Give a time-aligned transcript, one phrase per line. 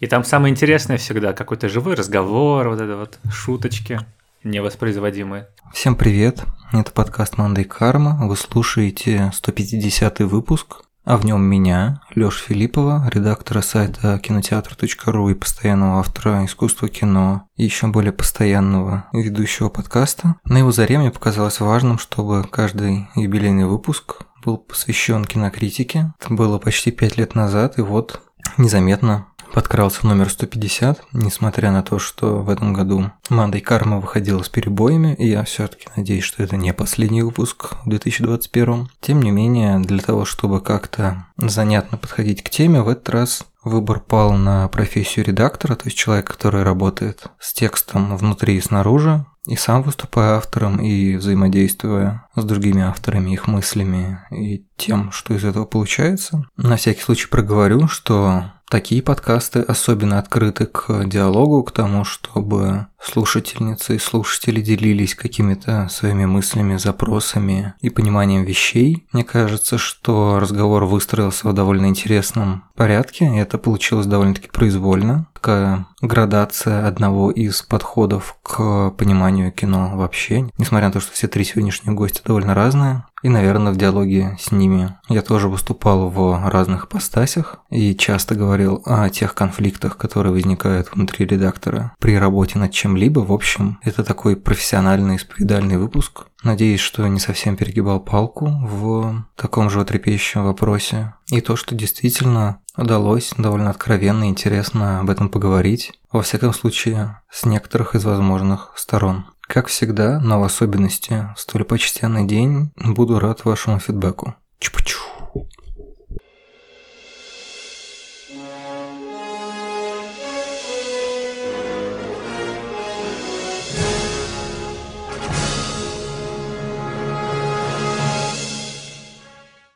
[0.00, 3.98] И там самое интересное всегда какой-то живой разговор, вот это вот шуточки
[4.44, 5.48] невоспроизводимые.
[5.74, 12.44] Всем привет, это подкаст Мандай Карма, вы слушаете 150 выпуск, а в нем меня, Лёш
[12.44, 20.36] Филиппова, редактора сайта кинотеатр.ру и постоянного автора искусства кино, и еще более постоянного ведущего подкаста.
[20.44, 26.14] На его заре мне показалось важным, чтобы каждый юбилейный выпуск был посвящен кинокритике.
[26.20, 28.22] Это было почти пять лет назад, и вот
[28.58, 34.48] незаметно подкрался номер 150, несмотря на то, что в этом году Мандай Карма выходила с
[34.48, 38.88] перебоями, и я все-таки надеюсь, что это не последний выпуск в 2021.
[39.00, 44.00] Тем не менее, для того, чтобы как-то занятно подходить к теме, в этот раз выбор
[44.00, 49.56] пал на профессию редактора, то есть человек, который работает с текстом внутри и снаружи, и
[49.56, 55.64] сам выступая автором, и взаимодействуя с другими авторами, их мыслями и тем, что из этого
[55.64, 56.44] получается.
[56.56, 63.96] На всякий случай проговорю, что Такие подкасты особенно открыты к диалогу, к тому, чтобы слушательницы
[63.96, 69.06] и слушатели делились какими-то своими мыслями, запросами и пониманием вещей.
[69.12, 75.28] Мне кажется, что разговор выстроился в довольно интересном порядке, и это получилось довольно-таки произвольно.
[75.32, 81.44] Такая градация одного из подходов к пониманию кино вообще, несмотря на то, что все три
[81.44, 83.04] сегодняшние гости довольно разные.
[83.22, 88.82] И, наверное, в диалоге с ними я тоже выступал в разных постасях и часто говорил
[88.84, 93.20] о тех конфликтах, которые возникают внутри редактора при работе над чем-либо.
[93.20, 96.26] В общем, это такой профессиональный исповедальный выпуск.
[96.44, 101.14] Надеюсь, что не совсем перегибал палку в таком же трепещущем вопросе.
[101.30, 107.20] И то, что действительно удалось довольно откровенно и интересно об этом поговорить, во всяком случае,
[107.30, 109.26] с некоторых из возможных сторон.
[109.48, 114.34] Как всегда, но в особенности в столь почтенный день буду рад вашему фидбэку.
[114.60, 114.98] Чупа-чу.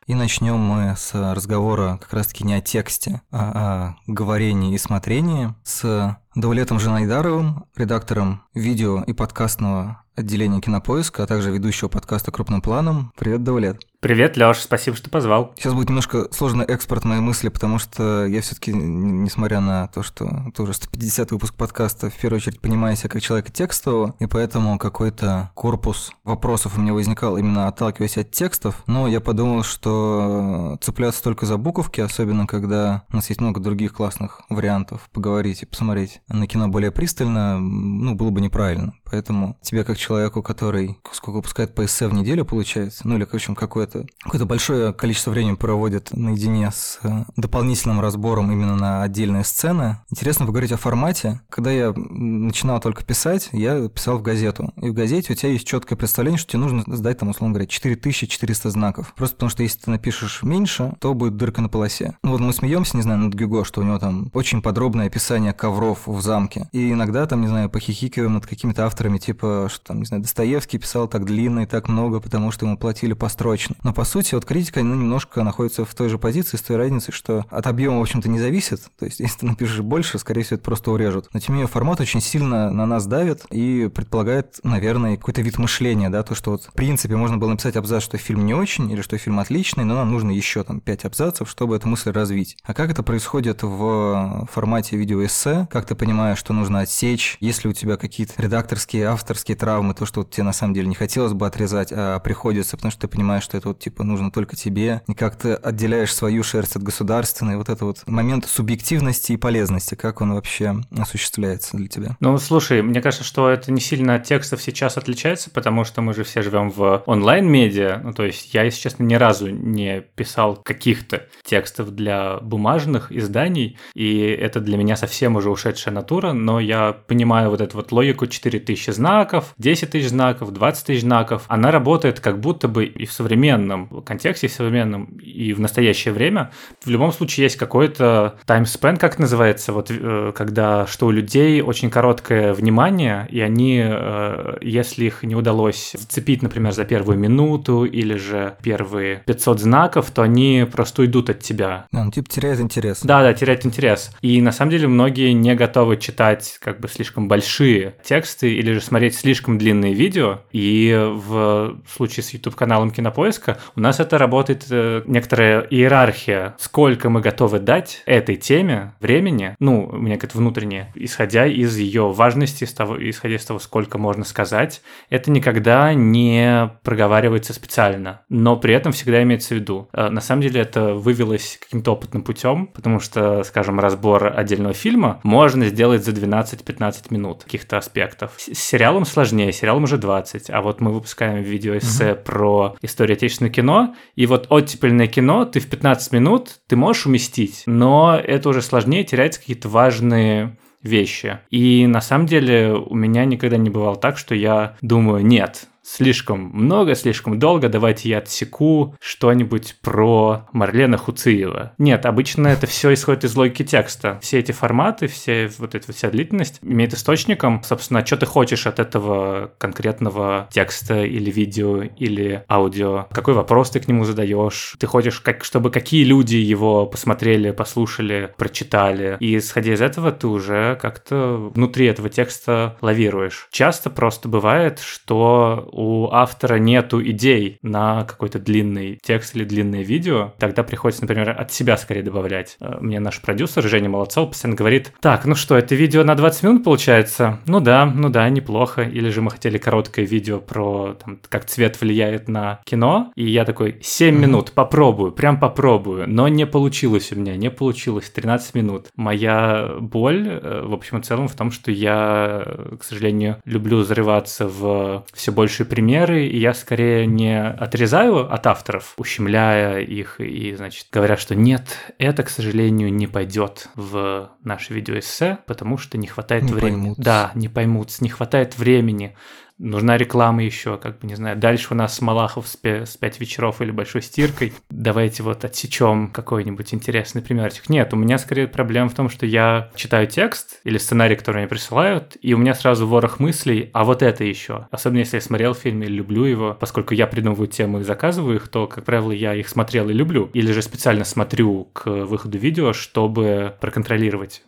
[0.06, 5.54] И начнем мы с разговора как раз-таки не о тексте, а о говорении и смотрении
[5.64, 13.12] с Давлетом Жанайдаровым, редактором видео и подкастного отделения Кинопоиска, а также ведущего подкаста «Крупным планом».
[13.18, 13.84] Привет, Давлет.
[14.02, 15.52] Привет, Лёш, спасибо, что позвал.
[15.56, 20.02] Сейчас будет немножко сложный экспорт моей мысли, потому что я все таки несмотря на то,
[20.02, 24.26] что это уже 150 выпуск подкаста, в первую очередь понимаю себя как человека текстового, и
[24.26, 30.78] поэтому какой-то корпус вопросов у меня возникал именно отталкиваясь от текстов, но я подумал, что
[30.80, 35.66] цепляться только за буковки, особенно когда у нас есть много других классных вариантов поговорить и
[35.66, 38.94] посмотреть на кино более пристально, ну, было бы неправильно.
[39.04, 43.34] Поэтому тебе как человеку, который сколько выпускает по эссе в неделю, получается, ну или, в
[43.34, 43.91] общем, какое-то
[44.24, 49.98] какое большое количество времени проводит наедине с э, дополнительным разбором именно на отдельные сцены.
[50.10, 51.40] Интересно поговорить о формате.
[51.48, 54.72] Когда я начинал только писать, я писал в газету.
[54.80, 57.66] И в газете у тебя есть четкое представление, что тебе нужно сдать там, условно говоря,
[57.66, 59.12] 4400 знаков.
[59.14, 62.16] Просто потому что если ты напишешь меньше, то будет дырка на полосе.
[62.22, 65.52] Ну вот мы смеемся, не знаю, над Гюго, что у него там очень подробное описание
[65.52, 66.68] ковров в замке.
[66.72, 70.78] И иногда там, не знаю, похихикиваем над какими-то авторами, типа, что там, не знаю, Достоевский
[70.78, 73.76] писал так длинно и так много, потому что ему платили построчно.
[73.82, 77.12] Но по сути, вот критика, ну, немножко находится в той же позиции, с той разницей,
[77.12, 78.82] что от объема, в общем-то, не зависит.
[78.98, 81.28] То есть, если ты напишешь больше, скорее всего, это просто урежут.
[81.32, 85.58] Но тем не менее, формат очень сильно на нас давит и предполагает, наверное, какой-то вид
[85.58, 88.90] мышления, да, то, что вот, в принципе, можно было написать абзац, что фильм не очень,
[88.90, 92.56] или что фильм отличный, но нам нужно еще там 5 абзацев, чтобы эту мысль развить.
[92.64, 95.68] А как это происходит в формате видеоэссе?
[95.70, 97.36] Как ты понимаешь, что нужно отсечь?
[97.40, 100.94] Если у тебя какие-то редакторские, авторские травмы, то, что вот тебе на самом деле не
[100.94, 104.54] хотелось бы отрезать, а приходится, потому что ты понимаешь, что это вот типа нужно только
[104.54, 109.36] тебе, и как ты отделяешь свою шерсть от государственной, вот это вот момент субъективности и
[109.36, 112.16] полезности, как он вообще осуществляется для тебя?
[112.20, 116.12] Ну, слушай, мне кажется, что это не сильно от текстов сейчас отличается, потому что мы
[116.12, 120.56] же все живем в онлайн-медиа, ну, то есть я, если честно, ни разу не писал
[120.56, 126.92] каких-то текстов для бумажных изданий, и это для меня совсем уже ушедшая натура, но я
[126.92, 131.44] понимаю вот эту вот логику 4000 знаков, 10 тысяч знаков, 20 тысяч знаков.
[131.48, 133.61] Она работает как будто бы и в современном
[134.04, 136.50] контексте, и в современном, и в настоящее время.
[136.84, 141.90] В любом случае есть какой-то таймспен, как называется, вот э, когда что у людей очень
[141.90, 148.16] короткое внимание, и они, э, если их не удалось зацепить, например, за первую минуту или
[148.16, 151.86] же первые 500 знаков, то они просто уйдут от тебя.
[151.92, 153.00] Да, ну, типа теряет интерес.
[153.02, 154.14] Да, да, теряет интерес.
[154.22, 158.80] И на самом деле многие не готовы читать как бы слишком большие тексты или же
[158.80, 160.40] смотреть слишком длинные видео.
[160.52, 163.72] И в случае с YouTube-каналом Кинопоиска немножко.
[163.76, 169.88] У нас это работает э, некоторая иерархия, сколько мы готовы дать этой теме времени, ну,
[169.92, 174.24] у меня какое-то внутреннее, исходя из ее важности, из того, исходя из того, сколько можно
[174.24, 174.82] сказать.
[175.10, 179.88] Это никогда не проговаривается специально, но при этом всегда имеется в виду.
[179.92, 185.20] Э, на самом деле это вывелось каким-то опытным путем, потому что, скажем, разбор отдельного фильма
[185.22, 188.32] можно сделать за 12-15 минут каких-то аспектов.
[188.36, 192.20] С сериалом сложнее, сериалом уже 20, а вот мы выпускаем видеоэссе угу.
[192.22, 197.62] про историю отечественного кино, и вот оттепельное кино ты в 15 минут ты можешь уместить,
[197.66, 201.38] но это уже сложнее, теряются какие-то важные вещи.
[201.50, 206.50] И на самом деле у меня никогда не бывало так, что я думаю, нет, слишком
[206.52, 211.72] много, слишком долго, давайте я отсеку что-нибудь про Марлена Хуциева.
[211.78, 214.18] Нет, обычно это все исходит из логики текста.
[214.22, 218.78] Все эти форматы, все вот эта вся длительность имеет источником, собственно, что ты хочешь от
[218.78, 225.20] этого конкретного текста или видео или аудио, какой вопрос ты к нему задаешь, ты хочешь,
[225.20, 231.50] как, чтобы какие люди его посмотрели, послушали, прочитали, и исходя из этого ты уже как-то
[231.54, 233.48] внутри этого текста лавируешь.
[233.50, 240.34] Часто просто бывает, что у автора нету идей на какой-то длинный текст или длинное видео,
[240.38, 242.56] тогда приходится, например, от себя скорее добавлять.
[242.60, 246.42] Э, мне наш продюсер Женя Молодцов постоянно говорит, так, ну что, это видео на 20
[246.42, 247.40] минут получается?
[247.46, 248.82] Ну да, ну да, неплохо.
[248.82, 253.44] Или же мы хотели короткое видео про, там, как цвет влияет на кино, и я
[253.44, 258.88] такой, 7 минут, попробую, прям попробую, но не получилось у меня, не получилось, 13 минут.
[258.96, 262.44] Моя боль, э, в общем и целом, в том, что я,
[262.78, 268.46] к сожалению, люблю взрываться в все больше хорошие примеры, и я скорее не отрезаю от
[268.46, 274.74] авторов, ущемляя их и, значит, говоря, что нет, это, к сожалению, не пойдет в наше
[274.74, 276.80] видеоэссе, потому что не хватает не времени.
[276.80, 276.98] Поймут.
[276.98, 279.14] Да, не поймут, не хватает времени
[279.58, 281.36] нужна реклама еще, как бы, не знаю.
[281.36, 284.52] Дальше у нас Малахов с, с 5 вечеров или большой стиркой.
[284.70, 287.68] Давайте вот отсечем какой-нибудь интересный примерчик.
[287.68, 291.48] Нет, у меня скорее проблема в том, что я читаю текст или сценарий, который мне
[291.48, 294.68] присылают, и у меня сразу ворох мыслей, а вот это еще.
[294.70, 298.48] Особенно если я смотрел фильм или люблю его, поскольку я придумываю темы и заказываю их,
[298.48, 300.30] то, как правило, я их смотрел и люблю.
[300.32, 304.42] Или же специально смотрю к выходу видео, чтобы проконтролировать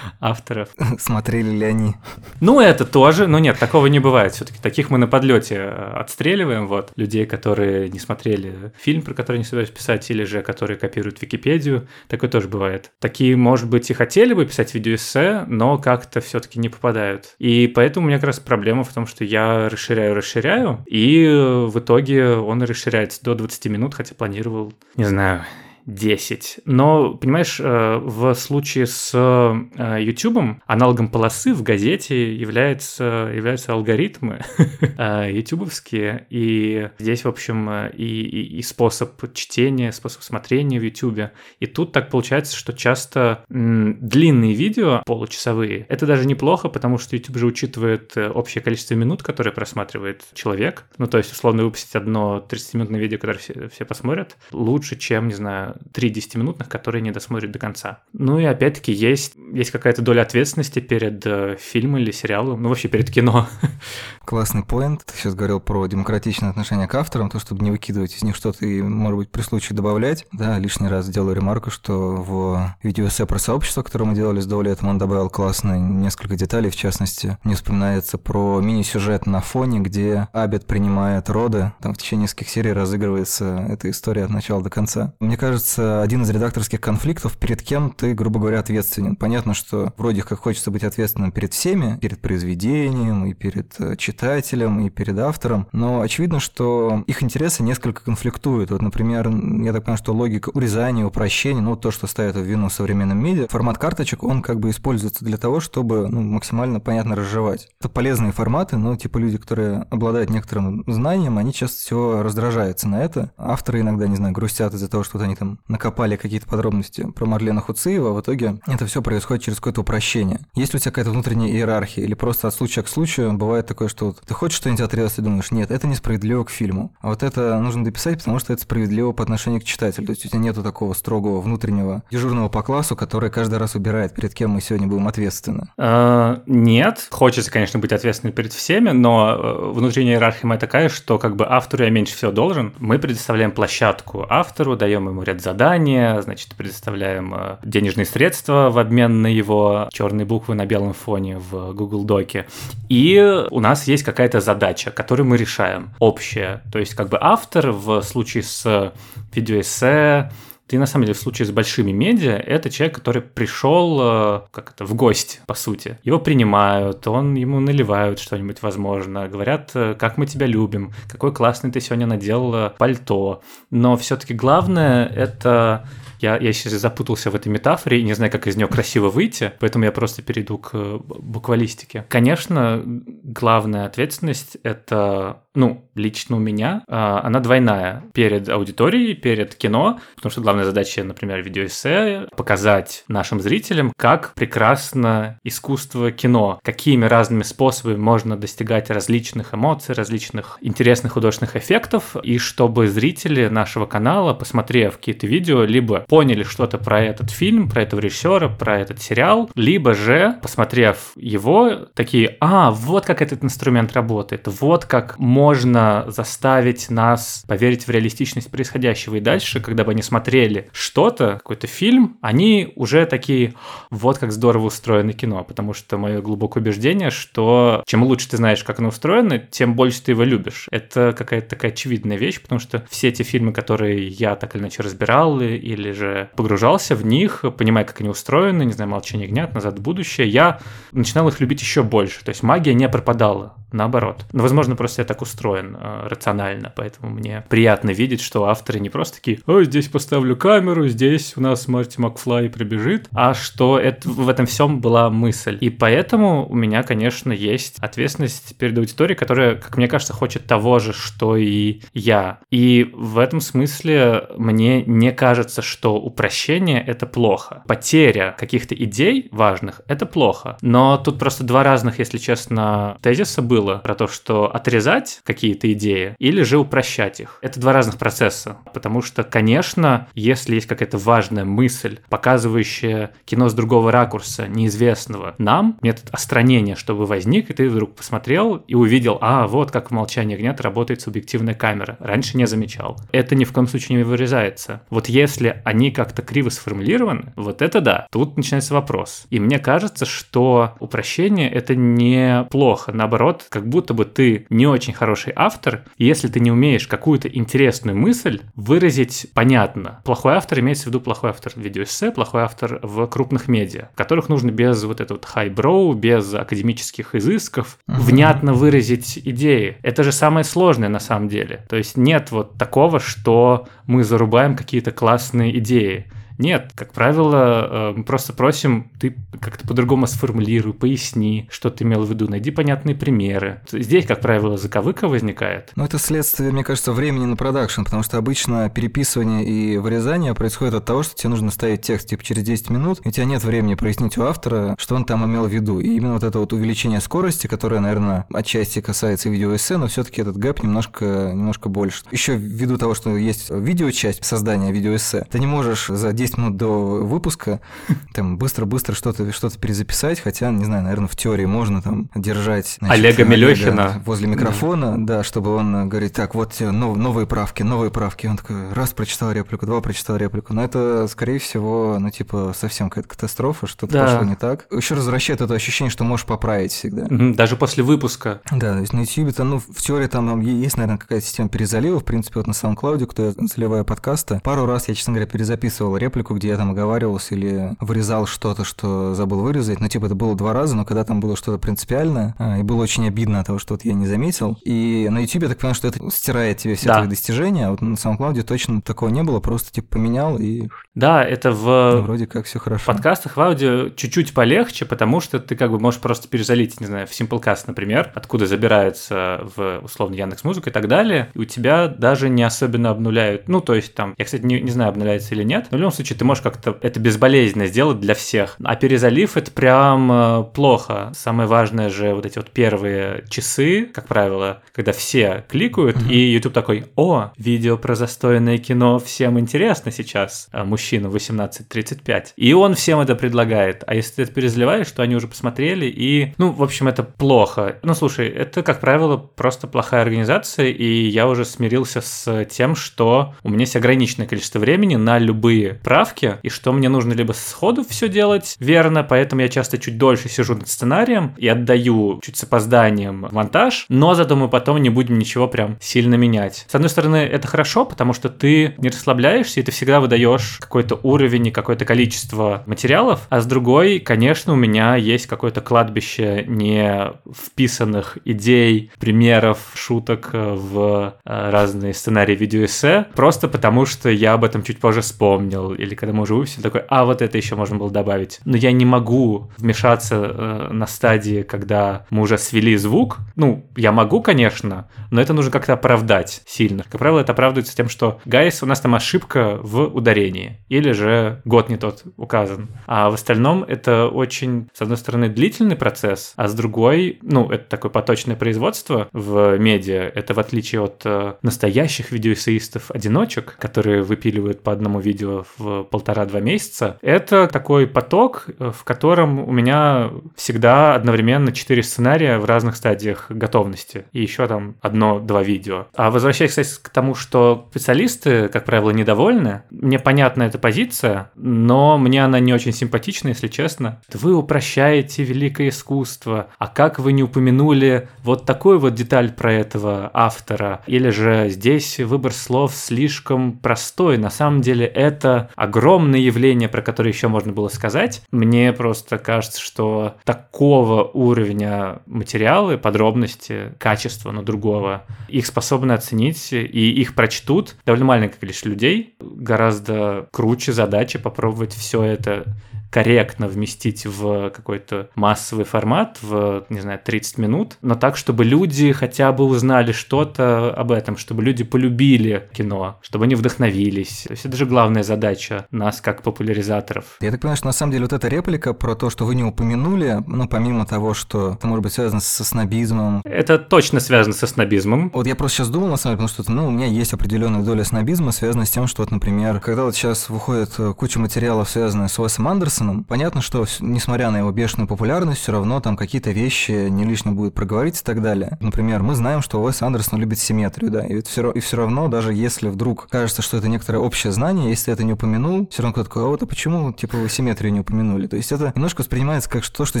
[0.20, 0.68] авторов.
[0.98, 1.94] Смотрели ли они?
[2.40, 3.26] Ну, это тоже.
[3.26, 4.32] Но нет, такого не бывает.
[4.32, 6.66] Все-таки таких мы на подлете э, отстреливаем.
[6.66, 11.20] Вот людей, которые не смотрели фильм, про который не собираюсь писать, или же которые копируют
[11.22, 11.88] Википедию.
[12.08, 12.92] Такое тоже бывает.
[12.98, 17.34] Такие, может быть, и хотели бы писать видеоэссе, но как-то все-таки не попадают.
[17.38, 21.78] И поэтому у меня как раз проблема в том, что я расширяю, расширяю, и в
[21.78, 25.44] итоге он расширяется до 20 минут, хотя планировал, не знаю,
[25.86, 26.60] 10.
[26.64, 34.40] Но, понимаешь, э, в случае с э, YouTube аналогом полосы в газете является, являются алгоритмы
[34.80, 36.26] э, ютубовские.
[36.30, 41.32] И здесь, в общем, и, и, и способ чтения, способ смотрения в YouTube.
[41.58, 47.38] И тут так получается, что часто длинные видео, получасовые, это даже неплохо, потому что YouTube
[47.38, 50.84] же учитывает общее количество минут, которые просматривает человек.
[50.98, 55.34] Ну, то есть, условно, выпустить одно 30-минутное видео, которое все, все посмотрят, лучше, чем, не
[55.34, 58.00] знаю, три 10-минутных, которые не досмотрят до конца.
[58.12, 62.88] Ну и опять-таки есть, есть какая-то доля ответственности перед э, фильмом или сериалом, ну вообще
[62.88, 63.48] перед кино.
[64.24, 65.04] Классный поинт.
[65.04, 68.64] Ты сейчас говорил про демократичное отношение к авторам, то, чтобы не выкидывать из них что-то
[68.64, 70.26] и, может быть, при случае добавлять.
[70.32, 74.88] Да, лишний раз сделаю ремарку, что в видеоэссе про сообщество, которое мы делали с Даулетом,
[74.88, 80.66] он добавил классно несколько деталей, в частности, мне вспоминается про мини-сюжет на фоне, где Абет
[80.66, 85.14] принимает роды, там в течение нескольких серий разыгрывается эта история от начала до конца.
[85.20, 89.16] Мне кажется, один из редакторских конфликтов, перед кем ты, грубо говоря, ответственен.
[89.16, 94.80] Понятно, что вроде как хочется быть ответственным перед всеми, перед произведением и перед э, читателем
[94.80, 98.70] и перед автором, но очевидно, что их интересы несколько конфликтуют.
[98.70, 102.70] Вот, например, я так понимаю, что логика урезания, упрощения, ну, то, что ставят в вину
[102.70, 107.68] современном медиа, формат карточек, он как бы используется для того, чтобы ну, максимально понятно разжевать.
[107.80, 113.02] Это полезные форматы, но типа люди, которые обладают некоторым знанием, они часто всего раздражаются на
[113.02, 113.32] это.
[113.36, 117.26] Авторы иногда, не знаю, грустят из-за того, что вот они там накопали какие-то подробности про
[117.26, 120.40] Марлена Хуциева, а в итоге это все происходит через какое-то упрощение.
[120.54, 124.06] Есть у тебя какая-то внутренняя иерархия или просто от случая к случаю бывает такое, что
[124.06, 126.94] вот ты хочешь что-нибудь отрезать и думаешь, нет, это несправедливо к фильму.
[127.00, 130.06] А вот это нужно дописать, потому что это справедливо по отношению к читателю.
[130.06, 134.14] То есть у тебя нету такого строгого внутреннего дежурного по классу, который каждый раз убирает,
[134.14, 135.68] перед кем мы сегодня будем ответственны.
[135.76, 137.08] А, нет.
[137.10, 141.46] Хочется, конечно, быть ответственным перед всеми, но э, внутренняя иерархия моя такая, что как бы
[141.48, 142.74] автору я меньше всего должен.
[142.78, 149.22] Мы предоставляем площадку автору, даем ему ряд задания, значит, предоставляем э, денежные средства в обмен
[149.22, 152.46] на его черные буквы на белом фоне в Google Доке.
[152.88, 156.62] И у нас есть какая-то задача, которую мы решаем, общая.
[156.72, 158.92] То есть как бы автор в случае с
[159.34, 160.30] видеоэссе,
[160.66, 164.70] ты на самом деле в случае с большими медиа это человек, который пришел э, как
[164.70, 165.98] это в гости, по сути.
[166.02, 171.70] Его принимают, он ему наливают что-нибудь, возможно, говорят, э, как мы тебя любим, какой классный
[171.70, 173.42] ты сегодня надел э, пальто.
[173.70, 175.86] Но все-таки главное это
[176.22, 179.52] я, я сейчас запутался в этой метафоре и не знаю, как из нее красиво выйти,
[179.60, 182.06] поэтому я просто перейду к буквалистике.
[182.08, 188.04] Конечно, главная ответственность— это ну, лично у меня, а, она двойная.
[188.14, 195.38] Перед аудиторией, перед кино, потому что главная задача, например, видеоэссе, показать нашим зрителям, как прекрасно
[195.44, 202.88] искусство кино, какими разными способами можно достигать различных эмоций, различных интересных художественных эффектов, и чтобы
[202.88, 208.50] зрители нашего канала, посмотрев какие-то видео, либо поняли что-то про этот фильм, про этого режиссера,
[208.50, 214.84] про этот сериал, либо же, посмотрев его, такие, а, вот как этот инструмент работает, вот
[214.84, 219.16] как можно заставить нас поверить в реалистичность происходящего.
[219.16, 223.54] И дальше, когда бы они смотрели что-то, какой-то фильм, они уже такие,
[223.88, 225.42] вот как здорово устроено кино.
[225.44, 230.02] Потому что мое глубокое убеждение, что чем лучше ты знаешь, как оно устроено, тем больше
[230.02, 230.66] ты его любишь.
[230.70, 234.82] Это какая-то такая очевидная вещь, потому что все эти фильмы, которые я так или иначе
[234.82, 236.01] разбирал или же
[236.36, 240.60] погружался в них, понимая, как они устроены, не знаю, «Молчание ягнят», «Назад в будущее», я
[240.92, 242.24] начинал их любить еще больше.
[242.24, 244.24] То есть магия не пропадала, наоборот.
[244.32, 248.90] Но, возможно, просто я так устроен э, рационально, поэтому мне приятно видеть, что авторы не
[248.90, 254.08] просто такие, ой, здесь поставлю камеру, здесь у нас Марти Макфлай прибежит, а что это,
[254.08, 255.58] в этом всем была мысль.
[255.60, 260.78] И поэтому у меня, конечно, есть ответственность перед аудиторией, которая, как мне кажется, хочет того
[260.78, 262.40] же, что и я.
[262.50, 267.62] И в этом смысле мне не кажется, что упрощение— это плохо.
[267.66, 270.56] Потеря каких-то идей важных— это плохо.
[270.62, 276.14] Но тут просто два разных, если честно, тезиса было про то, что отрезать какие-то идеи,
[276.18, 277.38] или же упрощать их.
[277.42, 283.54] Это два разных процесса, потому что, конечно, если есть какая-то важная мысль, показывающая кино с
[283.54, 289.46] другого ракурса, неизвестного нам, метод остранения, чтобы возник, и ты вдруг посмотрел и увидел, а,
[289.46, 291.96] вот как в «Молчании ягнят» работает субъективная камера.
[292.00, 292.98] Раньше не замечал.
[293.12, 294.82] Это ни в коем случае не вырезается.
[294.90, 299.26] Вот если они как-то криво сформулированы, вот это да, тут начинается вопрос.
[299.30, 302.92] И мне кажется, что упрощение— это не плохо.
[302.92, 307.28] Наоборот, как будто бы ты не очень хороший хороший автор, если ты не умеешь какую-то
[307.28, 310.00] интересную мысль выразить понятно.
[310.04, 314.28] Плохой автор имеется в виду плохой автор в видеоэссе, плохой автор в крупных медиа, которых
[314.28, 318.00] нужно без вот этого вот хайброу, без академических изысков, uh-huh.
[318.00, 319.76] внятно выразить идеи.
[319.82, 321.66] Это же самое сложное на самом деле.
[321.68, 326.06] То есть нет вот такого, что мы зарубаем какие-то классные идеи.
[326.38, 332.04] Нет, как правило, э, мы просто просим, ты как-то по-другому сформулируй, поясни, что ты имел
[332.04, 333.60] в виду, найди понятные примеры.
[333.70, 335.72] Здесь, как правило, заковыка возникает.
[335.76, 340.74] Ну, это следствие, мне кажется, времени на продакшн, потому что обычно переписывание и вырезание происходит
[340.74, 343.42] от того, что тебе нужно ставить текст типа через 10 минут, и у тебя нет
[343.44, 345.80] времени прояснить у автора, что он там имел в виду.
[345.80, 350.22] И именно вот это вот увеличение скорости, которое, наверное, отчасти касается видеоэссе, но все таки
[350.22, 352.02] этот gap немножко, немножко больше.
[352.10, 356.56] Еще ввиду того, что есть видеочасть создания видеоэссе, ты не можешь за 10 10 минут
[356.56, 357.60] до выпуска
[358.14, 362.76] там быстро-быстро что-то что перезаписать, хотя, не знаю, наверное, в теории можно там держать...
[362.78, 364.02] Значит, Олега Мелехина.
[364.04, 365.18] Возле микрофона, да.
[365.18, 368.26] да, чтобы он говорит, так, вот нов, новые правки, новые правки.
[368.26, 370.54] Он такой, раз прочитал реплику, два прочитал реплику.
[370.54, 374.04] Но это, скорее всего, ну, типа, совсем какая-то катастрофа, что-то да.
[374.06, 374.66] пошло не так.
[374.70, 377.06] Еще возвращает это ощущение, что можешь поправить всегда.
[377.34, 378.40] Даже после выпуска.
[378.50, 382.00] Да, то есть на YouTube, то, ну, в теории там есть, наверное, какая-то система перезалива.
[382.00, 385.96] В принципе, вот на SoundCloud, кто я заливаю подкасты, пару раз я, честно говоря, перезаписывал
[385.96, 389.80] реплику реплику, где я там оговаривался или вырезал что-то, что забыл вырезать.
[389.80, 392.82] Ну, типа, это было два раза, но когда там было что-то принципиальное, а, и было
[392.82, 394.58] очень обидно от того, что вот я не заметил.
[394.62, 396.96] И на YouTube я так понимаю, что это стирает тебе все да.
[396.96, 400.68] твои достижения, а вот на SoundCloud точно такого не было, просто типа поменял и...
[400.94, 401.64] Да, это в...
[401.64, 402.82] Ну, вроде как все хорошо.
[402.82, 406.86] В подкастах в аудио чуть-чуть полегче, потому что ты как бы можешь просто перезалить, не
[406.86, 411.44] знаю, в Simplecast, например, откуда забираются в условно Яндекс Музыку и так далее, и у
[411.44, 415.34] тебя даже не особенно обнуляют, ну, то есть там, я, кстати, не, не знаю, обнуляется
[415.34, 418.56] или нет, но в любом случае случае ты можешь как-то это безболезненно сделать для всех.
[418.62, 421.12] А перезалив это прям э, плохо.
[421.14, 426.12] Самое важное же вот эти вот первые часы, как правило, когда все кликают, mm-hmm.
[426.12, 432.28] и YouTube такой, о, видео про застойное кино всем интересно сейчас, а мужчина 18-35.
[432.36, 433.84] И он всем это предлагает.
[433.86, 437.78] А если ты это перезаливаешь, то они уже посмотрели, и, ну, в общем, это плохо.
[437.82, 443.34] Ну, слушай, это, как правило, просто плохая организация, и я уже смирился с тем, что
[443.44, 447.84] у меня есть ограниченное количество времени на любые правки, и что мне нужно либо сходу
[447.86, 452.44] все делать верно, поэтому я часто чуть дольше сижу над сценарием и отдаю чуть с
[452.44, 456.64] опозданием монтаж, но зато мы потом не будем ничего прям сильно менять.
[456.66, 460.98] С одной стороны, это хорошо, потому что ты не расслабляешься, и ты всегда выдаешь какой-то
[461.02, 467.12] уровень и какое-то количество материалов, а с другой, конечно, у меня есть какое-то кладбище не
[467.30, 474.44] вписанных идей, примеров, шуток э, в э, разные сценарии видеоэссе, просто потому что я об
[474.44, 477.76] этом чуть позже вспомнил, или когда мы уже выпустили, такой, а вот это еще можно
[477.76, 478.40] было добавить.
[478.44, 483.18] Но я не могу вмешаться э, на стадии, когда мы уже свели звук.
[483.34, 486.84] Ну, я могу, конечно, но это нужно как-то оправдать сильно.
[486.84, 491.42] Как правило, это оправдывается тем, что, гайс, у нас там ошибка в ударении, или же
[491.44, 492.68] год не тот указан.
[492.86, 497.64] А в остальном это очень, с одной стороны, длительный процесс, а с другой, ну, это
[497.64, 500.10] такое поточное производство в медиа.
[500.14, 506.98] Это в отличие от э, настоящих видеоэссеистов-одиночек, которые выпиливают по одному видео в полтора-два месяца.
[507.02, 513.26] Это такой поток, э, в котором у меня всегда одновременно четыре сценария в разных стадиях
[513.30, 514.04] готовности.
[514.12, 515.86] И еще там одно-два видео.
[515.94, 521.98] А возвращаясь, кстати, к тому, что специалисты, как правило, недовольны, мне понятна эта позиция, но
[521.98, 524.00] мне она не очень симпатична, если честно.
[524.12, 530.10] Вы упрощаете великое искусство, а как вы не упомянули вот такую вот деталь про этого
[530.12, 530.82] автора?
[530.86, 534.18] Или же здесь выбор слов слишком простой.
[534.18, 538.24] На самом деле это огромное явление, про которое еще можно было сказать.
[538.32, 546.90] Мне просто кажется, что такого уровня материалы, подробности, качества, но другого, их способны оценить и
[546.90, 549.14] их прочтут довольно маленькое количество людей.
[549.20, 552.56] Гораздо круче задача попробовать все это
[552.92, 558.92] корректно вместить в какой-то массовый формат, в, не знаю, 30 минут, но так, чтобы люди
[558.92, 564.24] хотя бы узнали что-то об этом, чтобы люди полюбили кино, чтобы они вдохновились.
[564.26, 567.16] То есть это же главная задача нас как популяризаторов.
[567.20, 569.42] Я так понимаю, что на самом деле вот эта реплика про то, что вы не
[569.44, 573.22] упомянули, ну, помимо того, что это может быть связано со снобизмом.
[573.24, 575.10] Это точно связано со снобизмом.
[575.14, 577.62] Вот я просто сейчас думал, на самом деле, потому что, ну, у меня есть определенная
[577.62, 581.70] доля снобизма, связанная с тем, что, вот, например, когда вот сейчас выходит э, куча материалов,
[581.70, 585.96] связанных с Уэсом Андерсоном, Андерсоном, понятно, что несмотря на его бешеную популярность, все равно там
[585.96, 588.58] какие-то вещи не лишне будет проговорить и так далее.
[588.60, 592.32] Например, мы знаем, что Уэс Андерсон любит симметрию, да, и все, и все равно, даже
[592.34, 595.92] если вдруг кажется, что это некоторое общее знание, если ты это не упомянул, все равно
[595.92, 598.26] кто-то такой, а вот а почему, типа, вы симметрию не упомянули?
[598.26, 600.00] То есть это немножко воспринимается как то, что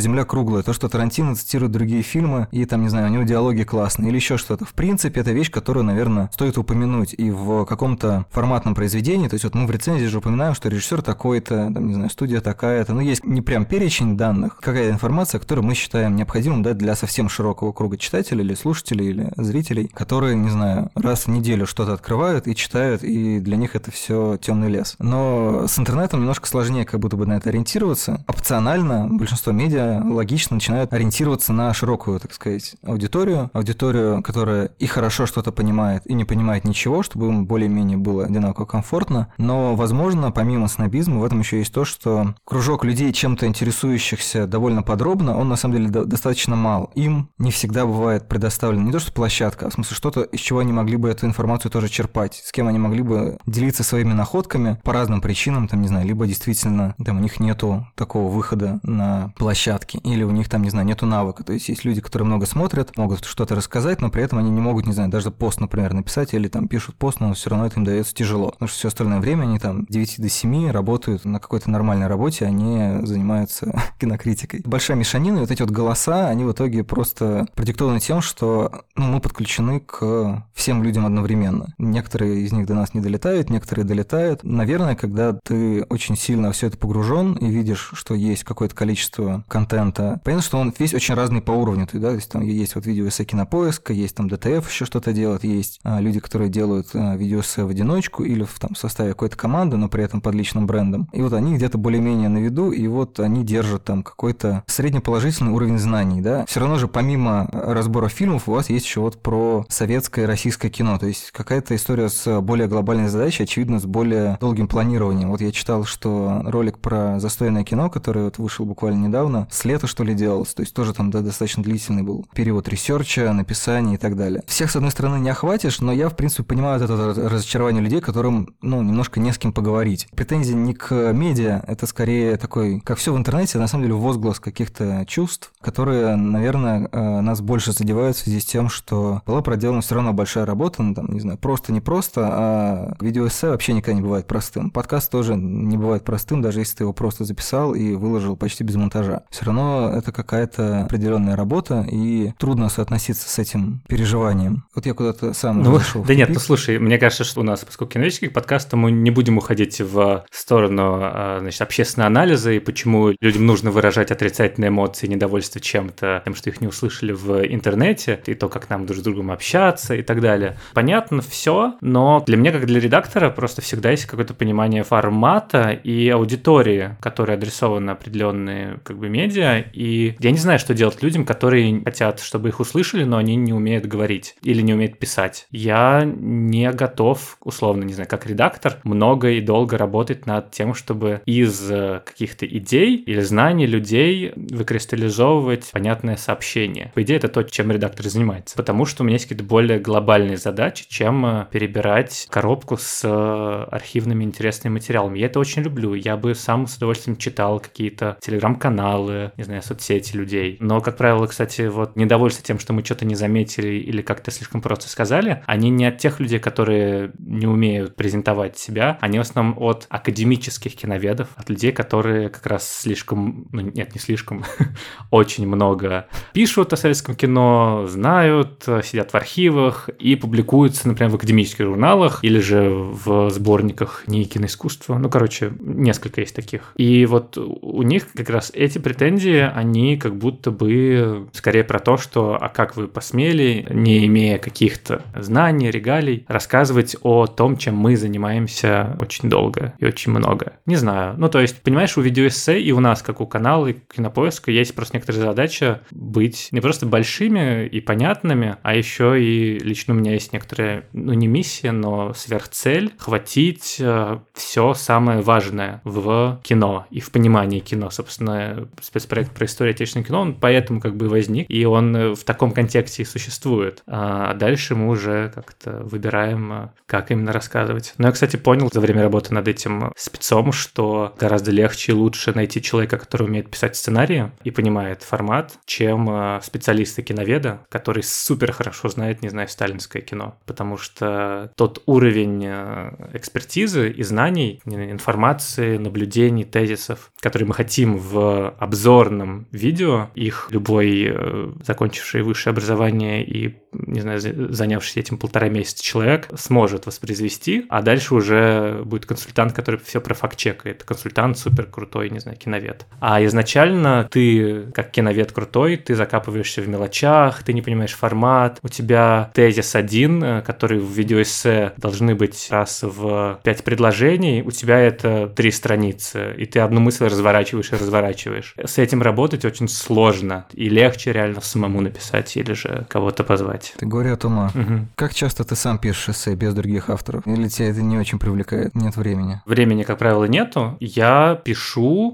[0.00, 3.62] Земля круглая, то, что Тарантино цитирует другие фильмы, и там, не знаю, у него диалоги
[3.62, 4.64] классные, или еще что-то.
[4.64, 9.44] В принципе, это вещь, которую, наверное, стоит упомянуть и в каком-то форматном произведении, то есть
[9.44, 12.40] вот мы в рецензии же упоминаем, что режиссер такой-то, там, не знаю, студия
[12.72, 16.94] такая-то, ну, есть не прям перечень данных, какая информация, которую мы считаем необходимым дать для
[16.94, 21.92] совсем широкого круга читателей или слушателей или зрителей, которые, не знаю, раз в неделю что-то
[21.92, 24.96] открывают и читают, и для них это все темный лес.
[24.98, 28.24] Но с интернетом немножко сложнее как будто бы на это ориентироваться.
[28.26, 35.26] Опционально большинство медиа логично начинают ориентироваться на широкую, так сказать, аудиторию, аудиторию, которая и хорошо
[35.26, 39.28] что-то понимает, и не понимает ничего, чтобы им более-менее было одинаково комфортно.
[39.36, 44.46] Но, возможно, помимо снобизма, в этом еще есть то, что кружок людей, чем чем-то интересующихся
[44.46, 46.90] довольно подробно, он на самом деле достаточно мал.
[46.94, 50.58] Им не всегда бывает предоставлена не то что площадка, а в смысле что-то, из чего
[50.58, 54.78] они могли бы эту информацию тоже черпать, с кем они могли бы делиться своими находками
[54.84, 59.32] по разным причинам, там, не знаю, либо действительно там у них нету такого выхода на
[59.38, 61.44] площадке, или у них там, не знаю, нету навыка.
[61.44, 64.60] То есть есть люди, которые много смотрят, могут что-то рассказать, но при этом они не
[64.60, 67.80] могут, не знаю, даже пост, например, написать, или там пишут пост, но все равно это
[67.80, 68.50] им дается тяжело.
[68.50, 72.44] Потому что все остальное время они там 9 до 7 работают на какой-то нормальной работе,
[72.52, 74.62] они занимаются кинокритикой.
[74.64, 79.06] Большая мешанина, и вот эти вот голоса, они в итоге просто продиктованы тем, что ну,
[79.06, 81.74] мы подключены к всем людям одновременно.
[81.78, 84.44] Некоторые из них до нас не долетают, некоторые долетают.
[84.44, 90.20] Наверное, когда ты очень сильно все это погружен и видишь, что есть какое-то количество контента,
[90.24, 91.88] понятно, что он весь очень разный по уровню.
[91.92, 92.10] Да?
[92.10, 95.80] То есть там есть вот видео эссе кинопоиска, есть там ДТФ еще что-то делает, есть
[95.82, 99.88] а, люди, которые делают а, видео в одиночку или в, там, составе какой-то команды, но
[99.88, 101.08] при этом под личным брендом.
[101.12, 106.20] И вот они где-то более-менее виду, и вот они держат там какой-то среднеположительный уровень знаний,
[106.20, 106.44] да.
[106.46, 110.98] Все равно же помимо разбора фильмов у вас есть еще вот про советское российское кино,
[110.98, 115.30] то есть какая-то история с более глобальной задачей, очевидно, с более долгим планированием.
[115.30, 119.86] Вот я читал, что ролик про застойное кино, который вот вышел буквально недавно, с лета
[119.86, 123.94] что ли делался, то есть тоже там да, достаточно длительный был период research а, написания
[123.94, 124.42] и так далее.
[124.46, 128.54] Всех, с одной стороны, не охватишь, но я, в принципе, понимаю это разочарование людей, которым,
[128.62, 130.08] ну, немножко не с кем поговорить.
[130.14, 133.94] Претензии не к медиа, это скорее скорее такой, как все в интернете, на самом деле
[133.94, 139.42] возглас каких-то чувств, которые, наверное, э, нас больше задевают в связи с тем, что была
[139.42, 143.72] проделана все равно большая работа, ну, там, не знаю, просто не просто, а видеоэссе вообще
[143.72, 144.70] никогда не бывает простым.
[144.70, 148.76] Подкаст тоже не бывает простым, даже если ты его просто записал и выложил почти без
[148.76, 149.22] монтажа.
[149.30, 154.64] Все равно это какая-то определенная работа, и трудно соотноситься с этим переживанием.
[154.74, 156.04] Вот я куда-то сам ну, зашел.
[156.04, 159.10] Да нет, ну слушай, мне кажется, что у нас, поскольку киновический подкаст, то мы не
[159.10, 165.06] будем уходить в сторону а, значит, общественного анализа и почему людям нужно выражать отрицательные эмоции,
[165.06, 169.02] недовольство чем-то, тем, что их не услышали в интернете, и то, как нам друг с
[169.02, 170.56] другом общаться и так далее.
[170.74, 176.08] Понятно все, но для меня, как для редактора, просто всегда есть какое-то понимание формата и
[176.10, 181.82] аудитории, которая адресована определенные как бы медиа, и я не знаю, что делать людям, которые
[181.82, 185.46] хотят, чтобы их услышали, но они не умеют говорить или не умеют писать.
[185.50, 191.22] Я не готов, условно, не знаю, как редактор, много и долго работать над тем, чтобы
[191.24, 196.92] из э, каких-то идей или знаний людей выкристаллизовывать понятное сообщение.
[196.94, 198.56] По идее, это то, чем редактор занимается.
[198.56, 203.66] Потому что у меня есть какие-то более глобальные задачи, чем э, перебирать коробку с э,
[203.70, 205.18] архивными интересными материалами.
[205.18, 205.94] Я это очень люблю.
[205.94, 210.56] Я бы сам с удовольствием читал какие-то телеграм-каналы, не знаю, соцсети людей.
[210.60, 214.60] Но, как правило, кстати, вот недовольство тем, что мы что-то не заметили или как-то слишком
[214.60, 219.56] просто сказали, они не от тех людей, которые не умеют презентовать себя, они в основном
[219.58, 224.44] от академических киноведов, от людей, которые как раз слишком, ну нет, не слишком,
[225.10, 231.66] очень много пишут о советском кино, знают, сидят в архивах и публикуются, например, в академических
[231.66, 234.98] журналах или же в сборниках не киноискусства.
[234.98, 236.72] Ну, короче, несколько есть таких.
[236.76, 241.96] И вот у них как раз эти претензии, они как будто бы скорее про то,
[241.96, 247.96] что а как вы посмели, не имея каких-то знаний, регалий, рассказывать о том, чем мы
[247.96, 250.54] занимаемся очень долго и очень много.
[250.66, 251.14] Не знаю.
[251.18, 254.72] Ну, то есть, понимаешь, у видеоэссе и у нас, как у канала и кинопоиска, есть
[254.74, 260.12] просто некоторая задача быть не просто большими и понятными, а еще и лично у меня
[260.12, 267.00] есть некоторая, ну, не миссия, но сверхцель хватить э, все самое важное в кино и
[267.00, 267.90] в понимании кино.
[267.90, 272.52] Собственно, спецпроект про историю отечественного кино, он поэтому как бы возник, и он в таком
[272.52, 273.82] контексте и существует.
[273.88, 277.94] А дальше мы уже как-то выбираем, э, как именно рассказывать.
[277.98, 282.32] Но я, кстати, понял за время работы над этим спецом, что гораздо легче и лучше
[282.34, 288.52] найти человека, который умеет писать сценарии и понимает формат, чем э, специалиста киноведа, который супер
[288.52, 290.38] хорошо знает, не знаю, сталинское кино.
[290.46, 298.50] Потому что тот уровень э, экспертизы и знаний, информации, наблюдений, тезисов, которые мы хотим в
[298.58, 305.82] обзорном видео, их любой э, закончивший высшее образование и, не знаю, занявшийся этим полтора месяца
[305.82, 310.84] человек сможет воспроизвести, а дальше уже будет консультант, который все про факт-чекает.
[310.84, 312.86] Консультант супер крутой, не знаю, киновед.
[313.00, 318.68] А изначально ты, как киновед крутой, ты закапываешься в мелочах, ты не понимаешь формат, у
[318.68, 324.78] тебя тезис один, э, который в видеоэссе должны быть раз в пять предложений, у тебя
[324.78, 328.54] это три страницы, и ты одну мысль разворачиваешь и разворачиваешь.
[328.62, 333.74] С этим работать очень сложно, и легче реально самому написать или же кого-то позвать.
[333.76, 334.50] Ты горе от ума.
[334.54, 334.88] Угу.
[334.94, 337.26] Как часто ты сам пишешь эссе без других авторов?
[337.26, 338.74] Или тебя это не очень привлекает?
[338.74, 339.40] Нет времени?
[339.46, 340.76] Времени, как правило, нету.
[340.80, 341.51] Я пишу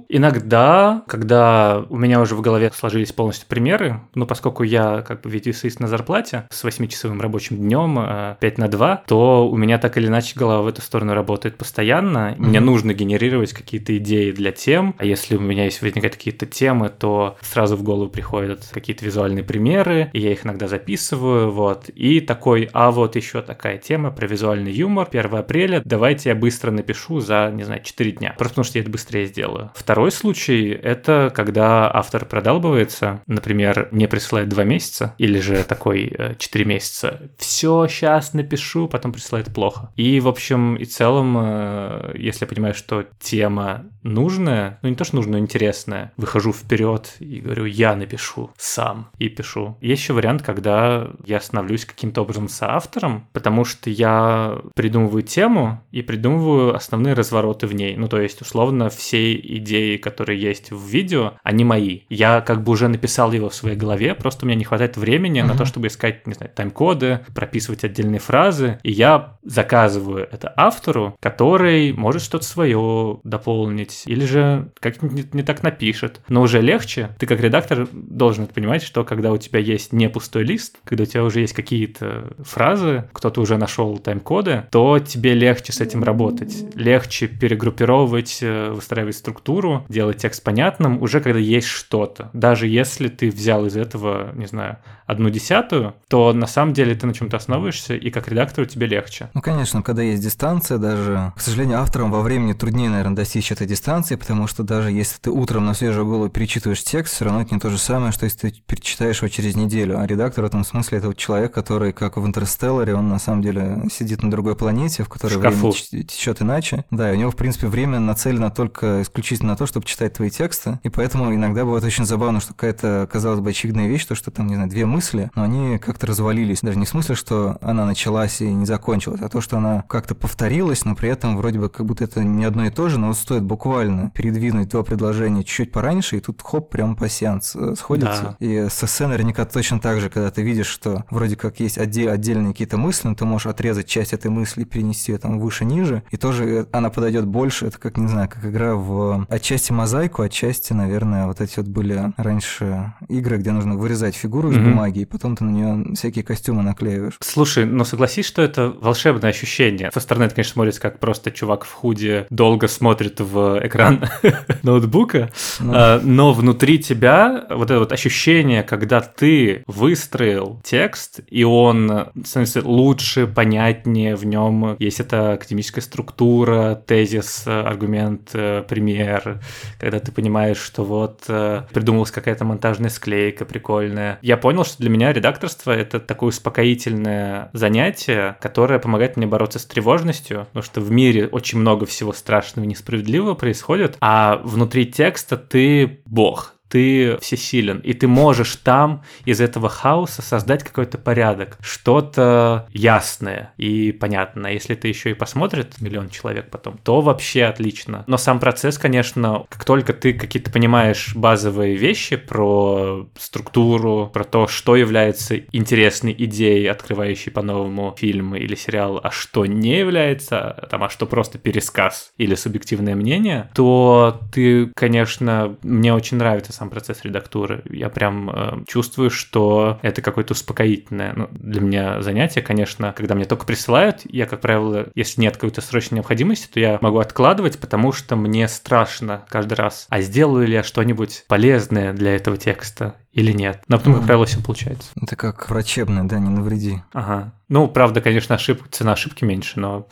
[0.08, 5.30] иногда, когда у меня уже в голове сложились полностью примеры, но поскольку я как бы
[5.30, 7.94] видеоэссеист на зарплате с 8-часовым рабочим днем,
[8.40, 11.56] 5 э, на 2, то у меня так или иначе голова в эту сторону работает
[11.56, 12.32] постоянно.
[12.32, 12.38] Mm-hmm.
[12.38, 16.90] Мне нужно генерировать какие-то идеи для тем, а если у меня есть возникают какие-то темы,
[16.90, 21.88] то сразу в голову приходят какие-то визуальные примеры, и я их иногда записываю, вот.
[21.88, 26.70] И такой, а вот еще такая тема про визуальный юмор, 1 апреля, давайте я быстро
[26.70, 29.70] напишу за, не знаю, 4 дня, просто потому что я это быстрее сделаю.
[29.74, 36.64] Второй случай— это когда автор продалбывается, например, не присылает 2 месяца, или же такой 4
[36.64, 39.90] э, месяца, все, сейчас напишу, потом присылает плохо.
[39.96, 45.04] И, в общем и целом, э, если я понимаю, что тема нужная, ну не то,
[45.04, 49.76] что нужная, но интересная, выхожу вперед и говорю, я напишу сам и пишу.
[49.80, 56.02] Есть еще вариант, когда я становлюсь каким-то образом соавтором, потому что я придумываю тему и
[56.02, 57.96] придумываю основные развороты в ней.
[57.96, 62.00] Ну, то есть, условно, все идеи, которые есть в видео, они мои.
[62.08, 65.42] Я как бы уже написал его в своей голове, просто у меня не хватает времени
[65.42, 65.46] uh-huh.
[65.46, 71.16] на то, чтобы искать, не знаю, тайм-коды, прописывать отдельные фразы, и я заказываю это автору,
[71.20, 76.20] который может что-то свое дополнить, или же как-нибудь не так напишет.
[76.28, 77.10] Но уже легче.
[77.18, 81.06] Ты как редактор должен понимать, что когда у тебя есть не пустой лист, когда у
[81.06, 86.64] тебя уже есть какие-то фразы, кто-то уже нашел тайм-коды, то тебе легче с этим работать.
[86.74, 92.30] Легче перегруппировать, э, выстраивать структуру, делать текст понятным, уже когда есть что-то.
[92.32, 97.06] Даже если ты взял из этого, не знаю, одну десятую, то на самом деле ты
[97.06, 99.30] на чем-то основываешься, и как редактору тебе легче.
[99.34, 103.66] Ну, конечно, когда есть дистанция, даже, к сожалению, авторам во времени труднее, наверное, достичь этой
[103.66, 107.54] дистанции, потому что даже если ты утром на свежую голову перечитываешь текст, все равно это
[107.54, 109.98] не то же самое, что если ты перечитаешь его через неделю.
[109.98, 113.42] А редактор в этом смысле это вот человек, который, как в Интерстелларе, он на самом
[113.42, 116.84] деле сидит на другой планете, в которой в время течет иначе.
[116.90, 120.30] Да, и у него, в принципе, время нацелено только исключительно на то, чтобы читать твои
[120.30, 124.30] тексты, и поэтому иногда бывает очень забавно, что какая-то, казалось бы, очевидная вещь, то, что
[124.30, 126.60] там, не знаю, две мысли но они как-то развалились.
[126.62, 130.14] Даже не в смысле, что она началась и не закончилась, а то, что она как-то
[130.14, 133.08] повторилась, но при этом вроде бы как будто это не одно и то же, но
[133.08, 137.74] вот стоит буквально передвинуть два предложения чуть-чуть пораньше, и тут хоп, прям по сеанс э,
[137.76, 138.36] сходится.
[138.40, 138.44] Да.
[138.44, 142.10] И с эссе наверняка точно так же, когда ты видишь, что вроде как есть отде-
[142.10, 146.02] отдельные какие-то мысли, но ты можешь отрезать часть этой мысли и перенести ее там выше-ниже,
[146.10, 147.66] и тоже она подойдет больше.
[147.66, 152.12] Это как, не знаю, как игра в отчасти мозаику, отчасти, наверное, вот эти вот были
[152.16, 154.70] раньше игры, где нужно вырезать фигуру из mm-hmm.
[154.70, 157.18] бумаги и потом ты на нее всякие костюмы наклеиваешь.
[157.20, 159.90] Слушай, ну согласись, что это волшебное ощущение.
[159.92, 164.04] Со стороны это, конечно, смотрится, как просто чувак в худе долго смотрит в экран
[164.62, 165.72] ноутбука, ну.
[165.74, 172.62] а, но внутри тебя вот это вот ощущение, когда ты выстроил текст, и он становится
[172.66, 178.30] лучше, понятнее, в нем есть эта академическая структура, тезис, аргумент,
[178.68, 179.40] э, пример,
[179.78, 184.18] когда ты понимаешь, что вот э, придумалась какая-то монтажная склейка прикольная.
[184.22, 189.66] Я понял, что для меня редакторство— это такое успокоительное занятие, которое помогает мне бороться с
[189.66, 195.36] тревожностью, потому что в мире очень много всего страшного и несправедливого происходит, а внутри текста
[195.36, 202.66] ты бог, ты всесилен, и ты можешь там из этого хаоса создать какой-то порядок, что-то
[202.72, 204.52] ясное и понятное.
[204.52, 208.04] Если ты еще и посмотрит миллион человек потом, то вообще отлично.
[208.06, 214.46] Но сам процесс, конечно, как только ты какие-то понимаешь базовые вещи про структуру, про то,
[214.46, 220.88] что является интересной идеей, открывающей по-новому фильм или сериал, а что не является, там, а
[220.88, 227.62] что просто пересказ или субъективное мнение, то ты, конечно, мне очень нравится сам процесс редактуры.
[227.70, 232.92] Я прям э, чувствую, что это какое-то успокоительное ну, для меня занятие, конечно.
[232.96, 236.98] Когда мне только присылают, я, как правило, если нет какой-то срочной необходимости, то я могу
[236.98, 239.86] откладывать, потому что мне страшно каждый раз.
[239.88, 242.96] А сделаю ли я что-нибудь полезное для этого текста?
[243.12, 243.64] или нет.
[243.66, 244.90] Но потом, как правило, все получается.
[245.02, 246.82] Это как врачебное, да, не навреди.
[246.92, 247.32] Ага.
[247.48, 248.62] Ну, правда, конечно, ошиб...
[248.70, 249.88] цена ошибки меньше, но...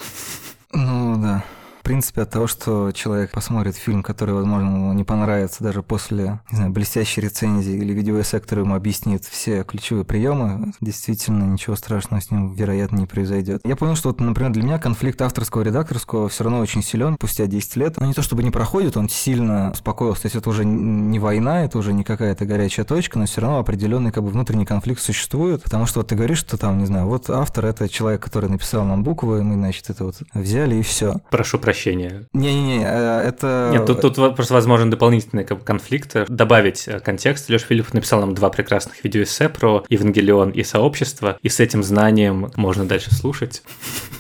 [0.73, 1.43] Ну, да
[1.87, 6.57] принципе, от того, что человек посмотрит фильм, который, возможно, ему не понравится даже после, не
[6.57, 12.33] знаю, блестящей рецензии или видеоэссе, который ему объяснит все ключевые приемы, действительно ничего страшного с
[12.33, 13.61] ним, вероятно, не произойдет.
[13.65, 17.15] Я понял, что, вот, например, для меня конфликт авторского и редакторского все равно очень силен
[17.15, 18.01] спустя 10 лет.
[18.01, 20.23] Но не то чтобы не проходит, он сильно успокоился.
[20.23, 23.61] То есть это уже не война, это уже не какая-то горячая точка, но все равно
[23.61, 25.63] определенный как бы внутренний конфликт существует.
[25.63, 28.85] Потому что вот ты говоришь, что там, не знаю, вот автор это человек, который написал
[28.85, 31.21] нам буквы, мы, значит, это вот взяли и все.
[31.31, 32.27] Прошу прощения прощения.
[32.33, 33.71] Не-не-не, э, это...
[33.73, 36.17] Нет, тут, тут просто возможен дополнительный конфликт.
[36.29, 37.49] Добавить э, контекст.
[37.51, 42.51] Леша Филиппов написал нам два прекрасных видеоэссе про Евангелион и сообщество, и с этим знанием
[42.57, 43.63] можно дальше слушать.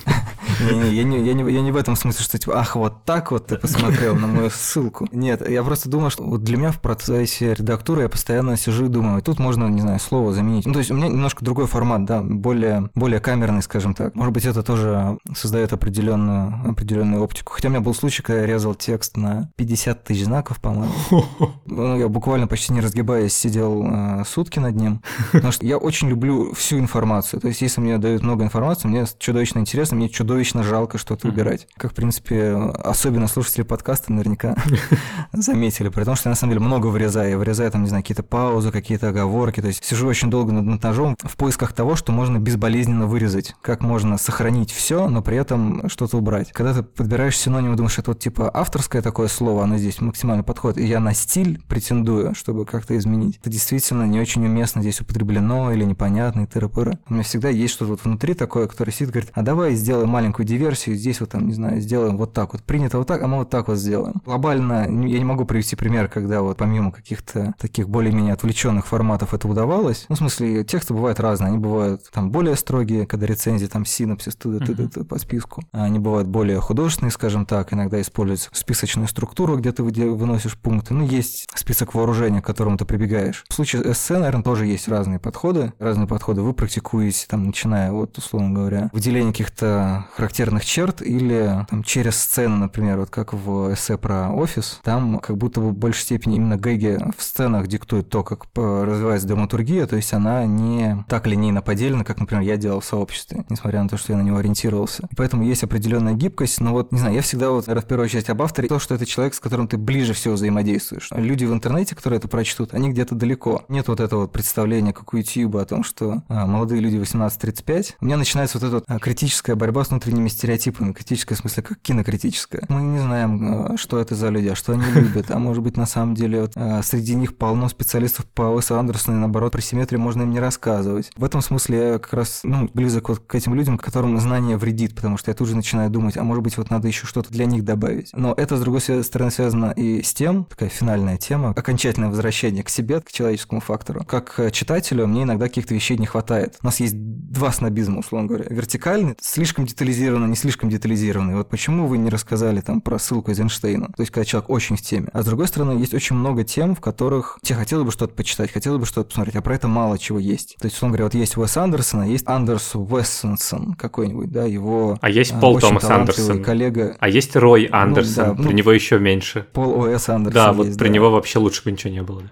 [0.60, 3.30] Не, я, не, я, не, я не в этом смысле, что типа, ах, вот так
[3.30, 5.08] вот ты посмотрел на мою ссылку.
[5.12, 8.88] Нет, я просто думал, что вот для меня в процессе редактуры я постоянно сижу и
[8.88, 10.66] думаю, тут можно, не знаю, слово заменить.
[10.66, 14.14] Ну, то есть у меня немножко другой формат, да, более, более камерный, скажем так.
[14.14, 17.52] Может быть, это тоже создает определенную, определенную оптику.
[17.52, 20.92] Хотя у меня был случай, когда я резал текст на 50 тысяч знаков, по-моему.
[21.66, 25.02] Ну, я буквально почти не разгибаясь сидел э, сутки над ним.
[25.32, 27.40] Потому что я очень люблю всю информацию.
[27.40, 31.28] То есть, если мне дают много информации, мне чудовищно интересно, мне чудовищно чудовищно жалко что-то
[31.28, 31.66] убирать.
[31.76, 34.54] Как, в принципе, особенно слушатели подкаста наверняка
[35.32, 35.88] заметили.
[35.88, 37.30] При том, что я на самом деле много вырезаю.
[37.30, 39.60] Я вырезаю там, не знаю, какие-то паузы, какие-то оговорки.
[39.60, 43.54] То есть сижу очень долго над, ножом в поисках того, что можно безболезненно вырезать.
[43.60, 46.52] Как можно сохранить все, но при этом что-то убрать.
[46.52, 50.78] Когда ты подбираешь синоним думаешь, это вот типа авторское такое слово, оно здесь максимально подходит,
[50.78, 53.38] и я на стиль претендую, чтобы как-то изменить.
[53.40, 56.98] Это действительно не очень уместно здесь употреблено или непонятно и тыры-пыры.
[57.08, 60.35] У меня всегда есть что-то вот внутри такое, которое сидит говорит, а давай сделай маленькую
[60.36, 63.26] маленькую диверсию, здесь вот там, не знаю, сделаем вот так вот, принято вот так, а
[63.26, 64.20] мы вот так вот сделаем.
[64.24, 69.48] Глобально, я не могу привести пример, когда вот помимо каких-то таких более-менее отвлеченных форматов это
[69.48, 70.06] удавалось.
[70.08, 74.36] Ну, в смысле, тексты бывают разные, они бывают там более строгие, когда рецензии там синапсис,
[74.36, 75.62] ты, ты, ты, по списку.
[75.72, 80.94] А они бывают более художественные, скажем так, иногда используются списочную структуру, где ты выносишь пункты.
[80.94, 83.44] Ну, есть список вооружения, к которому ты прибегаешь.
[83.48, 85.72] В случае эссе, наверное, тоже есть разные подходы.
[85.78, 91.84] Разные подходы вы практикуете, там, начиная вот, условно говоря, выделение каких-то характерных черт или там
[91.84, 96.02] через сцену, например, вот как в эссе про офис, там как будто бы в большей
[96.02, 101.28] степени именно Гэги в сценах диктует то, как развивается драматургия, то есть она не так
[101.28, 104.38] линейно поделена, как, например, я делал в сообществе, несмотря на то, что я на него
[104.38, 105.08] ориентировался.
[105.16, 108.42] Поэтому есть определенная гибкость, но вот, не знаю, я всегда вот, в первую очередь об
[108.42, 111.08] авторе, то, что это человек, с которым ты ближе всего взаимодействуешь.
[111.12, 113.64] Люди в интернете, которые это прочтут, они где-то далеко.
[113.68, 117.94] Нет вот этого вот представления, как у YouTube, о том, что а, молодые люди 18-35.
[118.00, 120.92] У меня начинается вот эта вот, а, критическая борьба с внутренними стереотипами.
[120.92, 122.64] Критическая в смысле, как кинокритическая.
[122.68, 125.30] Мы не знаем, а, что это за люди, а что они любят.
[125.30, 129.16] А может быть, на самом деле, вот, а, среди них полно специалистов по Уэсу Андерсону,
[129.16, 131.10] и наоборот, про симметрию можно им не рассказывать.
[131.16, 134.94] В этом смысле я как раз ну, близок вот к этим людям, которым знание вредит,
[134.94, 137.46] потому что я тут же начинаю думать, а может быть, вот надо еще что-то для
[137.46, 138.10] них добавить.
[138.12, 142.68] Но это, с другой стороны, связано и с тем, такая финальная тема, окончательное возвращение к
[142.68, 144.04] себе, к человеческому фактору.
[144.04, 146.56] Как читателю мне иногда каких-то вещей не хватает.
[146.62, 148.46] У нас есть два снобизма, условно говоря.
[148.48, 151.34] Вертикальный, слишком детализированный, не слишком детализированный.
[151.36, 153.88] Вот почему вы не рассказали там про ссылку из Эйнштейна?
[153.96, 155.08] То есть, когда человек очень в теме.
[155.12, 158.52] А с другой стороны, есть очень много тем, в которых тебе хотелось бы что-то почитать,
[158.52, 160.56] хотелось бы что-то посмотреть, а про это мало чего есть.
[160.60, 164.98] То есть, условно говоря, вот есть Уэс Андерсон, а есть Андерс Уэссенсон какой-нибудь, да, его
[165.00, 166.42] А есть Пол Томас Андерсон.
[166.42, 166.96] коллега.
[167.00, 169.46] А есть Рой Андерсон, ну, да, про ну, него еще меньше.
[169.52, 170.94] Пол Уэс Андерсон Да, вот есть, про да.
[170.94, 172.22] него вообще лучше бы ничего не было.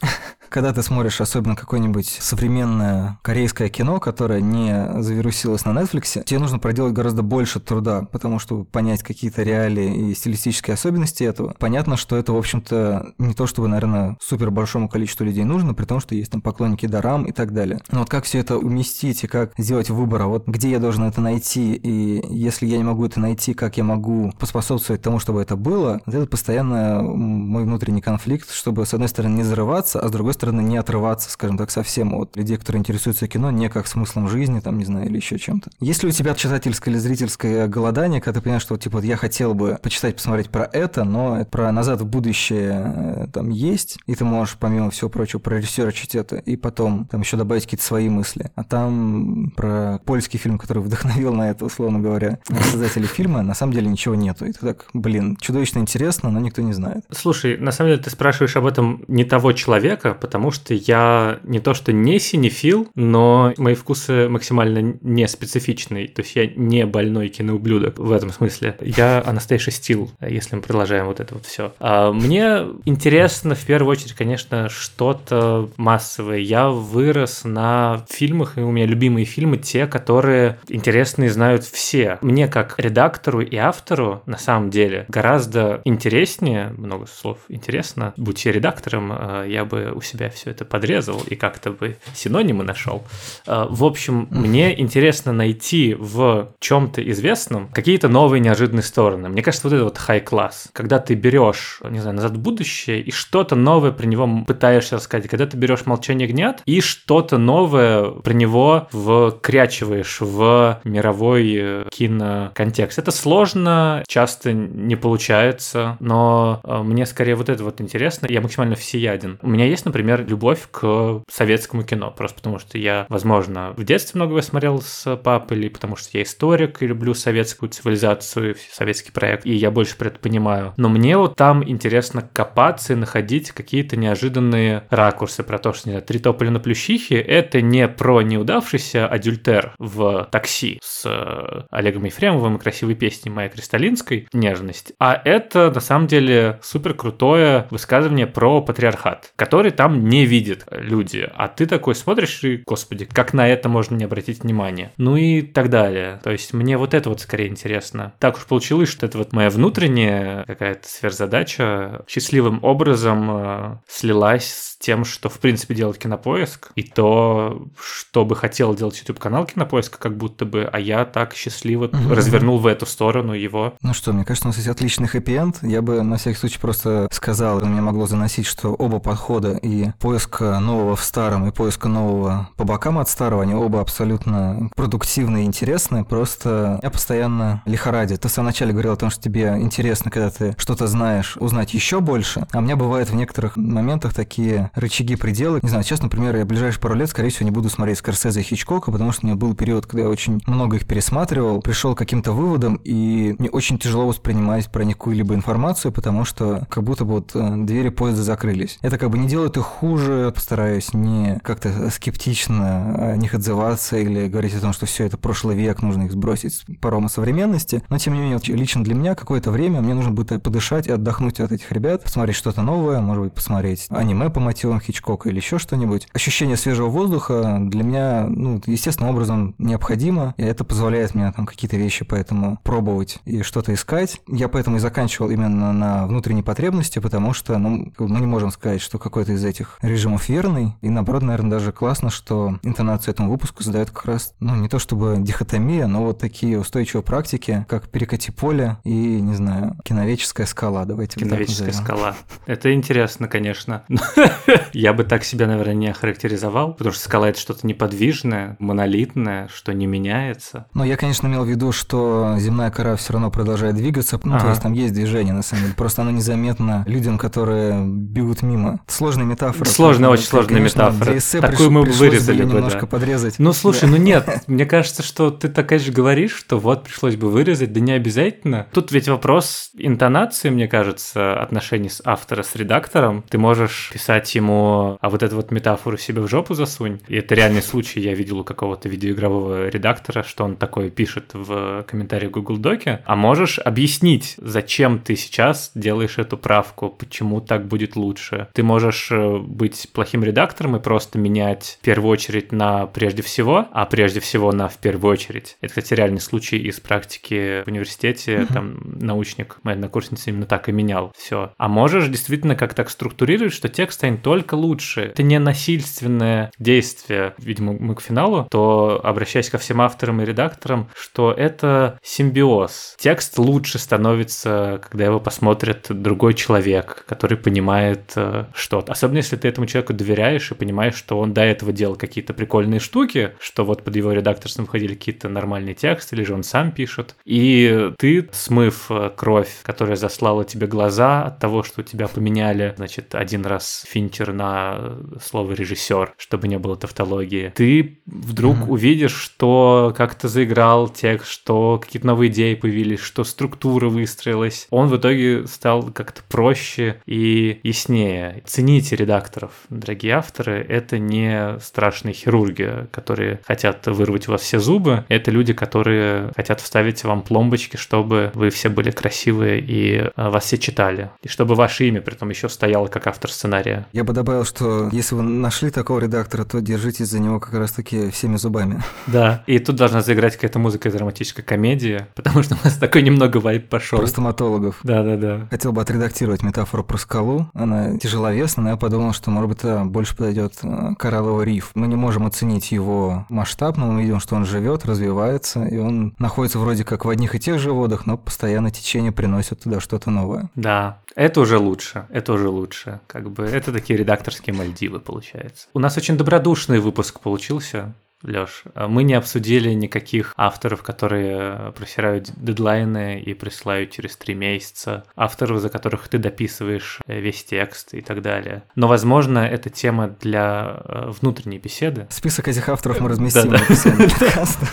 [0.50, 6.58] Когда ты смотришь особенно какое-нибудь современное корейское кино, которое не завирусилось на Netflix, тебе нужно
[6.58, 11.54] проделать гораздо больше труда, потому что понять какие-то реалии и стилистические особенности этого.
[11.58, 15.84] Понятно, что это, в общем-то, не то чтобы, наверное, супер большому количеству людей нужно, при
[15.84, 17.80] том, что есть там поклонники дарам и так далее.
[17.90, 21.04] Но вот как все это уместить и как сделать выбор, а вот где я должен
[21.04, 25.42] это найти, и если я не могу это найти, как я могу поспособствовать тому, чтобы
[25.42, 30.10] это было, это постоянно мой внутренний конфликт, чтобы, с одной стороны, не зарываться, а с
[30.10, 34.28] другой стороны, не отрываться, скажем так, совсем от людей, которые интересуются кино, не как смыслом
[34.28, 35.70] жизни, там, не знаю, или еще чем-то.
[35.80, 39.16] Есть ли у тебя читательское или зрительское голодание, когда ты понимаешь, что, типа, вот я
[39.16, 44.14] хотел бы почитать, посмотреть про это, но про «Назад в будущее» э, там есть, и
[44.14, 48.50] ты можешь, помимо всего прочего, проресерчить это, и потом там еще добавить какие-то свои мысли.
[48.54, 52.38] А там про польский фильм, который вдохновил на это, условно говоря,
[52.70, 54.46] создатели фильма, на самом деле ничего нету.
[54.46, 57.04] И ты так, блин, чудовищно интересно, но никто не знает.
[57.10, 61.58] Слушай, на самом деле ты спрашиваешь об этом не того человека, потому что я не
[61.58, 66.06] то что не синефил, но мои вкусы максимально не специфичные.
[66.06, 68.76] То есть я не больной киноублюдок в этом смысле.
[68.82, 71.72] Я Анастейша Стил, если мы продолжаем вот это вот все.
[71.80, 76.40] А мне интересно в первую очередь, конечно, что-то массовое.
[76.40, 82.18] Я вырос на фильмах, и у меня любимые фильмы те, которые интересные знают все.
[82.20, 88.52] Мне как редактору и автору на самом деле гораздо интереснее, много слов интересно, будь я
[88.52, 93.04] редактором, а, я бы у себя себя все это подрезал и как-то бы синонимы нашел.
[93.46, 99.28] А, в общем, мне интересно найти в чем-то известном какие-то новые неожиданные стороны.
[99.28, 100.68] Мне кажется, вот это вот хай-класс.
[100.72, 105.28] Когда ты берешь, не знаю, назад в будущее и что-то новое про него пытаешься рассказать.
[105.28, 112.98] Когда ты берешь молчание гнят и что-то новое про него вкрячиваешь в мировой э, киноконтекст.
[112.98, 118.26] Это сложно, часто не получается, но э, мне скорее вот это вот интересно.
[118.28, 119.38] Я максимально всеяден.
[119.42, 123.84] У меня есть, например, например, любовь к советскому кино, просто потому что я, возможно, в
[123.84, 129.12] детстве многого смотрел с папой, или потому что я историк и люблю советскую цивилизацию, советский
[129.12, 130.72] проект, и я больше про это понимаю.
[130.76, 135.92] Но мне вот там интересно копаться и находить какие-то неожиданные ракурсы про то, что, не
[135.92, 142.04] знаю, «Три тополя на плющихе»— это не про неудавшийся адюльтер в такси с э, Олегом
[142.04, 148.26] Ефремовым и красивой песней Майя Кристалинской «Нежность», а это, на самом деле, супер крутое высказывание
[148.26, 151.28] про патриархат, который там не видят люди.
[151.34, 154.92] А ты такой смотришь и, господи, как на это можно не обратить внимание?
[154.96, 156.20] Ну и так далее.
[156.22, 158.14] То есть мне вот это вот скорее интересно.
[158.18, 164.76] Так уж получилось, что это вот моя внутренняя какая-то сверхзадача счастливым образом э, слилась с
[164.78, 170.16] тем, что в принципе делать кинопоиск, и то, что бы хотел делать YouTube-канал кинопоиска, как
[170.16, 172.14] будто бы, а я так счастливо угу.
[172.14, 173.74] развернул в эту сторону его.
[173.82, 175.58] Ну что, мне кажется, у нас есть отличный хэппи-энд.
[175.62, 179.94] Я бы на всякий случай просто сказал, мне могло заносить, что оба подхода, и технологии
[179.98, 185.42] поиска нового в старом и поиска нового по бокам от старого, они оба абсолютно продуктивны
[185.42, 188.20] и интересны, просто я постоянно лихорадит.
[188.20, 191.74] Ты в самом начале говорил о том, что тебе интересно, когда ты что-то знаешь, узнать
[191.74, 195.60] еще больше, а у меня бывает в некоторых моментах такие рычаги пределы.
[195.62, 198.42] Не знаю, сейчас, например, я ближайшие пару лет, скорее всего, не буду смотреть Скорсезе и
[198.42, 201.98] Хичкока, потому что у меня был период, когда я очень много их пересматривал, пришел к
[201.98, 207.04] каким-то выводам, и мне очень тяжело воспринимать про них какую-либо информацию, потому что как будто
[207.04, 208.78] бы вот э, двери поезда закрылись.
[208.82, 214.26] Это как бы не делает их хуже, постараюсь не как-то скептично о них отзываться или
[214.26, 217.84] говорить о том, что все это прошлый век, нужно их сбросить с парома современности.
[217.88, 221.38] Но тем не менее, лично для меня какое-то время мне нужно будет подышать и отдохнуть
[221.38, 225.58] от этих ребят, посмотреть что-то новое, может быть, посмотреть аниме по мотивам Хичкока или еще
[225.58, 226.08] что-нибудь.
[226.12, 231.76] Ощущение свежего воздуха для меня, ну, естественным образом необходимо, и это позволяет мне там какие-то
[231.76, 234.20] вещи поэтому пробовать и что-то искать.
[234.26, 238.80] Я поэтому и заканчивал именно на внутренней потребности, потому что ну, мы не можем сказать,
[238.80, 243.62] что какой-то из этих режимов верный, и наоборот, наверное, даже классно, что интонацию этому выпуску
[243.62, 248.30] задает как раз, ну, не то чтобы дихотомия, но вот такие устойчивые практики, как перекати
[248.30, 252.16] поле и, не знаю, киновеческая скала, давайте Киновеческая скала.
[252.46, 253.84] Это интересно, конечно.
[254.72, 259.72] Я бы так себя, наверное, не охарактеризовал, потому что скала— это что-то неподвижное, монолитное, что
[259.72, 260.66] не меняется.
[260.74, 264.48] Но я, конечно, имел в виду, что земная кора все равно продолжает двигаться, ну, то
[264.48, 268.80] есть там есть движение, на самом деле, просто оно незаметно людям, которые бегут мимо.
[268.86, 269.47] Сложная метафора.
[269.64, 271.18] Сложная, очень сложная метафора.
[271.40, 273.38] Такую мы бы вырезали бы, немножко подрезать.
[273.38, 277.30] Ну, слушай, ну нет, мне кажется, что ты такая же говоришь, что вот пришлось бы
[277.30, 278.66] вырезать, да не обязательно.
[278.72, 283.24] Тут ведь вопрос интонации, мне кажется, отношений с автора с редактором.
[283.28, 287.00] Ты можешь писать ему, а вот эту вот метафору себе в жопу засунь.
[287.08, 291.84] И это реальный случай, я видел у какого-то видеоигрового редактора, что он такое пишет в
[291.88, 293.02] комментариях Google Доке.
[293.04, 298.48] А можешь объяснить, зачем ты сейчас делаешь эту правку, почему так будет лучше.
[298.52, 303.68] Ты можешь э, быть плохим редактором и просто менять в первую очередь на прежде всего,
[303.72, 305.56] а прежде всего на в первую очередь.
[305.60, 308.36] Это, кстати, реальный случай из практики в университете.
[308.36, 308.52] Mm-hmm.
[308.52, 311.52] Там научник, моя однокурсница именно так и менял все.
[311.56, 315.02] А можешь действительно как так структурировать, что текст станет только лучше.
[315.02, 320.88] Это не насильственное действие, видимо, мы к финалу, то обращаясь ко всем авторам и редакторам,
[320.94, 322.96] что это симбиоз.
[322.98, 328.92] Текст лучше становится, когда его посмотрит другой человек, который понимает э, что-то.
[328.92, 332.80] Особенно если ты этому человеку доверяешь и понимаешь, что он до этого делал какие-то прикольные
[332.80, 337.14] штуки, что вот под его редакторством входили какие-то нормальные тексты, или же он сам пишет.
[337.26, 343.14] И ты, смыв э, кровь, которая заслала тебе глаза от того, что тебя поменяли, значит,
[343.14, 348.68] один раз Финчер на слово режиссер, чтобы не было тавтологии, ты вдруг mm-hmm.
[348.70, 354.66] увидишь, что как-то заиграл текст, что какие-то новые идеи появились, что структура выстроилась.
[354.70, 358.42] Он в итоге стал как-то проще и яснее.
[358.46, 360.64] Цените редакторов, дорогие авторы.
[360.68, 365.04] Это не страшные хирурги, которые хотят вырвать у вас все зубы.
[365.08, 370.44] Это люди, которые хотят вставить вам пломбочки, чтобы вы все были красивые и э, вас
[370.44, 371.10] все читали.
[371.22, 373.86] И чтобы ваше имя, при том еще стояло как автор сценария.
[373.92, 378.10] Я бы добавил, что если вы нашли такого редактора, то держитесь за него как раз-таки
[378.10, 378.82] всеми зубами.
[379.08, 383.38] Да, и тут должна заиграть какая-то музыка драматическая комедия, потому что у нас такой немного
[383.38, 383.98] вайп пошел.
[383.98, 384.78] Про стоматологов.
[384.84, 385.48] Да-да-да.
[385.50, 387.48] Хотел бы отредактировать метафору про скалу.
[387.54, 391.70] Она тяжеловесная, но я подумал, что, может быть, больше подойдет э, коралловый риф.
[391.74, 396.14] Мы не можем оценить его масштаб, но мы видим, что он живет, развивается, и он
[396.18, 400.10] находится вроде как в одних и тех же водах, но постоянно течение приносит туда что-то
[400.10, 400.50] новое.
[400.54, 403.00] Да, это уже лучше, это уже лучше.
[403.06, 405.68] Как бы это такие редакторские Мальдивы, получается.
[405.74, 407.94] У нас очень добродушный выпуск получился.
[408.22, 415.04] Лёш, а мы не обсудили никаких авторов, которые просирают дедлайны и присылают через три месяца,
[415.14, 418.64] авторов, за которых ты дописываешь э, весь текст и так далее.
[418.74, 422.06] Но, возможно, это тема для э, внутренней беседы.
[422.10, 424.66] Список этих авторов мы разместим в описании подкаста.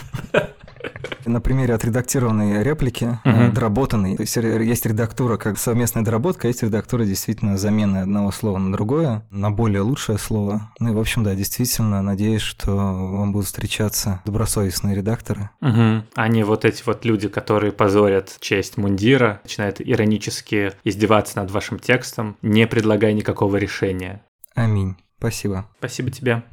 [1.25, 3.51] На примере отредактированной реплики, uh-huh.
[3.51, 4.15] доработанной.
[4.15, 8.71] То есть есть редактура как совместная доработка, а есть редактура действительно замены одного слова на
[8.71, 10.71] другое, на более лучшее слово.
[10.79, 15.49] Ну и, в общем, да, действительно, надеюсь, что вам будут встречаться добросовестные редакторы.
[15.61, 16.03] Угу.
[16.15, 21.79] А не вот эти вот люди, которые позорят честь мундира, начинают иронически издеваться над вашим
[21.79, 24.21] текстом, не предлагая никакого решения.
[24.53, 24.95] Аминь.
[25.17, 25.65] Спасибо.
[25.79, 26.43] Спасибо тебе.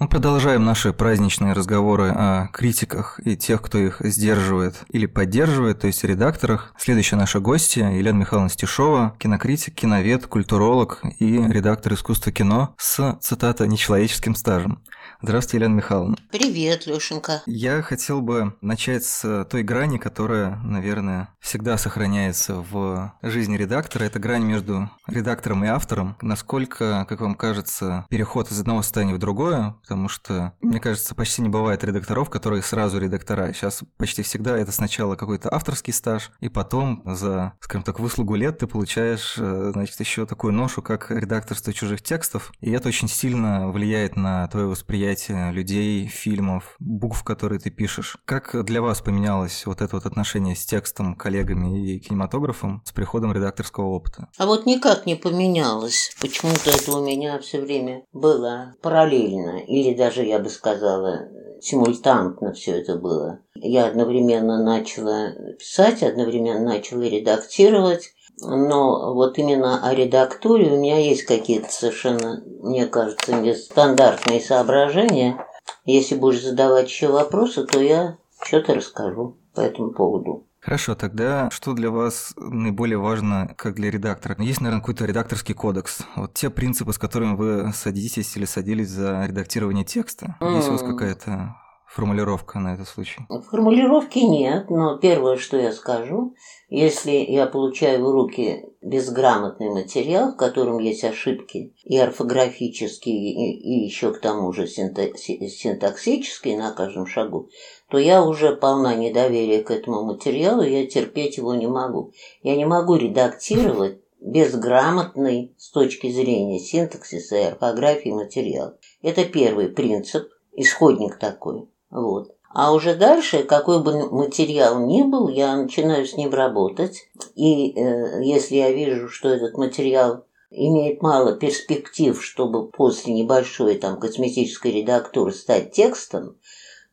[0.00, 5.86] Мы продолжаем наши праздничные разговоры о критиках и тех, кто их сдерживает или поддерживает, то
[5.86, 6.74] есть редакторах.
[6.76, 13.68] Следующая наша гостья Елена Михайловна Стешова, кинокритик, киновед, культуролог и редактор искусства кино с, цитата,
[13.68, 14.82] «нечеловеческим стажем».
[15.26, 16.16] Здравствуйте, Елена Михайловна.
[16.30, 17.42] Привет, Лешенька.
[17.46, 24.04] Я хотел бы начать с той грани, которая, наверное, всегда сохраняется в жизни редактора.
[24.04, 26.18] Это грань между редактором и автором.
[26.20, 31.40] Насколько, как вам кажется, переход из одного состояния в другое, потому что, мне кажется, почти
[31.40, 33.50] не бывает редакторов, которые сразу редактора.
[33.54, 38.58] Сейчас почти всегда это сначала какой-то авторский стаж, и потом за, скажем так, выслугу лет
[38.58, 43.70] ты получаешь, э, значит, еще такую ношу, как редакторство чужих текстов, и это очень сильно
[43.70, 48.16] влияет на твое восприятие восприятие людей, фильмов, букв, которые ты пишешь.
[48.24, 53.32] Как для вас поменялось вот это вот отношение с текстом, коллегами и кинематографом с приходом
[53.32, 54.28] редакторского опыта?
[54.38, 56.14] А вот никак не поменялось.
[56.20, 61.28] Почему-то это у меня все время было параллельно, или даже, я бы сказала,
[61.60, 63.40] симультантно все это было.
[63.54, 71.24] Я одновременно начала писать, одновременно начала редактировать, но вот именно о редактуре у меня есть
[71.24, 75.46] какие-то совершенно, мне кажется, нестандартные соображения.
[75.84, 80.46] Если будешь задавать еще вопросы, то я что-то расскажу по этому поводу.
[80.60, 84.34] Хорошо, тогда что для вас наиболее важно, как для редактора?
[84.38, 85.98] Есть, наверное, какой-то редакторский кодекс.
[86.16, 90.36] Вот те принципы, с которыми вы садитесь или садились за редактирование текста.
[90.40, 90.56] Mm.
[90.56, 91.56] Есть у вас какая-то
[91.94, 93.20] формулировка на этот случай?
[93.50, 96.34] Формулировки нет, но первое, что я скажу,
[96.68, 103.84] если я получаю в руки безграмотный материал, в котором есть ошибки и орфографические, и, и
[103.84, 107.48] еще к тому же синтаксические на каждом шагу,
[107.88, 112.12] то я уже полна недоверия к этому материалу, я терпеть его не могу.
[112.42, 118.78] Я не могу редактировать безграмотный с точки зрения синтаксиса и орфографии материал.
[119.02, 121.68] Это первый принцип, исходник такой.
[121.94, 122.34] Вот.
[122.50, 127.08] А уже дальше, какой бы материал ни был, я начинаю с ним работать.
[127.36, 133.98] И э, если я вижу, что этот материал имеет мало перспектив, чтобы после небольшой там
[133.98, 136.36] косметической редактуры стать текстом,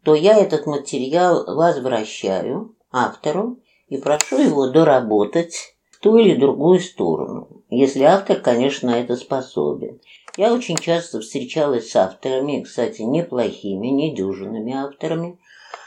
[0.04, 7.64] то я этот материал возвращаю автору и прошу его доработать в ту или другую сторону,
[7.70, 9.99] если автор, конечно, на это способен.
[10.38, 15.39] Я очень часто встречалась с авторами, кстати, неплохими, недюжинными авторами,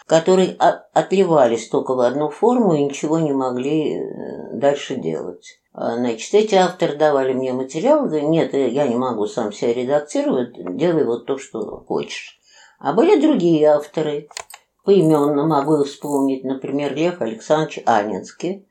[0.06, 0.56] которые
[0.92, 5.58] отливались только в одну форму и ничего не могли э, дальше делать.
[5.72, 10.52] А, значит, эти авторы давали мне материал, говорят, нет, я не могу сам себя редактировать,
[10.76, 12.38] делай вот то, что хочешь.
[12.78, 14.28] А были другие авторы,
[14.84, 18.66] поименно могу вспомнить, например, Лев Александрович Анинский,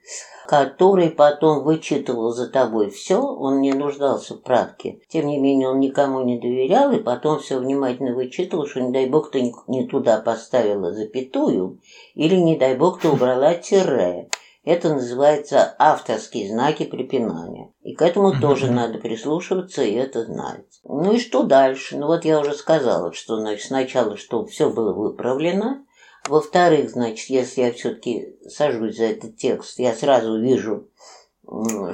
[0.48, 5.00] который потом вычитывал за тобой все, он не нуждался в правке.
[5.10, 9.08] Тем не менее, он никому не доверял, и потом все внимательно вычитывал, что, не дай
[9.08, 11.80] бог, ты не туда поставила запятую,
[12.14, 14.30] или, не дай бог, ты убрала тире.
[14.66, 17.74] Это называется авторские знаки препинания.
[17.82, 20.64] И к этому тоже надо прислушиваться и это знать.
[20.86, 21.98] Ну и что дальше?
[21.98, 25.84] Ну вот я уже сказала, что значит, сначала, чтобы все было выправлено,
[26.28, 30.88] во-вторых, значит, если я все-таки сажусь за этот текст, я сразу вижу,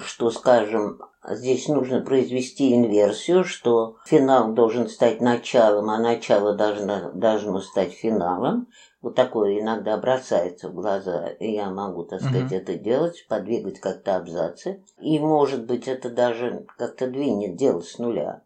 [0.05, 7.59] что, скажем, здесь нужно произвести инверсию, что финал должен стать началом, а начало должно, должно
[7.61, 8.67] стать финалом.
[9.01, 12.57] Вот такое иногда бросается в глаза, и я могу, так сказать, mm-hmm.
[12.57, 14.84] это делать, подвигать как-то абзацы.
[14.99, 18.41] И, может быть, это даже как-то двинет дело с нуля.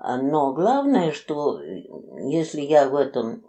[0.00, 1.82] Но главное, что э,
[2.28, 3.42] если я в этом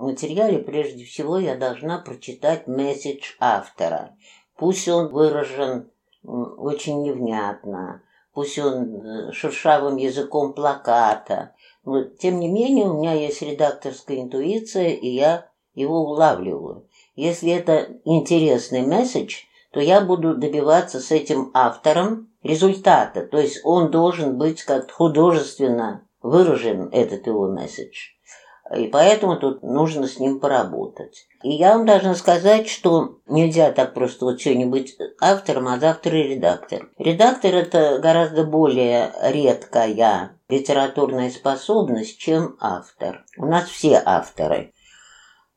[0.00, 4.16] материале, прежде всего я должна прочитать месседж автора.
[4.56, 5.90] Пусть он выражен
[6.22, 8.02] очень невнятно,
[8.32, 11.54] пусть он э, шершавым языком плаката.
[11.84, 16.88] Но, тем не менее, у меня есть редакторская интуиция, и я его улавливаю.
[17.16, 19.42] Если это интересный месседж,
[19.76, 23.26] то я буду добиваться с этим автором результата.
[23.26, 28.12] То есть он должен быть как художественно выражен, этот его месседж.
[28.74, 31.26] И поэтому тут нужно с ним поработать.
[31.42, 36.22] И я вам должна сказать, что нельзя так просто вот быть автором, а завтра и
[36.22, 36.88] редактор.
[36.96, 43.26] Редактор– это гораздо более редкая литературная способность, чем автор.
[43.36, 44.72] У нас все авторы,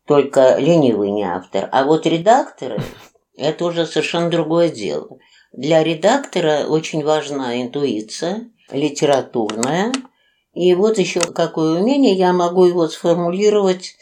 [0.05, 1.70] только ленивый не автор.
[1.72, 2.82] А вот редакторы–
[3.40, 5.18] это уже совершенно другое дело.
[5.52, 9.92] Для редактора очень важна интуиция, литературная.
[10.54, 13.96] И вот еще какое умение, я могу его сформулировать,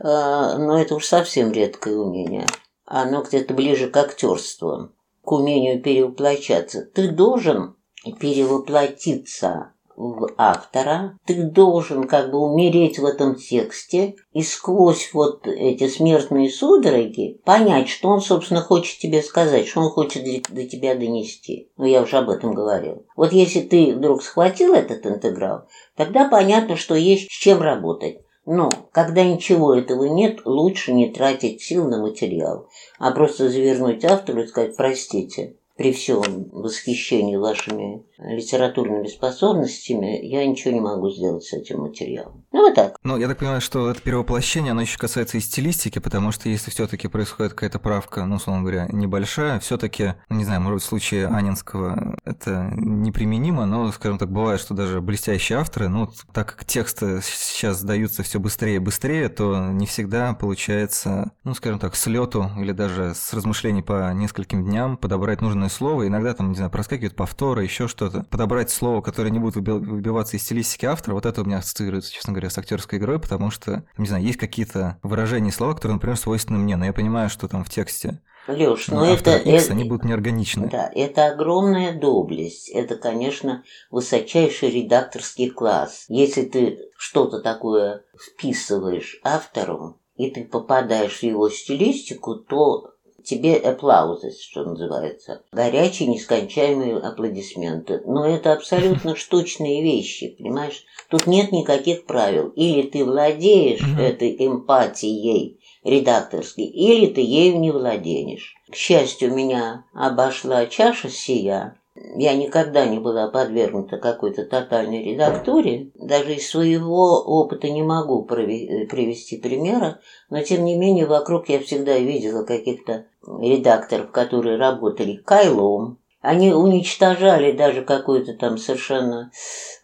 [0.00, 2.46] э, но это уж совсем редкое умение.
[2.84, 6.82] Оно где-то ближе к актерству, к умению перевоплощаться.
[6.82, 7.76] Ты должен
[8.20, 15.88] перевоплотиться в автора, ты должен как бы умереть в этом тексте и сквозь вот эти
[15.88, 21.72] смертные судороги понять, что он, собственно, хочет тебе сказать, что он хочет до тебя донести.
[21.76, 23.06] Ну, я уже об этом говорил.
[23.16, 28.20] Вот если ты вдруг схватил этот интеграл, тогда понятно, что есть с чем работать.
[28.46, 32.68] Но когда ничего этого нет, лучше не тратить сил на материал,
[33.00, 40.74] а просто завернуть автору и сказать «простите, при всем восхищении вашими литературными способностями, я ничего
[40.74, 42.44] не могу сделать с этим материалом.
[42.50, 42.96] Ну, вот так.
[43.04, 46.72] Ну, я так понимаю, что это перевоплощение, оно еще касается и стилистики, потому что если
[46.72, 50.82] все таки происходит какая-то правка, ну, условно говоря, небольшая, все таки ну, не знаю, может
[50.82, 56.56] в случае Анинского это неприменимо, но, скажем так, бывает, что даже блестящие авторы, ну, так
[56.56, 61.94] как тексты сейчас сдаются все быстрее и быстрее, то не всегда получается, ну, скажем так,
[61.94, 66.06] с лету или даже с размышлений по нескольким дням подобрать нужное слово.
[66.06, 70.36] Иногда там, не знаю, проскакивают повторы, еще что что-то, подобрать слово, которое не будет выбиваться
[70.36, 73.84] из стилистики автора, вот это у меня ассоциируется, честно говоря, с актерской игрой, потому что,
[73.96, 77.64] не знаю, есть какие-то выражения слова, которые, например, свойственны мне, но я понимаю, что там
[77.64, 79.72] в тексте Леш, ну это, X, это...
[79.74, 80.70] они будут неорганичны.
[80.70, 82.70] Да, это огромная доблесть.
[82.70, 86.06] Это, конечно, высочайший редакторский класс.
[86.08, 92.94] Если ты что-то такое вписываешь автору, и ты попадаешь в его стилистику, то
[93.28, 95.42] тебе аплаузы, что называется.
[95.52, 98.02] Горячие, нескончаемые аплодисменты.
[98.06, 100.84] Но это абсолютно штучные вещи, понимаешь?
[101.10, 102.48] Тут нет никаких правил.
[102.56, 108.54] Или ты владеешь этой эмпатией редакторской, или ты ею не владеешь.
[108.70, 111.78] К счастью, меня обошла чаша сия,
[112.16, 115.90] я никогда не была подвергнута какой-то тотальной редактуре.
[115.94, 120.00] Даже из своего опыта не могу привести примера,
[120.30, 123.06] но тем не менее вокруг я всегда видела каких-то
[123.40, 125.98] редакторов, которые работали кайлом.
[126.20, 129.30] Они уничтожали даже какую-то там совершенно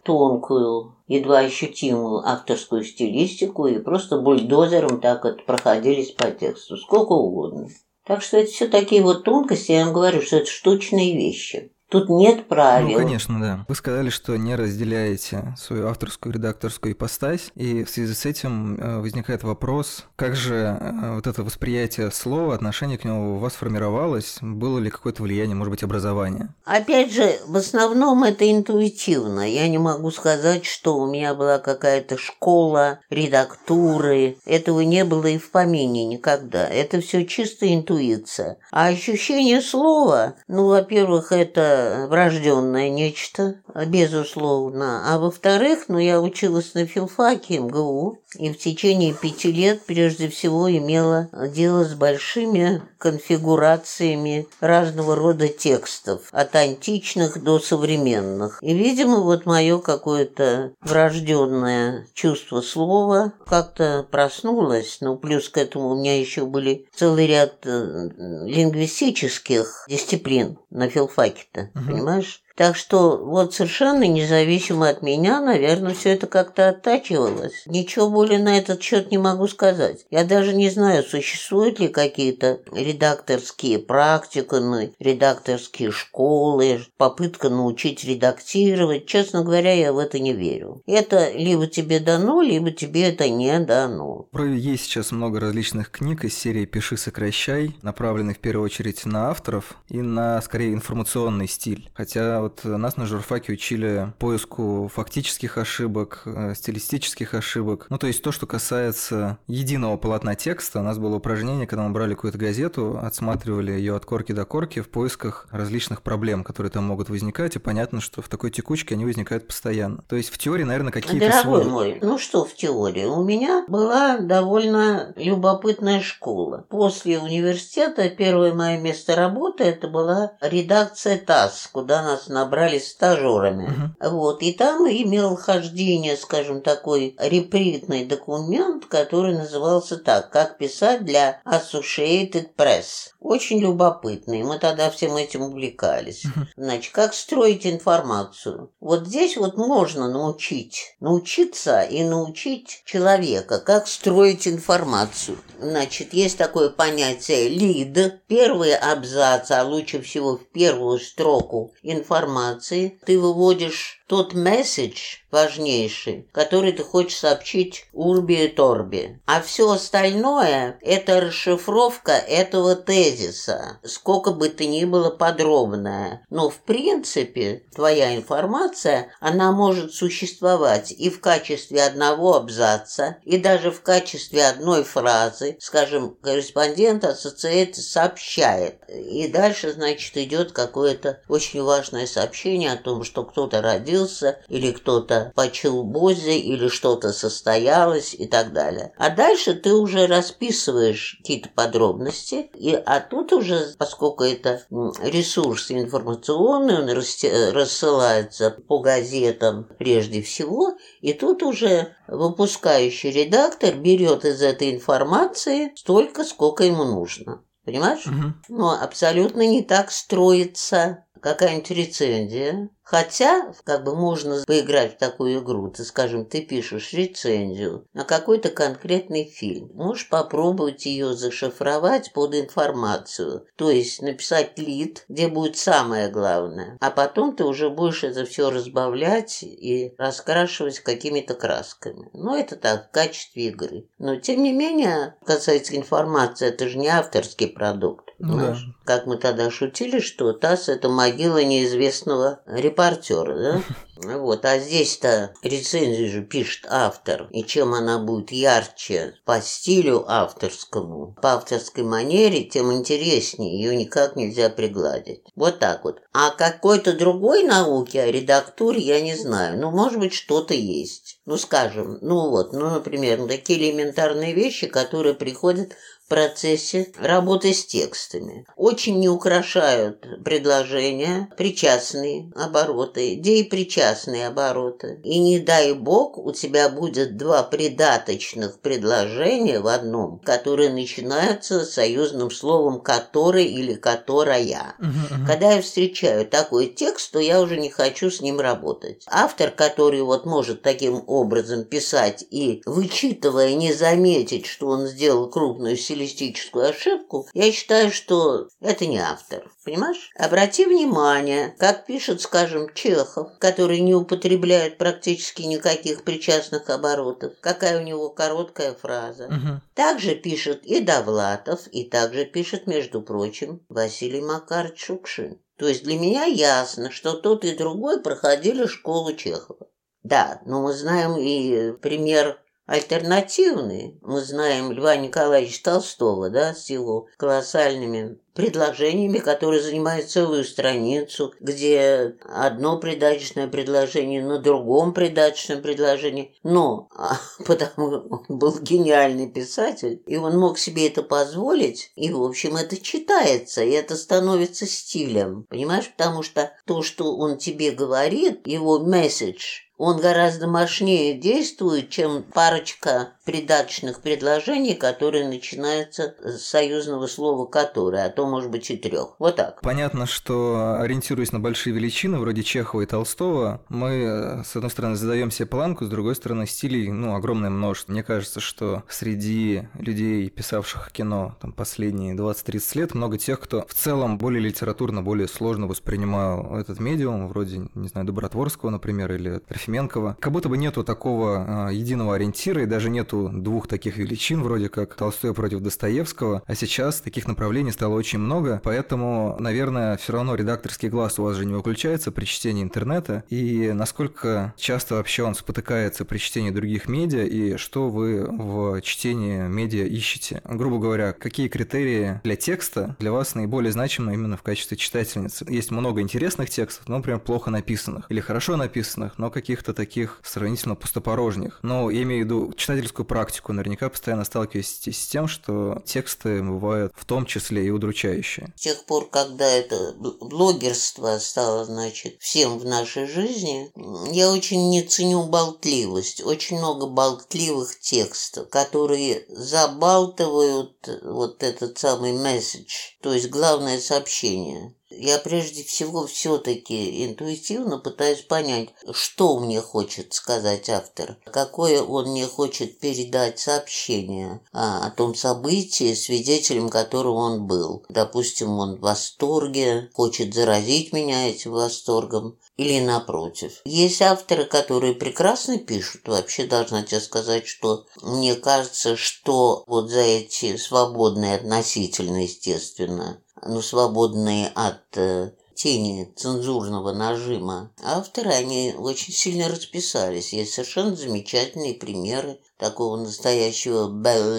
[0.03, 7.67] тонкую, едва ощутимую авторскую стилистику и просто бульдозером так вот проходились по тексту, сколько угодно.
[8.05, 11.71] Так что это все такие вот тонкости, я вам говорю, что это штучные вещи.
[11.89, 12.99] Тут нет правил.
[12.99, 13.65] Ну, конечно, да.
[13.67, 18.99] Вы сказали, что не разделяете свою авторскую редакторскую ипостась, и в связи с этим э,
[18.99, 24.39] возникает вопрос, как же э, вот это восприятие слова, отношение к нему у вас формировалось?
[24.41, 26.49] Было ли какое-то влияние, может быть, образование?
[26.65, 29.47] Опять же, в основном это интуитивно.
[29.47, 34.37] Я не могу сказать, что у меня была какая-то школа редактуры.
[34.45, 36.67] Этого не было и в помине никогда.
[36.67, 38.57] Это все чисто интуиция.
[38.71, 41.74] А ощущение слова, ну, во-первых, это
[42.07, 43.55] врожденное нечто,
[43.87, 45.13] безусловно.
[45.13, 50.69] А во-вторых, ну, я училась на филфаке МГУ, и в течение пяти лет прежде всего
[50.69, 58.59] имела дело с большими конфигурациями разного рода текстов, от античных до современных.
[58.61, 64.97] И, видимо, вот мое какое-то врожденное чувство слова как-то проснулось.
[65.01, 68.09] Ну, плюс к этому у меня еще были целый ряд э,
[68.45, 71.85] лингвистических дисциплин на филфаке-то, угу.
[71.87, 72.44] понимаешь?
[72.55, 77.63] Так что вот совершенно независимо от меня, наверное, все это как-то оттачивалось.
[77.65, 80.05] Ничего более на этот счет не могу сказать.
[80.09, 89.05] Я даже не знаю, существуют ли какие-то редакторские практикумы, редакторские школы, попытка научить редактировать.
[89.05, 90.81] Честно говоря, я в это не верю.
[90.85, 94.27] Это либо тебе дано, либо тебе это не дано.
[94.33, 99.75] Есть сейчас много различных книг из серии «Пиши, сокращай», направленных в первую очередь на авторов
[99.89, 101.89] и на, скорее, информационный стиль.
[101.93, 107.87] Хотя вот нас на журфаке учили поиску фактических ошибок, э, стилистических ошибок.
[107.89, 110.79] Ну, то есть то, что касается единого полотна текста.
[110.79, 114.81] У нас было упражнение, когда мы брали какую-то газету, отсматривали ее от корки до корки
[114.81, 119.05] в поисках различных проблем, которые там могут возникать, и понятно, что в такой текучке они
[119.05, 120.03] возникают постоянно.
[120.07, 121.73] То есть в теории, наверное, какие-то Дорогой свои...
[121.73, 123.05] мой, ну что в теории?
[123.05, 126.65] У меня была довольно любопытная школа.
[126.69, 133.95] После университета первое мое место работы это была редакция ТАСС, куда нас набрали стажерами.
[133.99, 134.11] Угу.
[134.11, 141.41] Вот, и там имел хождение, скажем, такой репритный документ, который назывался так, как писать для
[141.45, 143.13] Associated Press.
[143.21, 146.25] Очень любопытный, мы тогда всем этим увлекались.
[146.25, 146.45] Угу.
[146.57, 148.71] Значит, как строить информацию.
[148.79, 155.37] Вот здесь вот можно научить, научиться и научить человека, как строить информацию.
[155.59, 162.99] Значит, есть такое понятие lead, первый абзац, а лучше всего в первую строку информации информации.
[163.05, 169.19] Ты выводишь тот месседж важнейший, который ты хочешь сообщить Урби и Торби.
[169.25, 176.25] А все остальное– это расшифровка этого тезиса, сколько бы ты ни было подробная.
[176.29, 183.71] Но в принципе твоя информация, она может существовать и в качестве одного абзаца, и даже
[183.71, 185.57] в качестве одной фразы.
[185.59, 188.79] Скажем, корреспондент ассоциации сообщает.
[188.87, 194.71] И дальше, значит, идет какое-то очень важное сообщение о том, что кто-то родился родился, или
[194.71, 198.93] кто-то почил бозе, или что-то состоялось и так далее.
[198.97, 204.61] А дальше ты уже расписываешь какие-то подробности, и, а тут уже, поскольку это
[205.01, 214.41] ресурс информационный, он рассылается по газетам прежде всего, и тут уже выпускающий редактор берет из
[214.41, 217.41] этой информации столько, сколько ему нужно.
[217.65, 218.05] Понимаешь?
[218.05, 218.55] Угу.
[218.57, 225.69] Но абсолютно не так строится какая-нибудь рецензия, Хотя, как бы можно поиграть в такую игру.
[225.71, 229.71] Ты, скажем, ты пишешь рецензию на какой-то конкретный фильм.
[229.73, 233.47] Можешь попробовать ее зашифровать под информацию.
[233.55, 236.77] То есть написать лид, где будет самое главное.
[236.79, 242.11] А потом ты уже будешь это все разбавлять и раскрашивать какими-то красками.
[242.13, 243.87] Ну, это так, в качестве игры.
[243.97, 248.11] Но, тем не менее, касается информации, это же не авторский продукт.
[248.19, 248.57] Ну, да.
[248.85, 253.61] Как мы тогда шутили, что ТАСС– это могила неизвестного репортера, да?
[253.97, 261.15] Вот, а здесь-то рецензию же пишет автор, и чем она будет ярче по стилю авторскому,
[261.21, 265.21] по авторской манере, тем интереснее, ее никак нельзя пригладить.
[265.35, 266.01] Вот так вот.
[266.11, 271.21] А какой-то другой науки о редактуре я не знаю, ну, может быть, что-то есть.
[271.25, 275.71] Ну, скажем, ну вот, ну, например, такие элементарные вещи, которые приходят
[276.07, 278.45] процессе работы с текстами.
[278.55, 284.99] Очень не украшают предложения, причастные обороты, деепричастные обороты.
[285.03, 292.31] И не дай бог, у тебя будет два придаточных предложения в одном, которые начинаются союзным
[292.31, 294.75] словом «который» или «которая».
[294.79, 295.27] Угу, угу.
[295.27, 299.03] Когда я встречаю такой текст, то я уже не хочу с ним работать.
[299.07, 305.77] Автор, который вот может таким образом писать и, вычитывая, не заметить, что он сделал крупную
[305.95, 309.49] стилистическую ошибку, я считаю, что это не автор.
[309.63, 310.11] Понимаешь?
[310.17, 317.33] Обрати внимание, как пишет, скажем, Чехов, который не употребляет практически никаких причастных оборотов.
[317.41, 319.25] Какая у него короткая фраза.
[319.25, 319.61] Угу.
[319.73, 325.39] Также пишет и Довлатов, и также пишет, между прочим, Василий Макарович Шукшин.
[325.57, 329.67] То есть для меня ясно, что тот и другой проходили школу Чехова.
[330.03, 333.97] Да, но мы знаем и пример альтернативные.
[334.01, 342.17] Мы знаем Льва Николаевича Толстого, да, с его колоссальными предложениями, которые занимают целую страницу, где
[342.21, 346.35] одно придаточное предложение на другом придаточном предложении.
[346.43, 352.21] Но а, потому он был гениальный писатель, и он мог себе это позволить, и, в
[352.21, 355.45] общем, это читается, и это становится стилем.
[355.49, 355.91] Понимаешь?
[355.95, 363.14] Потому что то, что он тебе говорит, его месседж– он гораздо мощнее действует, чем парочка
[363.25, 369.15] придаточных предложений, которые начинаются с союзного слова «который», а то, может быть, и трех.
[369.19, 369.61] Вот так.
[369.61, 375.31] Понятно, что ориентируясь на большие величины, вроде Чехова и Толстого, мы, с одной стороны, задаем
[375.31, 377.91] себе планку, с другой стороны, стилей, ну, огромное множество.
[377.91, 383.73] Мне кажется, что среди людей, писавших кино там, последние 20-30 лет, много тех, кто в
[383.73, 390.17] целом более литературно, более сложно воспринимал этот медиум, вроде, не знаю, Добротворского, например, или Трофименкова.
[390.19, 394.43] Как будто бы нету такого э, единого ориентира и даже нету нету двух таких величин,
[394.43, 400.13] вроде как Толстой против Достоевского, а сейчас таких направлений стало очень много, поэтому, наверное, все
[400.13, 405.23] равно редакторский глаз у вас же не выключается при чтении интернета, и насколько часто вообще
[405.23, 410.41] он спотыкается при чтении других медиа, и что вы в чтении медиа ищете?
[410.45, 415.45] Грубо говоря, какие критерии для текста для вас наиболее значимы именно в качестве читательницы?
[415.47, 420.75] Есть много интересных текстов, но, например, плохо написанных, или хорошо написанных, но каких-то таких сравнительно
[420.75, 421.59] пустопорожних.
[421.61, 426.93] Но я имею в виду читательскую практику, наверняка постоянно сталкиваетесь с тем, что тексты бывают
[426.95, 428.53] в том числе и удручающие.
[428.57, 433.71] С тех пор, когда это блогерство стало, значит, всем в нашей жизни,
[434.11, 436.23] я очень не ценю болтливость.
[436.23, 444.75] Очень много болтливых текстов, которые забалтывают вот этот самый месседж, то есть главное сообщение.
[444.97, 452.25] Я прежде всего все-таки интуитивно пытаюсь понять, что мне хочет сказать автор, какое он мне
[452.25, 457.83] хочет передать сообщение о, о том событии, свидетелем которого он был.
[457.89, 463.61] Допустим, он в восторге, хочет заразить меня этим восторгом, или напротив.
[463.65, 466.07] Есть авторы, которые прекрасно пишут.
[466.07, 473.61] Вообще должна тебе сказать, что мне кажется, что вот за эти свободные относительно, естественно, ну,
[473.61, 480.33] свободные от э, тени цензурного нажима, авторы, они очень сильно расписались.
[480.33, 484.35] Есть совершенно замечательные примеры такого настоящего bell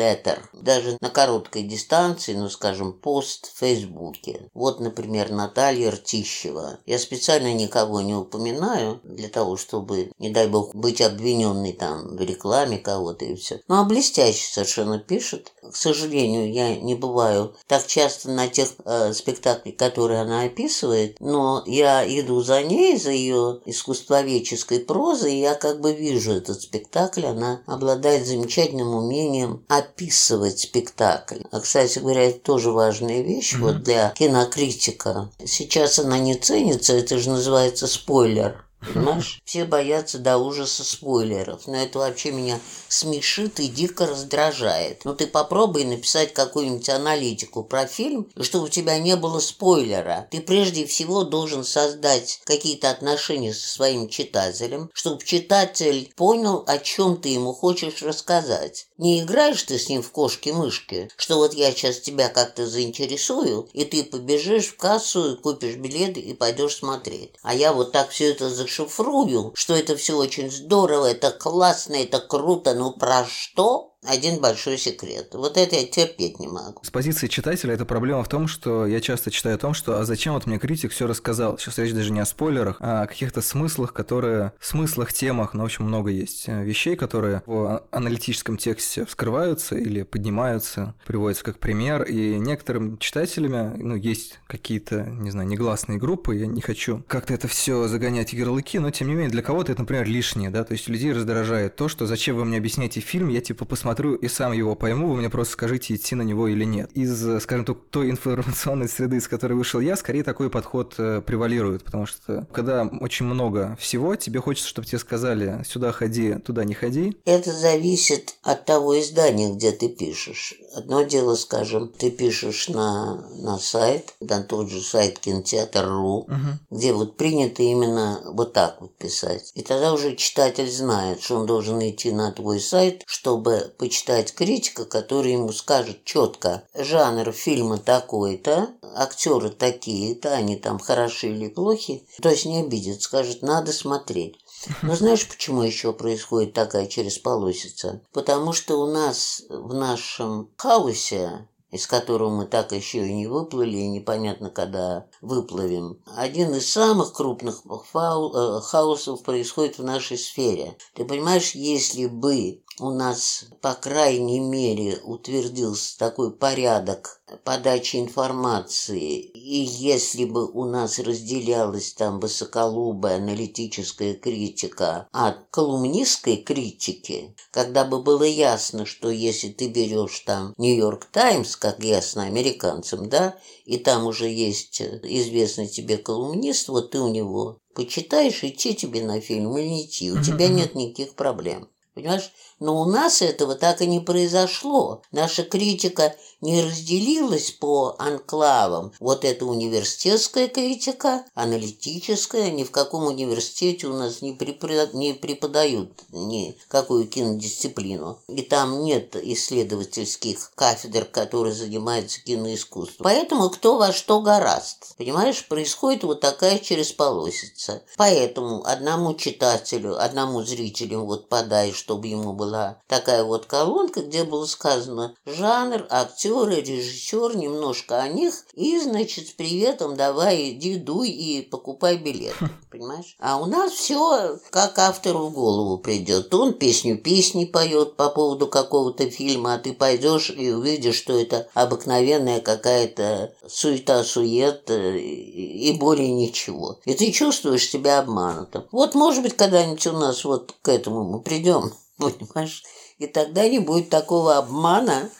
[0.52, 4.48] даже на короткой дистанции, ну, скажем, пост в Фейсбуке.
[4.54, 6.78] Вот, например, Наталья Ртищева.
[6.86, 12.20] Я специально никого не упоминаю для того, чтобы, не дай бог, быть обвиненной там в
[12.20, 13.60] рекламе кого-то и все.
[13.68, 15.52] Ну, а блестяще совершенно пишет.
[15.62, 21.62] К сожалению, я не бываю так часто на тех э, спектаклях, которые она описывает, но
[21.66, 27.26] я иду за ней, за ее искусствоведческой прозой, и я как бы вижу этот спектакль,
[27.26, 31.40] она обладает обладает замечательным умением описывать спектакль.
[31.50, 33.60] А, кстати говоря, это тоже важная вещь mm-hmm.
[33.60, 35.30] вот для кинокритика.
[35.44, 38.65] Сейчас она не ценится, это же называется спойлер.
[38.92, 39.40] Понимаешь?
[39.44, 41.66] Все боятся до ужаса спойлеров.
[41.66, 45.04] Но это вообще меня смешит и дико раздражает.
[45.04, 50.28] Ну ты попробуй написать какую-нибудь аналитику про фильм, чтобы у тебя не было спойлера.
[50.30, 57.16] Ты прежде всего должен создать какие-то отношения со своим читателем, чтобы читатель понял, о чем
[57.16, 58.86] ты ему хочешь рассказать.
[58.98, 63.84] Не играешь ты с ним в кошки-мышки, что вот я сейчас тебя как-то заинтересую, и
[63.84, 67.32] ты побежишь в кассу, купишь билеты и пойдешь смотреть.
[67.42, 72.20] А я вот так все это зашифрую, что это все очень здорово, это классно, это
[72.20, 73.95] круто, ну про что?
[74.06, 75.30] Один большой секрет.
[75.32, 76.80] Вот это я терпеть не могу.
[76.82, 80.04] С позиции читателя эта проблема в том, что я часто читаю о том, что а
[80.04, 81.58] зачем вот мне критик все рассказал.
[81.58, 84.52] Сейчас речь даже не о спойлерах, а о каких-то смыслах, которые...
[84.60, 90.02] Смыслах, темах, ну, в общем, много есть э, вещей, которые в аналитическом тексте вскрываются или
[90.02, 96.46] поднимаются, приводятся как пример, и некоторым читателями, ну, есть какие-то, не знаю, негласные группы, я
[96.46, 99.82] не хочу как-то это все загонять в ярлыки, но, тем не менее, для кого-то это,
[99.82, 103.40] например, лишнее, да, то есть людей раздражает то, что зачем вы мне объясняете фильм, я,
[103.40, 106.64] типа, посмотрю посмотрю и сам его пойму, вы мне просто скажите, идти на него или
[106.64, 106.90] нет.
[106.92, 111.82] Из, скажем так, той информационной среды, из которой вышел я, скорее такой подход э, превалирует,
[111.82, 116.74] потому что когда очень много всего, тебе хочется, чтобы тебе сказали, сюда ходи, туда не
[116.74, 117.16] ходи.
[117.24, 120.54] Это зависит от того издания, где ты пишешь.
[120.76, 126.28] Одно дело, скажем, ты пишешь на, на сайт, на тот же сайт кинотеатр.ру, угу.
[126.70, 129.52] где вот принято именно вот так вот писать.
[129.54, 134.84] И тогда уже читатель знает, что он должен идти на твой сайт, чтобы почитать критика,
[134.84, 142.28] который ему скажет четко, жанр фильма такой-то, актеры такие-то, они там хороши или плохи, то
[142.28, 144.36] есть не обидит, скажет, надо смотреть.
[144.82, 148.02] Но знаешь, почему еще происходит такая через полосица?
[148.12, 153.76] Потому что у нас в нашем хаосе из которого мы так еще и не выплыли,
[153.76, 156.00] и непонятно, когда выплывем.
[156.06, 160.78] Один из самых крупных фау, э, хаосов происходит в нашей сфере.
[160.94, 169.56] Ты понимаешь, если бы у нас, по крайней мере, утвердился такой порядок подачи информации, и
[169.56, 178.24] если бы у нас разделялась там высоколубая аналитическая критика от колумнистской критики, когда бы было
[178.24, 184.28] ясно, что если ты берешь там Нью-Йорк Таймс, как ясно американцам, да, и там уже
[184.28, 189.86] есть известный тебе колумнист, вот ты у него почитаешь, идти тебе на фильм или не
[189.86, 191.68] идти, у тебя нет никаких проблем.
[191.96, 192.30] Понимаешь?
[192.58, 195.02] Но у нас этого так и не произошло.
[195.12, 198.92] Наша критика не разделилась по анклавам.
[199.00, 202.50] Вот это университетская критика, аналитическая.
[202.50, 208.18] Ни в каком университете у нас не, преподают, не преподают никакую кинодисциплину.
[208.28, 213.04] И там нет исследовательских кафедр, которые занимаются киноискусством.
[213.04, 214.96] Поэтому кто во что гораст.
[214.96, 217.82] Понимаешь, происходит вот такая чересполосица.
[217.96, 224.46] Поэтому одному читателю, одному зрителю вот подай, чтобы ему была такая вот колонка, где было
[224.46, 231.10] сказано жанр, актер, актеры, режиссер, немножко о них, и, значит, с приветом давай иди, дуй
[231.10, 232.34] и покупай билет.
[232.70, 233.16] Понимаешь?
[233.20, 236.32] А у нас все как автору в голову придет.
[236.34, 241.48] Он песню песни поет по поводу какого-то фильма, а ты пойдешь и увидишь, что это
[241.54, 246.78] обыкновенная какая-то суета-сует э, и более ничего.
[246.84, 248.64] И ты чувствуешь себя обманутым.
[248.72, 252.62] Вот, может быть, когда-нибудь у нас вот к этому мы придем, понимаешь?
[252.98, 255.10] И тогда не будет такого обмана,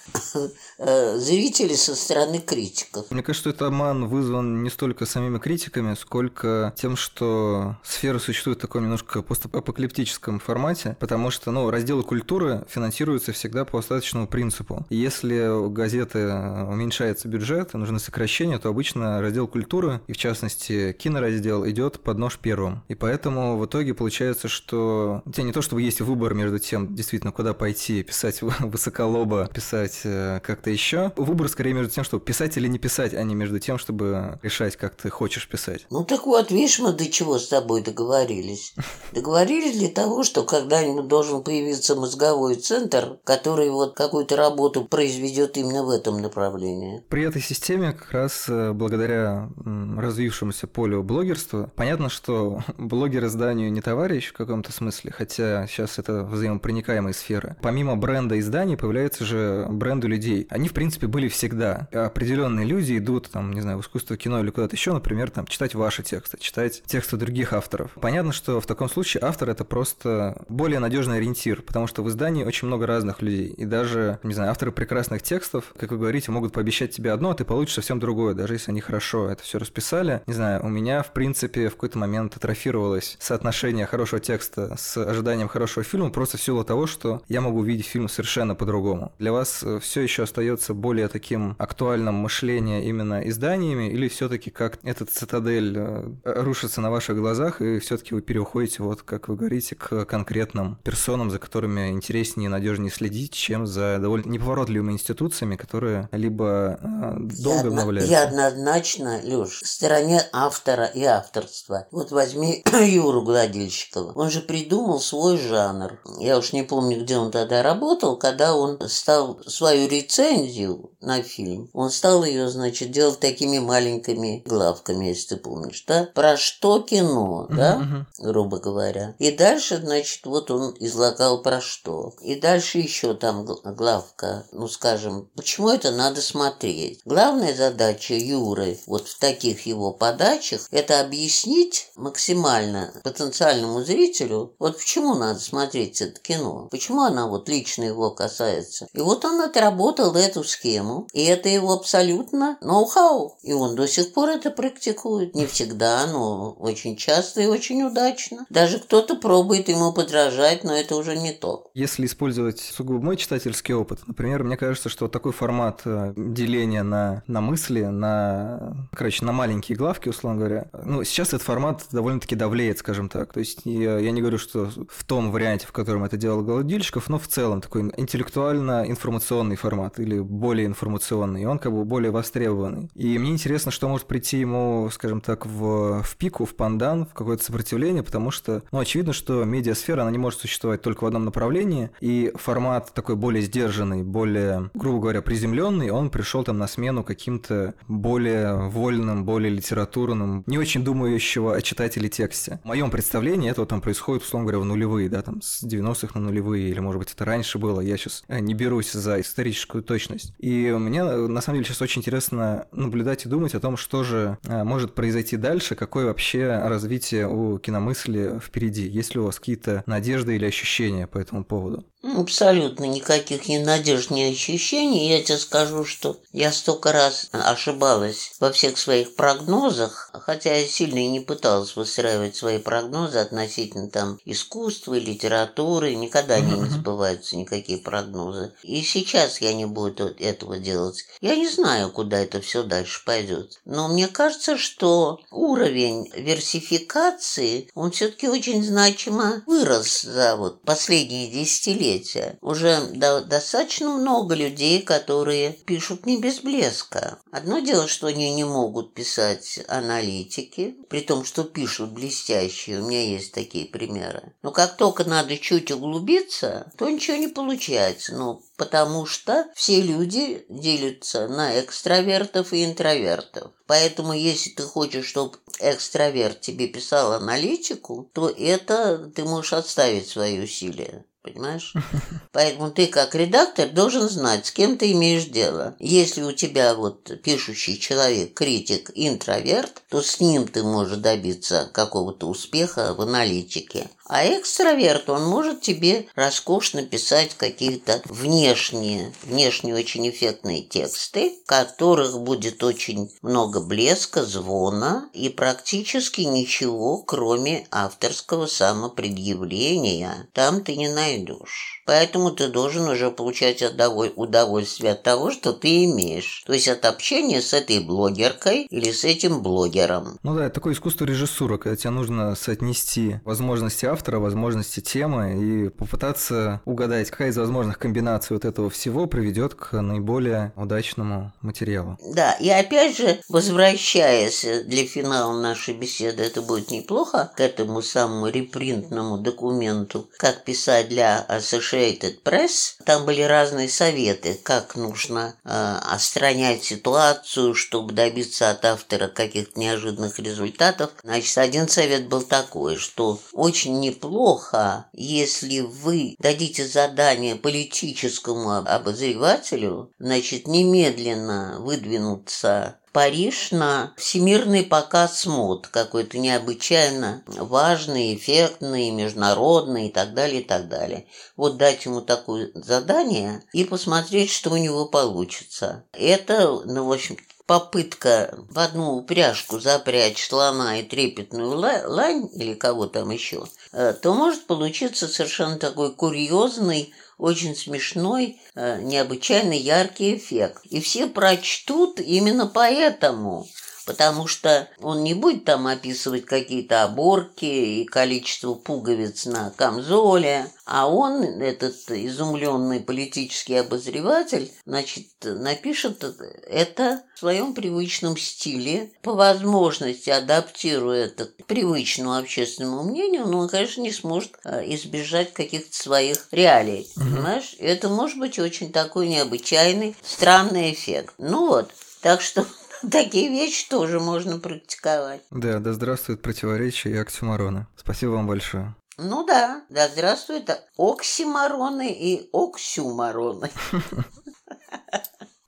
[0.79, 3.11] зрителей со стороны критиков.
[3.11, 8.59] Мне кажется, что этот обман вызван не столько самими критиками, сколько тем, что сфера существует
[8.59, 14.87] в таком немножко постапокалиптическом формате, потому что ну, разделы культуры финансируются всегда по остаточному принципу.
[14.91, 21.67] Если у газеты уменьшается бюджет, нужно сокращение, то обычно раздел культуры, и в частности кинораздел,
[21.69, 22.83] идет под нож первым.
[22.89, 26.95] И поэтому в итоге получается, что у тебя не то чтобы есть выбор между тем,
[26.95, 31.13] действительно, куда пойти, писать высоколобо, писать писать э, как-то еще.
[31.17, 34.77] Выбор скорее между тем, чтобы писать или не писать, а не между тем, чтобы решать,
[34.77, 35.87] как ты хочешь писать.
[35.91, 38.75] Ну так вот, видишь, мы до чего с тобой договорились.
[39.13, 45.85] Договорились для того, что когда-нибудь должен появиться мозговой центр, который вот какую-то работу произведет именно
[45.85, 47.03] в этом направлении.
[47.09, 53.81] При этой системе как раз э, благодаря развившемуся полю блогерства, понятно, что блогер изданию не
[53.81, 57.57] товарищ в каком-то смысле, хотя сейчас это взаимопроникаемые сферы.
[57.63, 60.49] Помимо бренда изданий появляются же бренды людей.
[60.51, 61.89] Они, в принципе, были всегда.
[61.93, 65.77] Определенные люди идут, там, не знаю, в искусство кино или куда-то еще, например, там, читать
[65.77, 67.93] ваши тексты, читать тексты других авторов.
[68.01, 72.45] Понятно, что в таком случае автор это просто более надежный ориентир, потому что в издании
[72.45, 73.47] очень много разных людей.
[73.47, 77.35] И даже, не знаю, авторы прекрасных текстов, как вы говорите, могут пообещать тебе одно, а
[77.35, 80.23] ты получишь совсем другое, даже если они хорошо это все расписали.
[80.27, 85.47] Не знаю, у меня, в принципе, в какой-то момент атрофировалось соотношение хорошего текста с ожиданием
[85.47, 89.13] хорошего фильма просто в силу того, что я могу увидеть фильм совершенно по-другому.
[89.19, 94.79] Для вас э, все еще остается более таким актуальным мышление именно изданиями, или все-таки как
[94.83, 99.75] этот цитадель э, рушится на ваших глазах, и все-таки вы переходите, вот как вы говорите,
[99.75, 106.09] к конкретным персонам, за которыми интереснее и надежнее следить, чем за довольно неповоротливыми институциями, которые
[106.13, 108.13] либо э, долго я обновляются.
[108.13, 111.87] Я однозначно, Леш, в стороне автора и авторства.
[111.91, 114.13] Вот возьми Юру Гладильщикова.
[114.13, 116.01] Он же придумал свой жанр.
[116.19, 121.71] Я уж не помню, где он тогда работал, когда он стал свою рецензию на фильм.
[121.73, 126.09] Он стал ее, значит, делать такими маленькими главками, если ты помнишь, да?
[126.15, 128.07] Про что кино, да?
[128.19, 129.15] Грубо говоря.
[129.19, 132.15] И дальше, значит, вот он излагал про что.
[132.21, 137.01] И дальше еще там главка, ну, скажем, почему это надо смотреть.
[137.05, 145.15] Главная задача Юры вот в таких его подачах это объяснить максимально потенциальному зрителю, вот почему
[145.15, 148.89] надо смотреть это кино, почему она вот лично его касается.
[148.93, 153.37] И вот он отработал эту схему, и это его абсолютно ноу-хау.
[153.43, 155.35] И он до сих пор это практикует.
[155.35, 158.47] Не всегда, но очень часто и очень удачно.
[158.51, 161.71] Даже кто-то пробует ему подражать, но это уже не то.
[161.75, 167.23] Если использовать сугубо мой читательский опыт, например, мне кажется, что такой формат э, деления на,
[167.27, 172.79] на мысли, на, короче, на маленькие главки, условно говоря, ну, сейчас этот формат довольно-таки давлеет,
[172.79, 173.33] скажем так.
[173.33, 177.09] То есть я, я не говорю, что в том варианте, в котором это делал Голодильщиков,
[177.09, 182.91] но в целом такой интеллектуально-информационный формат или более информационный, он как бы более востребованный.
[182.95, 187.15] И мне интересно, что может прийти ему, скажем так, в, в пику, в пандан, в
[187.15, 191.25] какое-то сопротивление, потому что, ну, очевидно, что медиасфера, она не может существовать только в одном
[191.25, 197.05] направлении, и формат такой более сдержанный, более, грубо говоря, приземленный, он пришел там на смену
[197.05, 202.61] каким-то более вольным, более литературным, не очень думающего о читателе тексте.
[202.65, 206.27] В моем представлении это там происходит, условно говоря, в нулевые, да, там с 90-х на
[206.27, 210.33] нулевые, или, может быть, это раньше было, я сейчас э, не берусь за историческую точность.
[210.39, 214.39] И мне, на самом деле, сейчас очень интересно наблюдать и думать о том, что же
[214.45, 218.87] э, может произойти дальше, какое вообще развитие у киномысли впереди.
[218.89, 221.85] Есть ли у вас какие-то надежды или ощущения по этому поводу?
[222.15, 225.09] Абсолютно никаких ни надежд, ни ощущений.
[225.09, 230.99] Я тебе скажу, что я столько раз ошибалась во всех своих прогнозах, хотя я сильно
[230.99, 235.95] и не пыталась выстраивать свои прогнозы относительно там искусства, литературы.
[235.95, 238.53] Никогда не сбываются никакие прогнозы.
[238.63, 241.07] И сейчас я не буду этого делать.
[241.21, 243.59] Я не знаю, куда это все дальше пойдет.
[243.65, 251.96] Но мне кажется, что уровень версификации, он все-таки очень значимо вырос за вот последние десятилетия
[251.97, 252.39] свете.
[252.41, 257.19] Уже до, достаточно много людей, которые пишут не без блеска.
[257.31, 262.81] Одно дело, что они не могут писать аналитики, при том, что пишут блестящие.
[262.81, 264.35] У меня есть такие примеры.
[264.43, 268.15] Но как только надо чуть углубиться, то ничего не получается.
[268.15, 273.53] Ну, потому что все люди делятся на экстравертов и интровертов.
[273.67, 280.41] Поэтому, если ты хочешь, чтобы экстраверт тебе писал аналитику, то это ты можешь отставить свои
[280.41, 281.05] усилия.
[281.27, 281.75] Понимаешь?
[282.33, 285.75] Поэтому ты как редактор должен знать, с кем ты имеешь дело.
[285.81, 292.29] Если у тебя вот пишущий человек, критик, интроверт, то с ним ты можешь добиться какого-то
[292.29, 293.91] успеха в аналитике.
[294.09, 302.21] А экстраверт, он может тебе роскошно писать какие-то внешние, внешне очень эффектные тексты, в которых
[302.21, 311.83] будет очень много блеска, звона и практически ничего, кроме авторского самопредъявления, там ты не найдешь.
[311.85, 316.45] Поэтому ты должен уже получать удовольствие от того, что ты имеешь.
[316.47, 320.19] То есть от общения с этой блогеркой или с этим блогером.
[320.23, 325.69] Ну да, это такое искусство режиссура, когда тебе нужно соотнести возможности автора, возможности темы и
[325.71, 331.99] попытаться угадать, какая из возможных комбинаций вот этого всего приведет к наиболее удачному материалу.
[332.13, 338.29] Да, и опять же, возвращаясь для финала нашей беседы, это будет неплохо, к этому самому
[338.29, 346.65] репринтному документу, как писать для Associated Press, там были разные советы, как нужно э, остранять
[346.65, 350.91] ситуацию, чтобы добиться от автора каких-то неожиданных результатов.
[351.03, 360.47] Значит, один совет был такой, что очень неплохо, если вы дадите задание политическому обозревателю, значит,
[360.47, 370.41] немедленно выдвинуться Париж на всемирный показ мод, какой-то необычайно важный, эффектный, международный и так далее,
[370.41, 371.07] и так далее.
[371.37, 375.85] Вот дать ему такое задание и посмотреть, что у него получится.
[375.93, 382.87] Это, ну, в общем, попытка в одну упряжку запрячь слона и трепетную лань или кого
[382.87, 390.63] там еще, э, то может получиться совершенно такой курьезный очень смешной, э, необычайно яркий эффект.
[390.65, 393.47] И все прочтут именно поэтому
[393.87, 397.45] потому что он не будет там описывать какие-то оборки
[397.81, 406.05] и количество пуговиц на камзоле, а он, этот изумленный политический обозреватель, значит, напишет
[406.49, 413.49] это в своем привычном стиле, по возможности адаптируя это к привычному общественному мнению, но он,
[413.49, 416.89] конечно, не сможет э, избежать каких-то своих реалий.
[416.97, 417.05] Угу.
[417.05, 417.55] Понимаешь?
[417.61, 421.15] Это может быть очень такой необычайный, странный эффект.
[421.19, 421.71] Ну вот,
[422.03, 422.45] так что
[422.91, 425.23] Такие вещи тоже можно практиковать.
[425.31, 427.67] Да, да здравствует противоречие и оксюмороны.
[427.77, 428.75] Спасибо вам большое.
[428.99, 433.51] Ну да, да здравствует оксимороны и оксюмороны.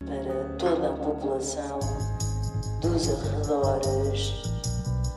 [0.01, 1.80] Para toda a população
[2.80, 4.32] dos arredores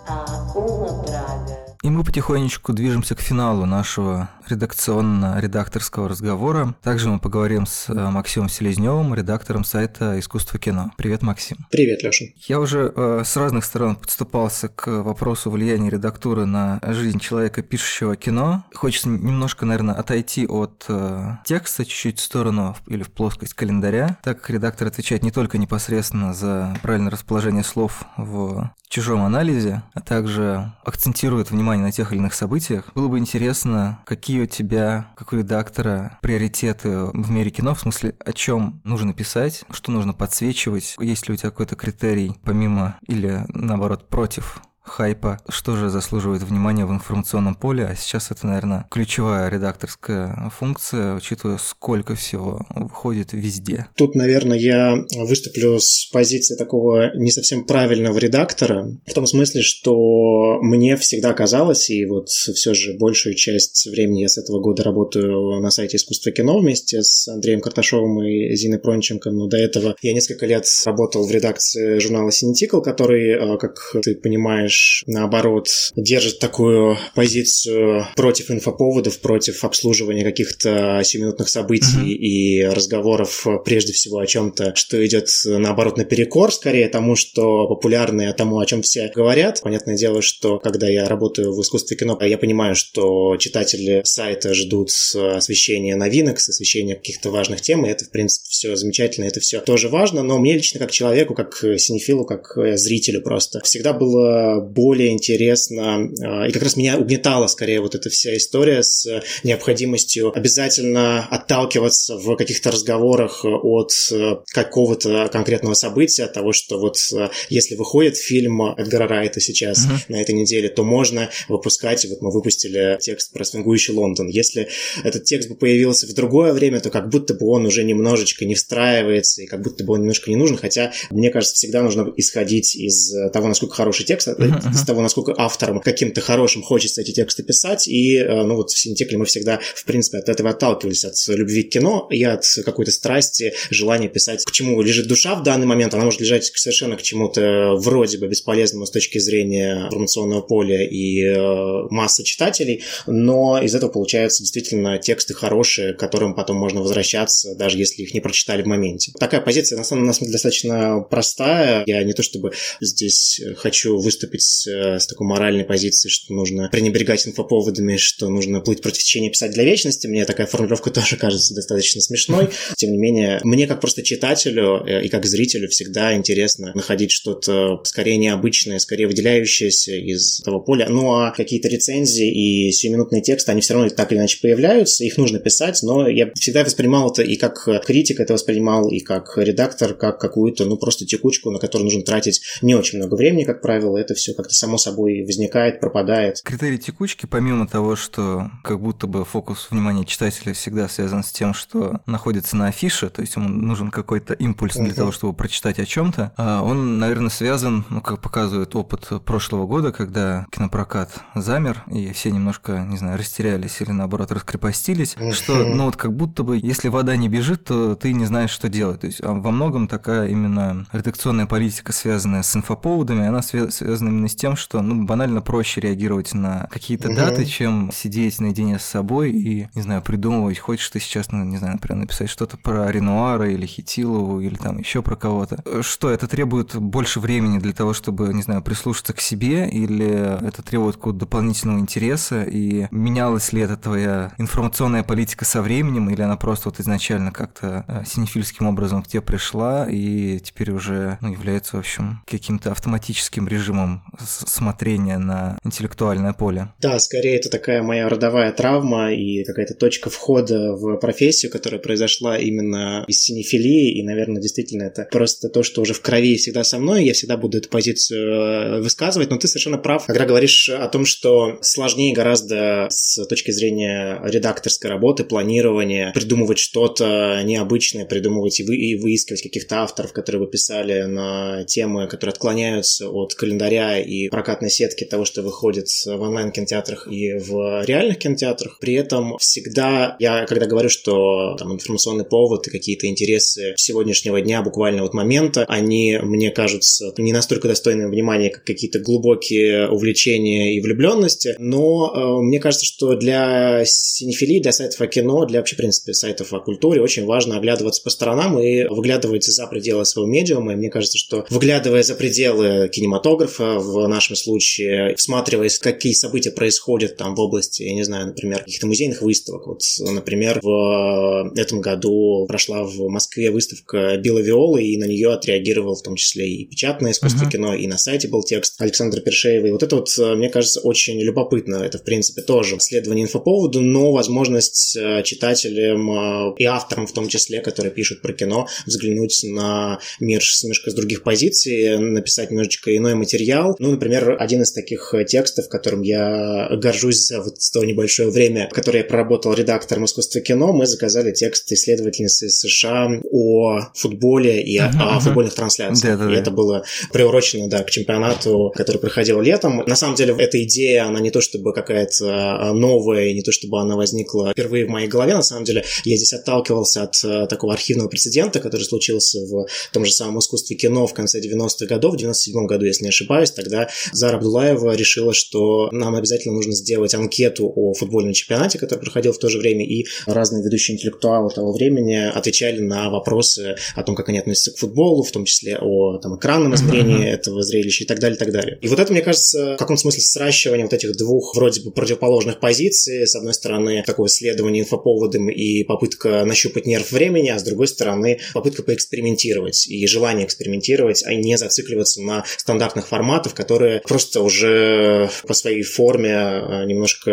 [0.07, 6.75] há uma praga и мы потихонечку движемся к финалу нашего редакционно-редакторского разговора.
[6.83, 10.91] Также мы поговорим с э, Максимом Селезневым, редактором сайта «Искусство кино».
[10.97, 11.65] Привет, Максим.
[11.71, 12.25] Привет, Леша.
[12.47, 18.15] Я уже э, с разных сторон подступался к вопросу влияния редактуры на жизнь человека, пишущего
[18.15, 18.65] кино.
[18.73, 24.41] Хочется немножко, наверное, отойти от э, текста чуть-чуть в сторону или в плоскость календаря, так
[24.41, 30.73] как редактор отвечает не только непосредственно за правильное расположение слов в чужом анализе, а также
[30.83, 32.91] акцентирует внимание на тех или иных событиях.
[32.93, 38.15] Было бы интересно, какие у тебя, как у редактора, приоритеты в мире кино, в смысле,
[38.19, 43.45] о чем нужно писать, что нужно подсвечивать, есть ли у тебя какой-то критерий, помимо или
[43.49, 44.61] наоборот против
[44.91, 51.15] хайпа, что же заслуживает внимания в информационном поле, а сейчас это, наверное, ключевая редакторская функция,
[51.15, 53.87] учитывая, сколько всего выходит везде.
[53.95, 60.59] Тут, наверное, я выступлю с позиции такого не совсем правильного редактора, в том смысле, что
[60.61, 65.61] мне всегда казалось, и вот все же большую часть времени я с этого года работаю
[65.61, 70.13] на сайте «Искусство кино» вместе с Андреем Карташовым и Зиной Пронченко, но до этого я
[70.13, 76.97] несколько лет работал в редакции журнала «Синетикл», который, как ты понимаешь, знаешь, наоборот, держит такую
[77.15, 82.13] позицию против инфоповодов, против обслуживания каких-то сиюминутных событий mm-hmm.
[82.13, 88.33] и разговоров прежде всего о чем-то, что идет наоборот наперекор скорее тому, что популярно, и
[88.33, 89.61] тому, о чем все говорят.
[89.61, 94.89] Понятное дело, что когда я работаю в искусстве кино, я понимаю, что читатели сайта ждут
[95.15, 99.89] освещения новинок, освещения каких-то важных тем, и это, в принципе, все замечательно, это все тоже
[99.89, 106.09] важно, но мне лично как человеку, как синефилу, как зрителю просто всегда было более интересно,
[106.23, 109.07] а, и как раз меня угнетала скорее вот эта вся история с
[109.43, 116.97] необходимостью обязательно отталкиваться в каких-то разговорах от э, какого-то конкретного события, от того, что вот
[117.13, 120.05] э, если выходит фильм Эдгара Райта сейчас uh-huh.
[120.09, 124.27] на этой неделе, то можно выпускать, вот мы выпустили текст про свингующий Лондон.
[124.27, 124.67] Если
[125.03, 128.55] этот текст бы появился в другое время, то как будто бы он уже немножечко не
[128.55, 132.75] встраивается, и как будто бы он немножко не нужен, хотя, мне кажется, всегда нужно исходить
[132.75, 134.71] из того, насколько хороший текст, uh-huh.
[134.73, 137.87] из того, насколько авторам каким-то хорошим хочется эти тексты писать.
[137.87, 141.63] И, э, ну, вот в Синтекле мы всегда, в принципе, от этого отталкивались, от любви
[141.63, 145.93] к кино и от какой-то страсти, желания писать, к чему лежит душа в данный момент.
[145.93, 151.23] Она может лежать совершенно к чему-то вроде бы бесполезному с точки зрения информационного поля и
[151.23, 157.55] э, массы читателей, но из этого получаются действительно тексты хорошие, к которым потом можно возвращаться,
[157.55, 159.11] даже если их не прочитали в моменте.
[159.19, 161.83] Такая позиция, на самом деле, достаточно простая.
[161.85, 166.69] Я не то чтобы здесь хочу выступить быть э, с такой моральной позиции, что нужно
[166.71, 170.07] пренебрегать инфоповодами, что нужно плыть против течения писать для вечности.
[170.07, 172.49] Мне такая формулировка тоже кажется достаточно смешной.
[172.75, 177.81] Тем не менее, мне как просто читателю э, и как зрителю всегда интересно находить что-то
[177.83, 180.87] скорее необычное, скорее выделяющееся из того поля.
[180.89, 185.17] Ну а какие-то рецензии и сиюминутные тексты, они все равно так или иначе появляются, их
[185.17, 189.93] нужно писать, но я всегда воспринимал это и как критик это воспринимал, и как редактор,
[189.93, 193.97] как какую-то, ну, просто текучку, на которую нужно тратить не очень много времени, как правило,
[193.97, 196.41] это все как-то само собой возникает, пропадает.
[196.43, 201.53] Критерий текучки, помимо того, что как будто бы фокус внимания читателя всегда связан с тем,
[201.53, 204.95] что находится на афише, то есть ему нужен какой-то импульс для uh-huh.
[204.95, 209.91] того, чтобы прочитать о чем-то, а он, наверное, связан, ну, как показывает опыт прошлого года,
[209.91, 215.95] когда кинопрокат замер, и все немножко, не знаю, растерялись или наоборот раскрепостились, что, ну, вот
[215.95, 219.01] как будто бы, если вода не бежит, то ты не знаешь, что делать.
[219.01, 224.20] То есть а во многом такая именно редакционная политика, связанная с инфоповодами, она связана именно
[224.27, 227.15] с тем, что, ну, банально проще реагировать на какие-то uh-huh.
[227.15, 231.57] даты, чем сидеть наедине с собой и, не знаю, придумывать, хочешь ты сейчас, ну, не
[231.57, 235.63] знаю, например, написать что-то про Ренуара или Хитилову или там еще про кого-то.
[235.81, 240.61] Что, это требует больше времени для того, чтобы, не знаю, прислушаться к себе или это
[240.61, 246.37] требует какого-то дополнительного интереса и менялась ли это твоя информационная политика со временем или она
[246.37, 251.77] просто вот изначально как-то э, синефильским образом к тебе пришла и теперь уже ну, является,
[251.77, 256.69] в общем, каким-то автоматическим режимом смотрения на интеллектуальное поле.
[256.79, 262.37] Да, скорее это такая моя родовая травма и какая-то точка входа в профессию, которая произошла
[262.37, 266.77] именно из синефилии, и, наверное, действительно это просто то, что уже в крови всегда со
[266.77, 270.87] мной, я всегда буду эту позицию э, высказывать, но ты совершенно прав, когда говоришь о
[270.87, 278.63] том, что сложнее гораздо с точки зрения редакторской работы, планирования, придумывать что-то необычное, придумывать и,
[278.63, 284.29] вы, и выискивать каких-то авторов, которые бы писали на темы, которые отклоняются от календаря и
[284.29, 288.79] прокатной сетки того, что выходит в онлайн-кинотеатрах и в реальных кинотеатрах.
[288.79, 294.61] При этом всегда я, когда говорю, что там информационный повод и какие-то интересы сегодняшнего дня,
[294.61, 300.81] буквально вот момента, они мне кажутся не настолько достойными внимания, как какие-то глубокие увлечения и
[300.81, 305.77] влюбленности, но э, мне кажется, что для синефилии, для сайтов о кино, для вообще, в
[305.77, 310.73] принципе, сайтов о культуре очень важно оглядываться по сторонам и выглядывать за пределы своего медиума.
[310.73, 317.17] И мне кажется, что выглядывая за пределы кинематографа, в нашем случае, всматриваясь, какие события происходят
[317.17, 319.67] там в области, я не знаю, например, каких-то музейных выставок.
[319.67, 325.95] Вот, например, в этом году прошла в Москве выставка Билла Виолы, и на нее отреагировал
[325.95, 327.51] в том числе и печатное искусство uh-huh.
[327.51, 329.67] кино, и на сайте был текст Александра Першеева.
[329.67, 331.75] И вот это вот, мне кажется, очень любопытно.
[331.75, 337.27] Это, в принципе, тоже исследование инфоповоду, но возможность э, читателям э, и авторам в том
[337.27, 342.95] числе, которые пишут про кино, взглянуть на мир с немножко с других позиций, написать немножечко
[342.95, 343.70] иной материал.
[343.79, 348.99] Ну, например, один из таких текстов, которым я горжусь за вот то небольшое время, которое
[348.99, 354.91] я проработал редактором искусства кино, мы заказали текст исследовательницы из США о футболе и uh-huh,
[354.99, 356.17] о, о футбольных трансляциях.
[356.17, 359.83] Да, да, и это было приурочено, да, к чемпионату, который проходил летом.
[359.85, 363.95] На самом деле, эта идея, она не то чтобы какая-то новая, не то чтобы она
[363.95, 368.07] возникла впервые в моей голове, на самом деле, я здесь отталкивался от э, такого архивного
[368.07, 372.65] прецедента, который случился в том же самом искусстве кино в конце 90-х годов, в 97
[372.65, 377.93] году, если не ошибаюсь, тогда Зара Абдулаева решила, что нам обязательно нужно сделать анкету о
[377.93, 382.79] футбольном чемпионате, который проходил в то же время, и разные ведущие интеллектуалы того времени отвечали
[382.79, 386.75] на вопросы о том, как они относятся к футболу, в том числе о там, экранном
[386.75, 388.77] измерении этого зрелища и так далее, и так далее.
[388.81, 392.59] И вот это, мне кажется, в каком смысле сращивание вот этих двух вроде бы противоположных
[392.59, 397.87] позиций, с одной стороны, такое исследование инфоповодом и попытка нащупать нерв времени, а с другой
[397.87, 405.29] стороны, попытка поэкспериментировать и желание экспериментировать, а не зацикливаться на стандартных форматах, которые просто уже
[405.47, 407.31] по своей форме э, немножко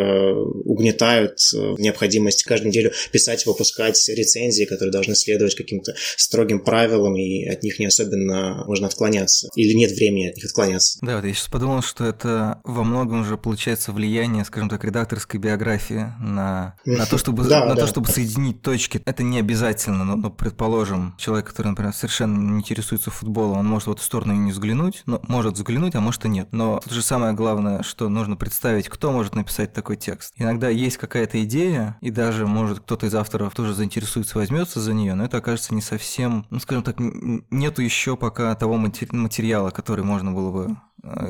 [0.65, 7.45] угнетают э, необходимость каждую неделю писать, выпускать рецензии, которые должны следовать каким-то строгим правилам, и
[7.47, 9.49] от них не особенно можно отклоняться.
[9.55, 10.99] Или нет времени от них отклоняться.
[11.03, 15.41] Да, вот я сейчас подумал, что это во многом уже получается влияние, скажем так, редакторской
[15.41, 17.83] биографии на, на то, чтобы, да, на да.
[17.83, 19.01] то, чтобы соединить точки.
[19.05, 23.89] Это не обязательно, но, но, предположим, человек, который, например, совершенно не интересуется футболом, он может
[23.89, 26.49] в эту сторону и не взглянуть, но может взглянуть, а может и нет.
[26.53, 30.33] Но тут же самое главное, что нужно представить, кто может написать такой текст.
[30.37, 35.15] Иногда есть какая-то идея, и даже, может, кто-то из авторов тоже заинтересуется, возьмется за нее,
[35.15, 40.33] но это окажется не совсем, ну, скажем так, нету еще пока того материала, который можно
[40.33, 40.77] было бы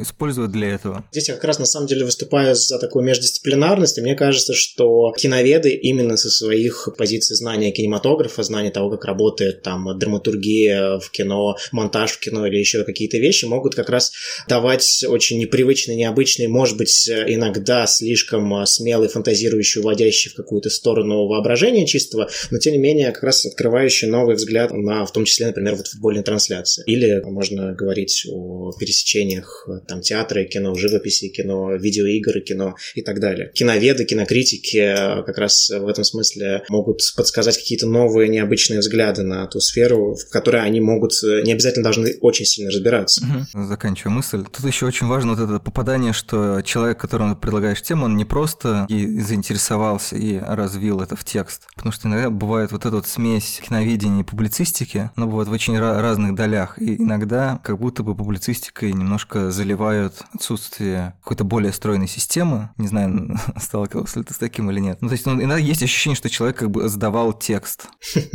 [0.01, 1.05] использовать для этого.
[1.13, 5.13] Здесь я как раз на самом деле выступаю за такую междисциплинарность, и мне кажется, что
[5.17, 11.57] киноведы именно со своих позиций знания кинематографа, знания того, как работает там драматургия в кино,
[11.73, 14.13] монтаж в кино или еще какие-то вещи, могут как раз
[14.49, 21.87] давать очень непривычные, необычные, может быть, иногда слишком смелый, фантазирующий, уводящий в какую-то сторону воображения
[21.87, 25.75] чистого, но тем не менее как раз открывающий новый взгляд на, в том числе, например,
[25.77, 26.85] вот футбольные трансляции.
[26.87, 33.21] Или можно говорить о пересечениях там театра и кино, живописи, кино, видеоигры, кино и так
[33.21, 33.51] далее.
[33.55, 34.95] Киноведы, кинокритики
[35.25, 40.31] как раз в этом смысле могут подсказать какие-то новые, необычные взгляды на ту сферу, в
[40.31, 43.25] которой они могут, не обязательно должны очень сильно разбираться.
[43.55, 43.65] Угу.
[43.65, 44.45] Заканчиваю мысль.
[44.45, 48.87] Тут еще очень важно вот это попадание, что человек, которому предлагаешь тему, он не просто
[48.89, 51.67] и заинтересовался и развил это в текст.
[51.75, 55.79] Потому что иногда бывает вот эта вот смесь киноведения и публицистики, но бывает в очень
[55.79, 56.81] разных долях.
[56.81, 62.71] И иногда как будто бы публицистикой немножко заливают отсутствие какой-то более стройной системы.
[62.77, 64.99] Не знаю, сталкивался ли ты с таким или нет.
[65.01, 67.87] Ну, то есть ну, иногда есть ощущение, что человек как бы сдавал текст.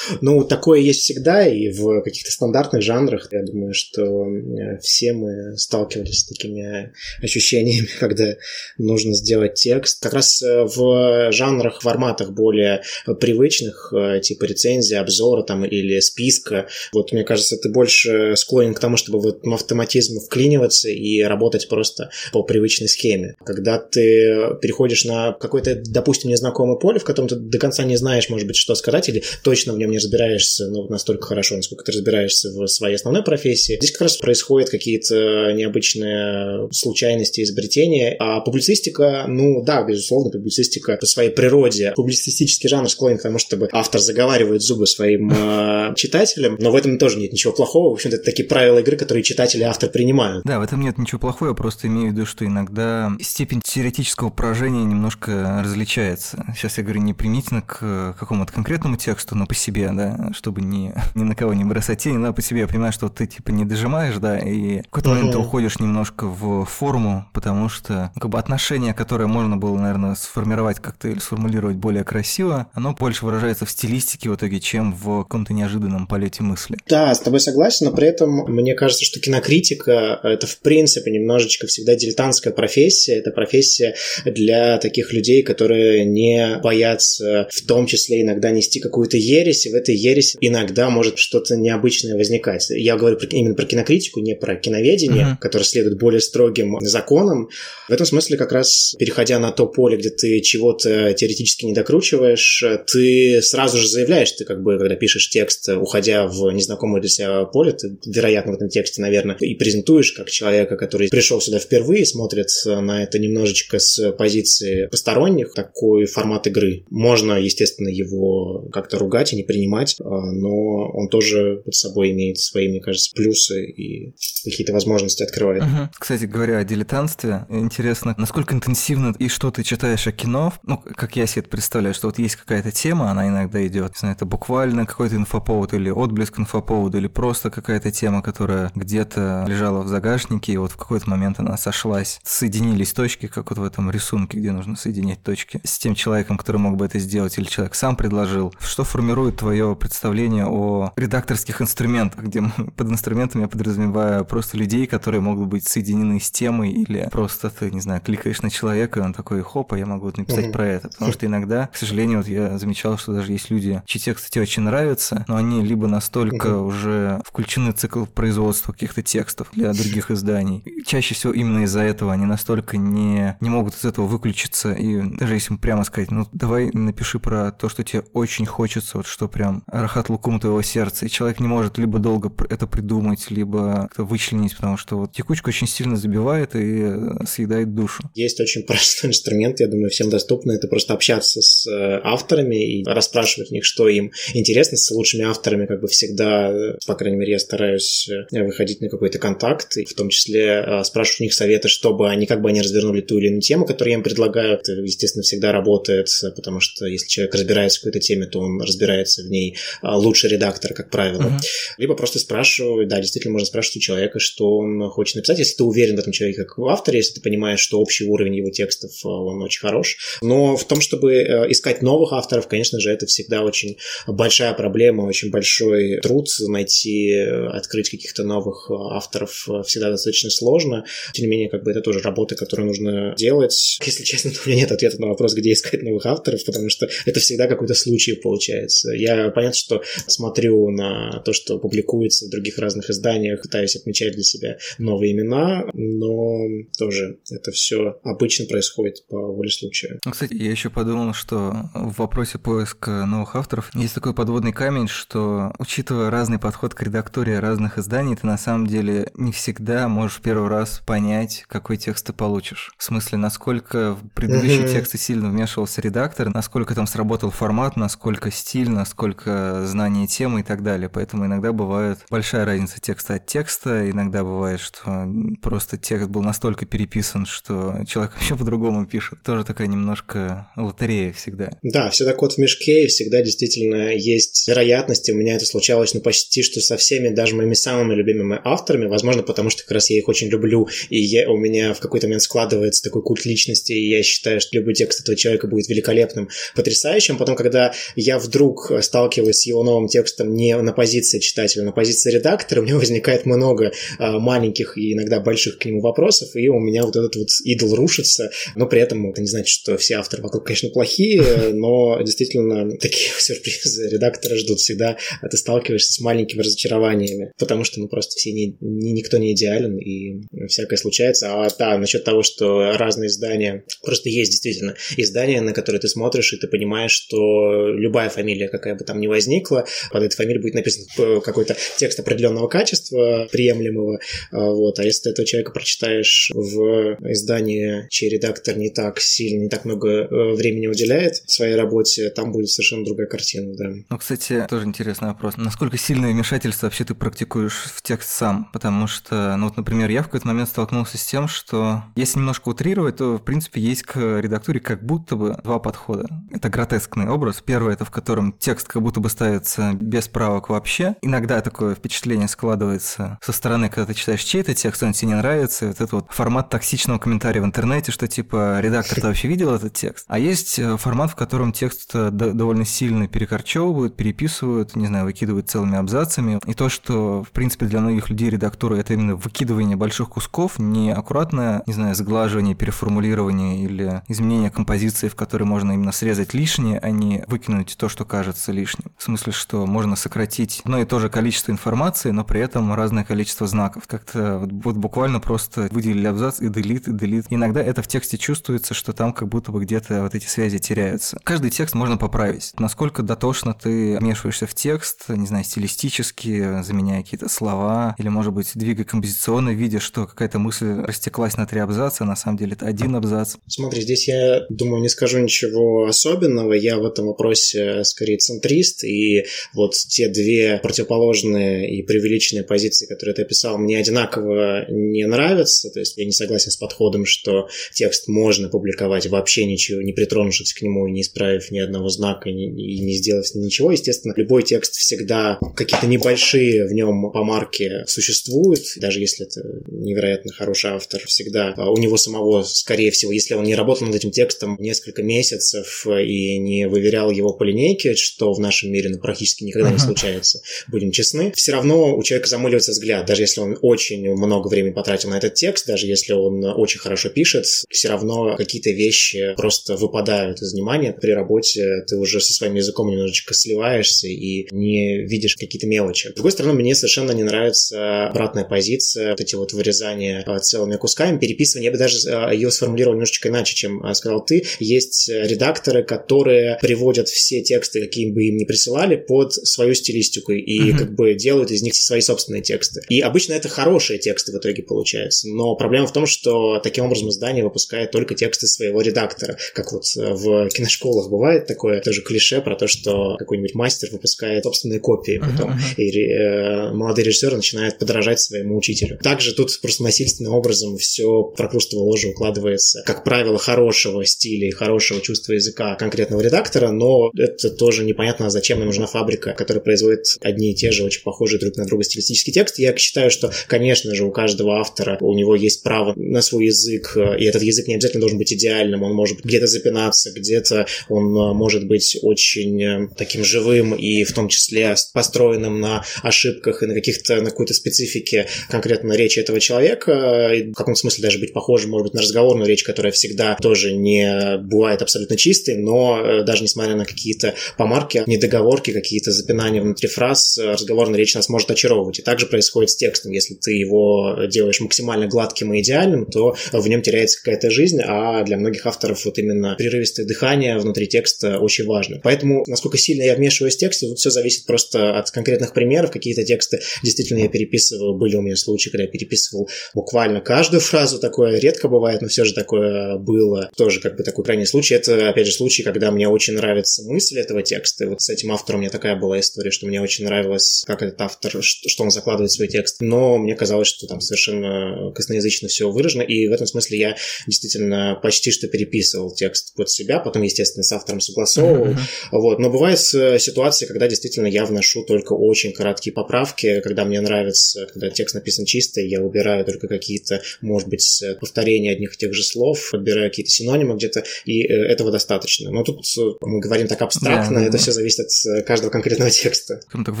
[0.20, 3.28] Ну, такое есть всегда, и в каких-то стандартных жанрах.
[3.32, 6.92] Я думаю, что э, все мы сталкивались с такими
[7.22, 8.34] ощущениями, когда
[8.78, 10.02] нужно сделать текст.
[10.02, 12.82] Как раз э, в жанрах, форматах более
[13.20, 18.80] привычных, э, типа рецензии, обзора там или списка, вот мне кажется, ты больше склонен к
[18.80, 23.34] тому, чтобы в автоматизм вклиниваться и работать просто по привычной схеме.
[23.44, 28.28] Когда ты переходишь на какое-то, допустим, незнакомое поле, в котором ты до конца не знаешь,
[28.28, 31.92] может быть, что сказать, или точно в нем не разбираешься ну, настолько хорошо, насколько ты
[31.92, 38.16] разбираешься в своей основной профессии, здесь как раз происходят какие-то необычные случайности, изобретения.
[38.18, 41.92] А публицистика, ну да, безусловно, публицистика по своей природе.
[41.96, 46.98] Публицистический жанр склонен к тому, чтобы автор заговаривает зубы своим э, читателям, но в этом
[46.98, 47.90] тоже нет ничего плохого.
[47.90, 50.44] В общем-то, это такие правила игры, которые читатели и автор принимают.
[50.44, 54.84] Да, этом нет ничего плохого, я просто имею в виду, что иногда степень теоретического поражения
[54.84, 56.44] немножко различается.
[56.54, 60.92] Сейчас я говорю не примитивно к какому-то конкретному тексту, но по себе, да, чтобы ни,
[61.14, 63.64] ни на кого не бросать тень, но по себе я понимаю, что ты типа не
[63.64, 68.30] дожимаешь, да, и в какой-то момент ты уходишь немножко в форму, потому что ну, как
[68.30, 73.66] бы отношение, которое можно было, наверное, сформировать как-то или сформулировать более красиво, оно больше выражается
[73.66, 76.76] в стилистике в итоге, чем в каком-то неожиданном полете мысли.
[76.88, 81.66] Да, с тобой согласен, но при этом мне кажется, что кинокритика— это в принципе немножечко
[81.66, 88.50] всегда дилетантская профессия, это профессия для таких людей, которые не боятся в том числе иногда
[88.50, 92.66] нести какую-то ересь, и в этой ереси иногда может что-то необычное возникать.
[92.70, 95.40] Я говорю именно про кинокритику, не про киноведение, uh-huh.
[95.40, 97.48] которое следует более строгим законам.
[97.88, 102.64] В этом смысле как раз, переходя на то поле, где ты чего-то теоретически не докручиваешь,
[102.86, 107.44] ты сразу же заявляешь, ты как бы, когда пишешь текст, уходя в незнакомое для себя
[107.44, 112.06] поле, ты, вероятно, в этом тексте, наверное, и презентуешь как человека, который пришел сюда впервые,
[112.06, 116.84] смотрит на это немножечко с позиции посторонних, такой формат игры.
[116.90, 122.38] Можно, естественно, его как-то ругать и не принимать, а, но он тоже под собой имеет
[122.38, 124.14] свои, мне кажется, плюсы и
[124.44, 125.62] какие-то возможности открывает.
[125.62, 125.90] Угу.
[125.98, 131.16] Кстати говоря о дилетантстве, интересно, насколько интенсивно и что ты читаешь о кино, ну, как
[131.16, 134.24] я себе это представляю, что вот есть какая-то тема, она иногда идет, не знаю, это
[134.24, 140.35] буквально какой-то инфоповод или отблеск инфоповода, или просто какая-то тема, которая где-то лежала в загашнике,
[140.44, 144.52] и вот в какой-то момент она сошлась, соединились точки, как вот в этом рисунке, где
[144.52, 148.54] нужно соединять точки, с тем человеком, который мог бы это сделать, или человек сам предложил.
[148.60, 152.42] Что формирует твое представление о редакторских инструментах, где
[152.76, 157.70] под инструментами я подразумеваю просто людей, которые могут быть соединены с темой, или просто ты,
[157.70, 160.52] не знаю, кликаешь на человека, и он такой, хоп, а я могу вот написать mm-hmm.
[160.52, 160.88] про это.
[160.88, 164.42] Потому что иногда, к сожалению, вот я замечал, что даже есть люди, чьи тексты тебе
[164.42, 166.66] очень нравятся, но они либо настолько mm-hmm.
[166.66, 170.25] уже включены в цикл производства каких-то текстов для других изданий.
[170.34, 174.72] И чаще всего именно из-за этого они настолько не, не могут из этого выключиться.
[174.72, 179.06] И даже если прямо сказать, ну давай напиши про то, что тебе очень хочется, вот
[179.06, 181.06] что прям рахат лукум твоего сердца.
[181.06, 185.66] И человек не может либо долго это придумать, либо вычленить, потому что вот текучка очень
[185.66, 188.02] сильно забивает и э, съедает душу.
[188.14, 190.56] Есть очень простой инструмент, я думаю, всем доступный.
[190.56, 194.76] Это просто общаться с э, авторами и расспрашивать них, что им интересно.
[194.76, 196.52] С лучшими авторами как бы всегда,
[196.86, 201.20] по крайней мере, я стараюсь э, выходить на какой-то контакт, и в том числе спрашивать
[201.20, 203.98] у них советы, чтобы они как бы они развернули ту или иную тему, которую я
[203.98, 204.54] им предлагаю.
[204.54, 209.22] Это, естественно, всегда работает, потому что если человек разбирается в какой-то теме, то он разбирается
[209.22, 211.22] в ней лучше редактора, как правило.
[211.22, 211.40] Uh-huh.
[211.78, 215.64] Либо просто спрашиваю, да, действительно можно спрашивать у человека, что он хочет написать, если ты
[215.64, 218.92] уверен в этом человеке как в авторе, если ты понимаешь, что общий уровень его текстов,
[219.04, 219.96] э, он очень хорош.
[220.22, 223.76] Но в том, чтобы э, искать новых авторов, конечно же, это всегда очень
[224.06, 230.84] большая проблема, очень большой труд найти, э, открыть каких-то новых авторов всегда достаточно сложно.
[231.12, 233.78] Тем не менее, как бы это тоже работа, которую нужно делать.
[233.84, 236.88] Если честно, то у меня нет ответа на вопрос, где искать новых авторов, потому что
[237.04, 238.92] это всегда какой-то случай получается.
[238.92, 244.22] Я, понятно, что смотрю на то, что публикуется в других разных изданиях, пытаюсь отмечать для
[244.22, 246.46] себя новые имена, но
[246.78, 249.98] тоже это все обычно происходит по воле случая.
[250.04, 254.88] Ну, кстати, я еще подумал, что в вопросе поиска новых авторов есть такой подводный камень,
[254.88, 260.18] что учитывая разный подход к редакторе разных изданий, ты на самом деле не всегда можешь
[260.18, 262.72] в первый раз понять, какой текст ты получишь.
[262.76, 268.70] В смысле, насколько в предыдущие тексты сильно вмешивался редактор, насколько там сработал формат, насколько стиль,
[268.70, 270.88] насколько знание темы и так далее.
[270.88, 275.08] Поэтому иногда бывает большая разница текста от текста, иногда бывает, что
[275.42, 279.22] просто текст был настолько переписан, что человек вообще по-другому пишет.
[279.22, 281.50] Тоже такая немножко лотерея всегда.
[281.62, 285.12] Да, всегда кот в мешке, и всегда действительно есть вероятности.
[285.12, 289.22] У меня это случалось, ну, почти что со всеми, даже моими самыми любимыми авторами, возможно,
[289.22, 292.82] потому что раз я их очень люблю, и я, у меня в какой-то момент складывается
[292.82, 297.16] такой культ личности, и я считаю, что любой текст этого человека будет великолепным, потрясающим.
[297.16, 301.72] Потом, когда я вдруг сталкиваюсь с его новым текстом не на позиции читателя, а на
[301.72, 306.48] позиции редактора, у меня возникает много а, маленьких и иногда больших к нему вопросов, и
[306.48, 309.94] у меня вот этот вот идол рушится, но при этом это не значит, что все
[309.94, 311.22] авторы вокруг, конечно, плохие,
[311.52, 317.80] но действительно такие сюрпризы редактора ждут всегда, а ты сталкиваешься с маленькими разочарованиями, потому что,
[317.80, 321.32] ну, просто все не, не, никто не идеален, и всякое случается.
[321.32, 326.32] А да, насчет того, что разные издания, просто есть действительно издания, на которые ты смотришь,
[326.32, 330.54] и ты понимаешь, что любая фамилия, какая бы там ни возникла, под этой фамилией будет
[330.54, 330.86] написан
[331.20, 333.98] какой-то текст определенного качества, приемлемого,
[334.32, 339.42] а, вот, а если ты этого человека прочитаешь в издании, чей редактор не так сильно,
[339.42, 343.70] не так много э, времени уделяет своей работе, там будет совершенно другая картина, да.
[343.88, 345.36] Ну, кстати, тоже интересный вопрос.
[345.36, 348.50] Насколько сильное вмешательство вообще ты практикуешь в текст сам?
[348.52, 352.48] Потому что, ну вот, например, я в какой-то момент столкнулся с тем, что если немножко
[352.48, 356.08] утрировать, то, в принципе, есть к редактуре как будто бы два подхода.
[356.30, 357.42] Это гротескный образ.
[357.44, 360.96] Первый– это в котором текст как будто бы ставится без правок вообще.
[361.02, 365.66] Иногда такое впечатление складывается со стороны, когда ты читаешь чей-то текст, он тебе не нравится.
[365.66, 369.72] Вот этот вот формат токсичного комментария в интернете, что типа редактор ты вообще видел этот
[369.72, 370.04] текст?
[370.08, 375.48] А есть э, формат, в котором текст э, довольно сильно перекорчевывают, переписывают, не знаю, выкидывают
[375.48, 376.40] целыми абзацами.
[376.46, 380.92] И то, что, в принципе, для многих людей редактура это именно выкидывание больших кусков, не
[380.92, 386.90] аккуратное, не знаю, сглаживание, переформулирование или изменение композиции, в которой можно именно срезать лишнее, а
[386.90, 388.92] не выкинуть то, что кажется лишним.
[388.96, 393.04] В смысле, что можно сократить одно и то же количество информации, но при этом разное
[393.04, 393.84] количество знаков.
[393.86, 397.26] Как-то вот, вот буквально просто выделили абзац и делит, и делит.
[397.30, 401.18] Иногда это в тексте чувствуется, что там как будто бы где-то вот эти связи теряются.
[401.24, 402.52] Каждый текст можно поправить.
[402.58, 408.52] Насколько дотошно ты вмешиваешься в текст, не знаю, стилистически, заменяя какие-то слова, или, может быть,
[408.54, 412.94] двигая композиционно, видя, что какая-то мысль растеклась на три абзаца, на самом деле это один
[412.96, 413.36] абзац.
[413.46, 416.52] Смотри, здесь я, думаю, не скажу ничего особенного.
[416.52, 423.14] Я в этом вопросе скорее центрист, и вот те две противоположные и преувеличенные позиции, которые
[423.14, 425.70] ты описал, мне одинаково не нравятся.
[425.70, 430.52] То есть я не согласен с подходом, что текст можно публиковать вообще ничего, не притронувшись
[430.52, 433.72] к нему и не исправив ни одного знака и не сделав ничего.
[433.72, 440.70] Естественно, любой текст всегда какие-то небольшие в нем помарки существуют, даже если это невероятно хороший
[440.70, 444.56] автор, всегда а у него самого, скорее всего, если он не работал над этим текстом
[444.58, 449.70] несколько месяцев и не выверял его по линейке, что в нашем мире ну, практически никогда
[449.70, 454.48] не случается, будем честны, все равно у человека замыливается взгляд, даже если он очень много
[454.48, 459.34] времени потратил на этот текст, даже если он очень хорошо пишет, все равно какие-то вещи
[459.36, 460.92] просто выпадают из внимания.
[460.92, 466.08] При работе ты уже со своим языком немножечко сливаешься и не видишь какие-то мелочи.
[466.08, 470.76] С другой стороны, мне совершенно не нравится обратная позиция, вот эти вот вырезания а, целыми
[470.76, 471.66] кусками, переписывание.
[471.66, 474.44] Я бы даже а, ее сформулировал немножечко иначе, чем а, сказал ты.
[474.58, 480.70] Есть редакторы, которые приводят все тексты, какие бы им ни присылали, под свою стилистику и
[480.70, 480.78] uh-huh.
[480.78, 482.80] как бы делают из них свои собственные тексты.
[482.88, 485.28] И обычно это хорошие тексты в итоге получаются.
[485.28, 489.36] Но проблема в том, что таким образом издание выпускает только тексты своего редактора.
[489.54, 494.80] Как вот в киношколах бывает такое тоже клише про то, что какой-нибудь мастер выпускает собственные
[494.80, 495.52] копии потом.
[495.52, 495.82] Uh-huh.
[495.82, 498.95] И э, молодые режиссеры начинают подражать своему учителю.
[499.02, 505.00] Также тут просто насильственным образом все прокрустово ложе укладывается, как правило, хорошего стиля и хорошего
[505.00, 510.52] чувства языка конкретного редактора, но это тоже непонятно, зачем нам нужна фабрика, которая производит одни
[510.52, 512.62] и те же, очень похожие друг на друга стилистические тексты.
[512.62, 516.96] Я считаю, что, конечно же, у каждого автора у него есть право на свой язык,
[516.96, 521.66] и этот язык не обязательно должен быть идеальным, он может где-то запинаться, где-то он может
[521.66, 527.20] быть очень э, таким живым и в том числе построенным на ошибках и на каких-то
[527.20, 531.84] на какой-то специфике конкретно речи речи этого человека, в каком-то смысле даже быть похожим, может
[531.84, 536.74] быть, на разговорную речь, которая всегда тоже не бывает абсолютно чистой, но э, даже несмотря
[536.74, 541.98] на какие-то помарки, недоговорки, какие-то запинания внутри фраз, разговорная речь нас может очаровывать.
[541.98, 543.12] И также происходит с текстом.
[543.12, 548.22] Если ты его делаешь максимально гладким и идеальным, то в нем теряется какая-то жизнь, а
[548.24, 552.00] для многих авторов вот именно прерывистое дыхание внутри текста очень важно.
[552.02, 555.90] Поэтому, насколько сильно я вмешиваюсь в текст, тут все зависит просто от конкретных примеров.
[555.90, 560.98] Какие-то тексты действительно я переписывал, были у меня случаи, когда я переписывал буквально каждую фразу,
[560.98, 563.50] такое редко бывает, но все же такое было.
[563.56, 564.74] Тоже как бы такой крайний случай.
[564.74, 567.84] Это, опять же, случай, когда мне очень нравится мысль этого текста.
[567.84, 570.82] И вот с этим автором у меня такая была история, что мне очень нравилось, как
[570.82, 572.80] этот автор, что он закладывает в свой текст.
[572.80, 576.02] Но мне казалось, что там совершенно косноязычно все выражено.
[576.02, 576.96] И в этом смысле я
[577.26, 580.00] действительно почти что переписывал текст под себя.
[580.00, 581.68] Потом, естественно, с автором согласовывал.
[581.68, 581.78] Uh-huh.
[582.12, 582.38] Вот.
[582.38, 587.90] Но бывает ситуации, когда действительно я вношу только очень краткие поправки, когда мне нравится, когда
[587.90, 592.70] текст написан чисто, я убираю только какие-то, может быть, повторения одних и тех же слов,
[592.70, 595.50] подбираю какие-то синонимы где-то, и э, этого достаточно.
[595.50, 595.84] Но тут
[596.20, 597.58] мы говорим так абстрактно, да, это да.
[597.58, 599.60] все зависит от э, каждого конкретного текста.
[599.70, 600.00] Так, в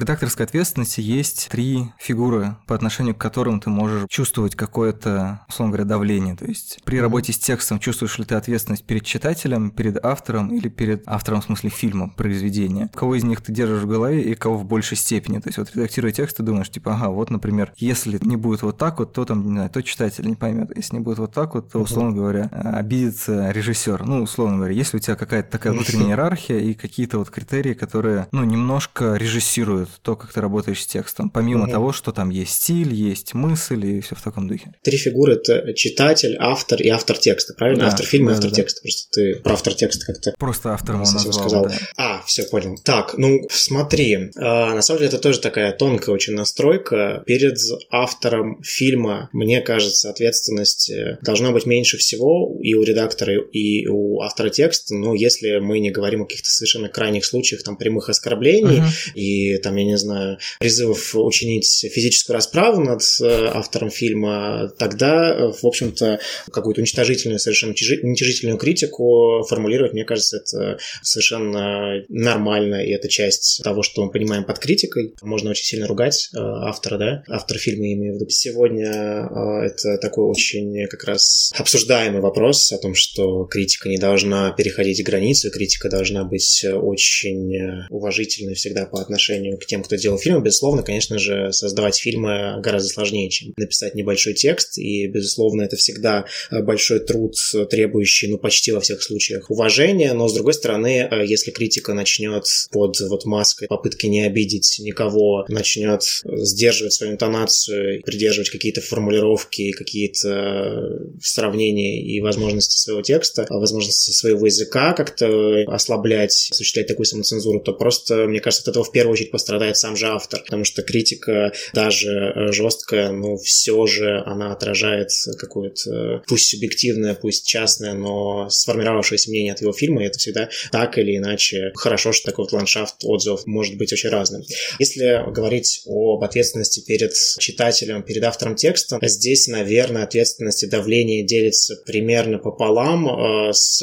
[0.00, 5.88] редакторской ответственности есть три фигуры, по отношению к которым ты можешь чувствовать какое-то, условно говоря,
[5.88, 6.36] давление.
[6.36, 10.68] То есть при работе с текстом чувствуешь ли ты ответственность перед читателем, перед автором или
[10.68, 12.90] перед автором, в смысле фильма, произведения?
[12.94, 15.38] Кого из них ты держишь в голове и кого в большей степени?
[15.38, 18.78] То есть вот редактируя текст, ты думаешь, типа, ага, вот, например, если не будет вот
[18.78, 20.70] так вот, то там, не знаю, то читатель не поймет.
[20.76, 24.04] Если не будет вот так вот, то, условно говоря, обидится режиссер.
[24.04, 28.28] Ну, условно говоря, если у тебя какая-то такая внутренняя иерархия и какие-то вот критерии, которые,
[28.32, 31.70] ну, немножко режиссируют то, как ты работаешь с текстом, помимо угу.
[31.70, 34.72] того, что там есть стиль, есть мысль и все в таком духе.
[34.82, 37.84] Три фигуры— это читатель, автор и автор текста, правильно?
[37.84, 38.80] Да, автор фильма да, автор да, текста.
[38.82, 40.34] Просто ты про автор текста как-то...
[40.38, 41.66] Просто автором он назвал, сказал.
[41.66, 41.74] Да.
[41.96, 42.76] А, все, понял.
[42.84, 47.22] Так, ну, смотри, э, на самом деле это тоже такая тонкая очень настройка.
[47.26, 47.58] Перед
[47.90, 50.92] автором фильма, мне кажется, ответственность
[51.22, 55.90] должна быть меньше всего и у редактора, и у автора текста, но если мы не
[55.90, 59.14] говорим о каких-то совершенно крайних случаях, там, прямых оскорблений uh-huh.
[59.14, 65.64] и, там, я не знаю, призывов учинить физическую расправу над э, автором фильма, тогда, в
[65.66, 66.20] общем-то,
[66.50, 73.82] какую-то уничтожительную, совершенно уничтожительную критику формулировать, мне кажется, это совершенно нормально, и это часть того,
[73.82, 75.14] что мы понимаем под критикой.
[75.22, 78.26] Можно очень сильно ругать э, автора, да, автор фильма имею в виду.
[78.36, 84.52] Сегодня э, это такой очень как раз обсуждаемый вопрос о том, что критика не должна
[84.52, 90.42] переходить границу, критика должна быть очень уважительной всегда по отношению к тем, кто делал фильмы.
[90.42, 96.26] Безусловно, конечно же, создавать фильмы гораздо сложнее, чем написать небольшой текст, и, безусловно, это всегда
[96.50, 97.34] большой труд,
[97.70, 103.00] требующий, ну, почти во всех случаях уважения, но, с другой стороны, если критика начнет под
[103.00, 112.02] вот маской попытки не обидеть никого, начнет сдерживать свою интонацию, придерживать какие-то формулировки, какие-то сравнения
[112.02, 118.40] и возможности своего текста, возможности своего языка как-то ослаблять, осуществлять такую самоцензуру, то просто, мне
[118.40, 123.12] кажется, от этого в первую очередь пострадает сам же автор, потому что критика даже жесткая,
[123.12, 129.74] но все же она отражает какое-то, пусть субъективное, пусть частное, но сформировавшееся мнение от его
[129.74, 133.92] фильма, и это всегда так или иначе хорошо, что такой вот ландшафт отзывов может быть
[133.92, 134.42] очень разным.
[134.78, 141.76] Если говорить об ответственности перед читателем, перед автором текста, здесь, наверное, ответственность и давление делится
[141.84, 143.08] примерно пополам.
[143.08, 143.82] Э, с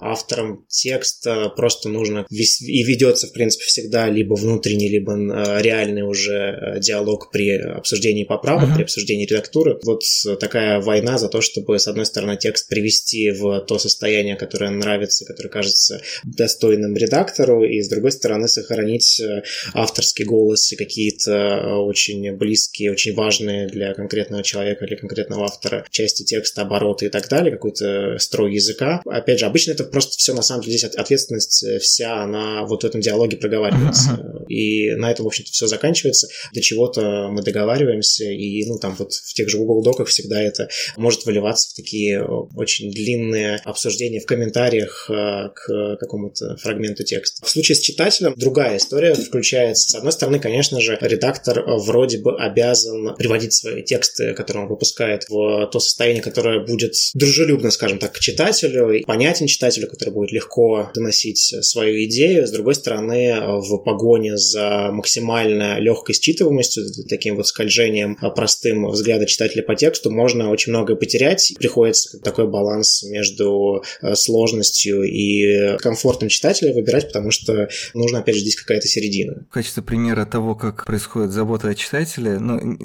[0.00, 6.32] автором текста просто нужно и ведется, в принципе, всегда либо внутренний, либо э, реальный уже
[6.32, 8.76] э, диалог при обсуждении поправок, uh-huh.
[8.76, 9.78] при обсуждении редактуры.
[9.84, 10.02] Вот
[10.40, 15.24] такая война за то, чтобы, с одной стороны, текст привести в то состояние, которое нравится,
[15.24, 19.20] которое кажется достойным редактору, и, с другой стороны, сохранить
[19.72, 26.24] авторский голос и какие-то очень близкие, очень важные для конкретного человека или конкретного автора части
[26.24, 29.02] текста, обороты и так далее, какой-то строй языка.
[29.06, 32.86] Опять же, обычно это просто все, на самом деле, здесь ответственность вся, она вот в
[32.86, 34.44] этом диалоге проговаривается.
[34.48, 36.28] И на этом, в общем-то, все заканчивается.
[36.52, 40.68] До чего-то мы договариваемся, и, ну, там вот в тех же Google Доках всегда это
[40.96, 47.44] может выливаться в такие очень длинные обсуждения в комментариях э, к какому-то фрагменту текста.
[47.44, 49.90] В случае с читателем другая история включается.
[49.90, 55.24] С одной стороны, конечно же, редактор вроде бы обязан приводить свои тексты, которые он выпускает,
[55.28, 60.32] в то состояние, которое будет дружелюбно, скажем так, к читателю, и понятен читателю, который будет
[60.32, 62.46] легко доносить свою идею.
[62.46, 69.62] С другой стороны, в погоне за максимально легкой считываемостью, таким вот скольжением простым взгляда читателя
[69.62, 71.54] по тексту, можно очень многое потерять.
[71.58, 78.40] Приходится такой баланс между э, сложностью и комфортом читателя выбирать, потому что нужно, опять же,
[78.42, 79.44] здесь какая-то середина.
[79.50, 82.78] В качестве примера того, как происходит забота о читателе, ну,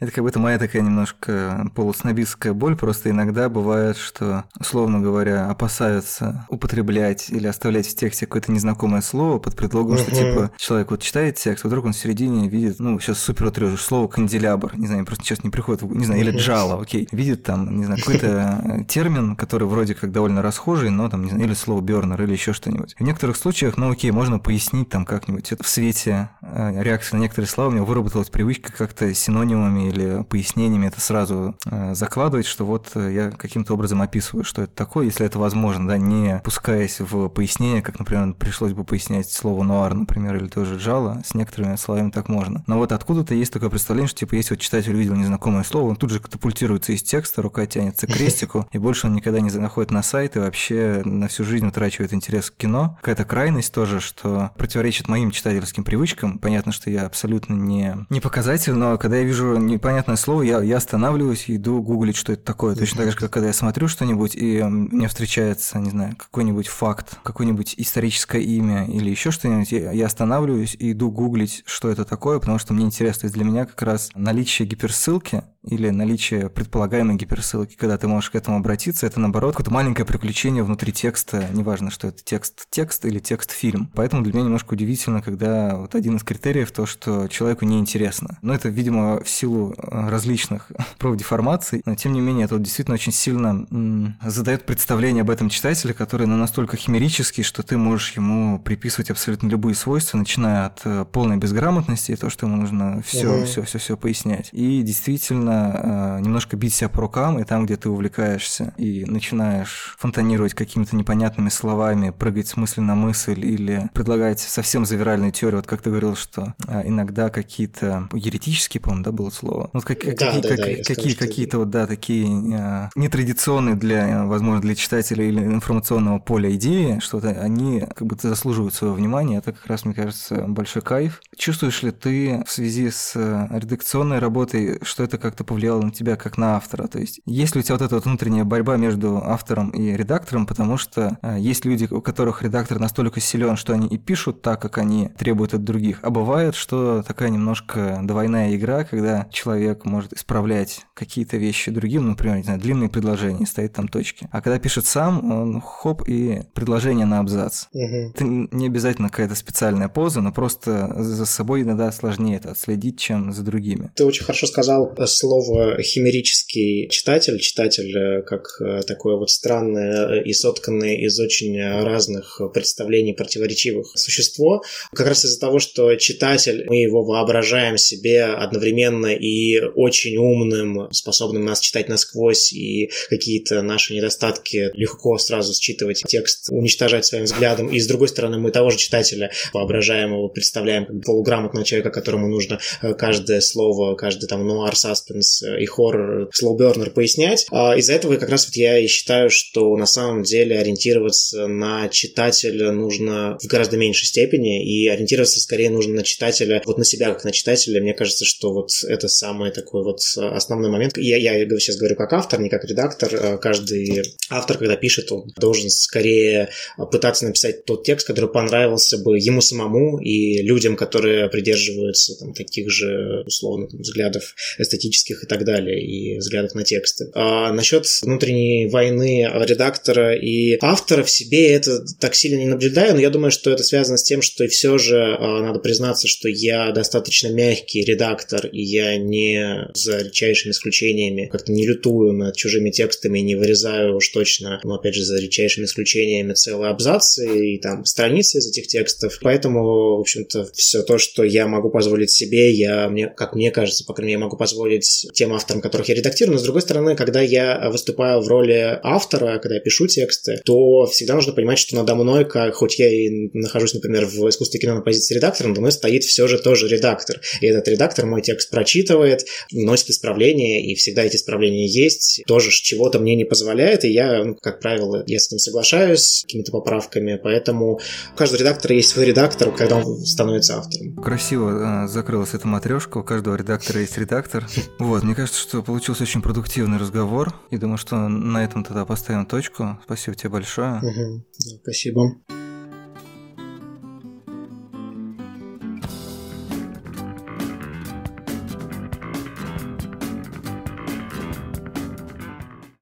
[0.00, 2.76] Это как будто моя такая немножко полуснобистская боль.
[2.76, 9.38] Просто иногда бывает, что, условно говоря, опасаются употреблять или оставлять в тексте какое-то незнакомое слово
[9.38, 13.00] под предлогом, что типа человек вот читает текст, а вдруг он в середине видит, ну,
[13.00, 16.80] сейчас супер утрежешь, слово канделябр, не знаю, просто сейчас не приходит, не знаю, или джала,
[16.80, 21.30] окей, видит там, не знаю, какой-то термин, который вроде как довольно расхожий, но там, не
[21.30, 22.94] знаю, или слово бернер, или еще что-нибудь.
[22.98, 25.50] В некоторых случаях, ну, окей, можно пояснить там как-нибудь.
[25.50, 30.24] Это в свете э, реакции на некоторые слова у меня выработалась привычка как-то синонимами или
[30.24, 35.26] пояснениями это сразу э, закладывать, что вот я каким-то образом описываю, что это такое, если
[35.26, 40.36] это возможно, да, не пускаясь в пояснение, как, например, пришлось бы пояснять слово нуар, например,
[40.36, 42.62] или тоже джала, с некоторыми словами так можно.
[42.66, 45.96] Но вот откуда-то есть такое представление, что типа если вот читатель увидел незнакомое слово, он
[45.96, 49.90] тут же катапультируется из текста, рука тянется к крестику, и больше он никогда не заходит
[49.90, 52.96] на сайт и вообще на всю жизнь утрачивает интерес к кино.
[53.00, 56.38] Какая-то крайность тоже, что противоречит моим читательским привычкам.
[56.38, 60.76] Понятно, что я абсолютно не, не показатель, но когда я вижу непонятное слово, я, я
[60.76, 62.74] останавливаюсь и иду гуглить, что это такое.
[62.74, 67.16] Точно так же, как когда я смотрю что-нибудь, и мне встречается, не знаю, какой-нибудь факт,
[67.22, 72.58] какое-нибудь историческое имя или еще что-нибудь, я останавливаюсь и иду гуглить, что это такое, потому
[72.58, 73.22] что мне интересно.
[73.22, 78.30] То есть для меня как раз наличие гиперссылки или наличие предполагаемой гиперссылки, когда ты можешь
[78.30, 83.18] к этому обратиться, это наоборот какое-то маленькое приключение внутри текста, неважно, что это текст-текст или
[83.18, 83.90] текст-фильм.
[83.94, 88.38] Поэтому для меня немножко удивительно, когда вот один из критериев то, что человеку неинтересно.
[88.42, 92.94] Но это, видимо, в силу э, различных профдеформаций, но тем не менее это вот действительно
[92.94, 98.12] очень сильно м- задает представление об этом читателе, который ну, настолько химерический, что ты можешь
[98.12, 103.02] ему приписывать абсолютно любые свойства, начиная от э, полной безграмотности и то, что ему нужно
[103.02, 104.48] все, все, все, все пояснять.
[104.52, 109.96] И действительно э, немножко бить себя по рукам, и там, где ты увлекаешься и начинаешь
[109.98, 115.66] фонтанировать какими-то непонятными словами, прыгать с мысли на мысль или предлагать совсем завиральную теорию, вот
[115.66, 119.70] как ты говорил, что э, иногда какие-то еретические, по-моему, да, было слово?
[119.72, 124.24] Вот как, да, какие, да, как, да, какие, какие-то вот, да, такие э, нетрадиционные для,
[124.24, 129.52] возможно, для читателя или информационного поля идеи, что-то они как бы заслуживают своего внимания, это
[129.52, 131.20] как раз, мне кажется, большой кайф.
[131.36, 133.14] Чувствуешь ли ты в связи с
[133.50, 136.88] редакционной работой, что это как-то повлияло на тебя как на автора?
[136.88, 140.46] То есть есть ли у тебя вот эта вот внутренняя борьба между автором и редактором,
[140.46, 144.60] потому что э, есть люди, у которых редактор настолько силен, что они и пишут так,
[144.60, 150.12] как они требуют от других, а бывает, что такая немножко двойная игра, когда человек может
[150.12, 154.28] исправлять какие-то вещи другим, ну, например, не знаю, длинные предложения, стоит там точки.
[154.32, 157.66] А когда пишет сам, он хоп, и предложение на абзац.
[157.72, 158.12] Угу.
[158.14, 163.32] Это не обязательно какая-то специальная поза, но просто за собой иногда сложнее это отследить, чем
[163.32, 163.90] за другими.
[163.94, 170.22] Ты очень хорошо сказал слово слово химерический читатель, читатель э, как э, такое вот странное
[170.22, 174.62] и сотканное из очень разных представлений противоречивых существо,
[174.94, 181.44] как раз из-за того, что читатель, мы его воображаем себе одновременно и очень умным, способным
[181.44, 187.68] нас читать насквозь и какие-то наши недостатки легко сразу считывать текст, уничтожать своим взглядом.
[187.68, 192.28] И с другой стороны, мы того же читателя воображаем его, представляем как полуграмотного человека, которому
[192.28, 197.46] нужно э, каждое слово, каждый там нуар, саспенс, саспенс и хоррор, слоубернер пояснять.
[197.50, 201.88] А из-за этого как раз вот я и считаю, что на самом деле ориентироваться на
[201.88, 207.12] читателя нужно в гораздо меньшей степени, и ориентироваться скорее нужно на читателя, вот на себя
[207.12, 207.80] как на читателя.
[207.80, 210.96] Мне кажется, что вот это самый такой вот основной момент.
[210.96, 213.10] Я, я сейчас говорю как автор, не как редактор.
[213.20, 216.50] А каждый автор, когда пишет, он должен скорее
[216.90, 222.70] пытаться написать тот текст, который понравился бы ему самому и людям, которые придерживаются там, таких
[222.70, 227.10] же условно там, взглядов эстетических политических и так далее, и взглядов на тексты.
[227.14, 233.00] А насчет внутренней войны редактора и автора в себе это так сильно не наблюдаю, но
[233.00, 236.70] я думаю, что это связано с тем, что все же а, надо признаться, что я
[236.72, 243.20] достаточно мягкий редактор, и я не за редчайшими исключениями как-то не лютую над чужими текстами,
[243.20, 248.38] не вырезаю уж точно, но опять же за редчайшими исключениями целые абзацы и там страницы
[248.38, 249.18] из этих текстов.
[249.22, 253.84] Поэтому, в общем-то, все то, что я могу позволить себе, я, мне, как мне кажется,
[253.84, 257.20] по крайней мере, могу позволить тем авторам, которых я редактирую, но с другой стороны, когда
[257.20, 261.94] я выступаю в роли автора, когда я пишу тексты, то всегда нужно понимать, что надо
[261.94, 265.72] мной, как, хоть я и нахожусь, например, в искусстве кино на позиции редактора, надо мной
[265.72, 267.20] стоит все же тоже редактор.
[267.40, 272.98] И этот редактор мой текст прочитывает, носит исправления, и всегда эти исправления есть, тоже чего-то
[272.98, 277.20] мне не позволяет, и я, ну, как правило, я с этим соглашаюсь, с какими-то поправками,
[277.22, 277.80] поэтому
[278.14, 280.96] у каждого редактора есть свой редактор, когда он становится автором.
[280.96, 284.46] Красиво э, закрылась эта матрешка, у каждого редактора есть редактор.
[284.88, 287.34] Вот, мне кажется, что получился очень продуктивный разговор.
[287.50, 289.78] И думаю, что на этом тогда поставим точку.
[289.84, 290.78] Спасибо тебе большое.
[290.78, 291.26] Угу.
[291.62, 292.14] Спасибо.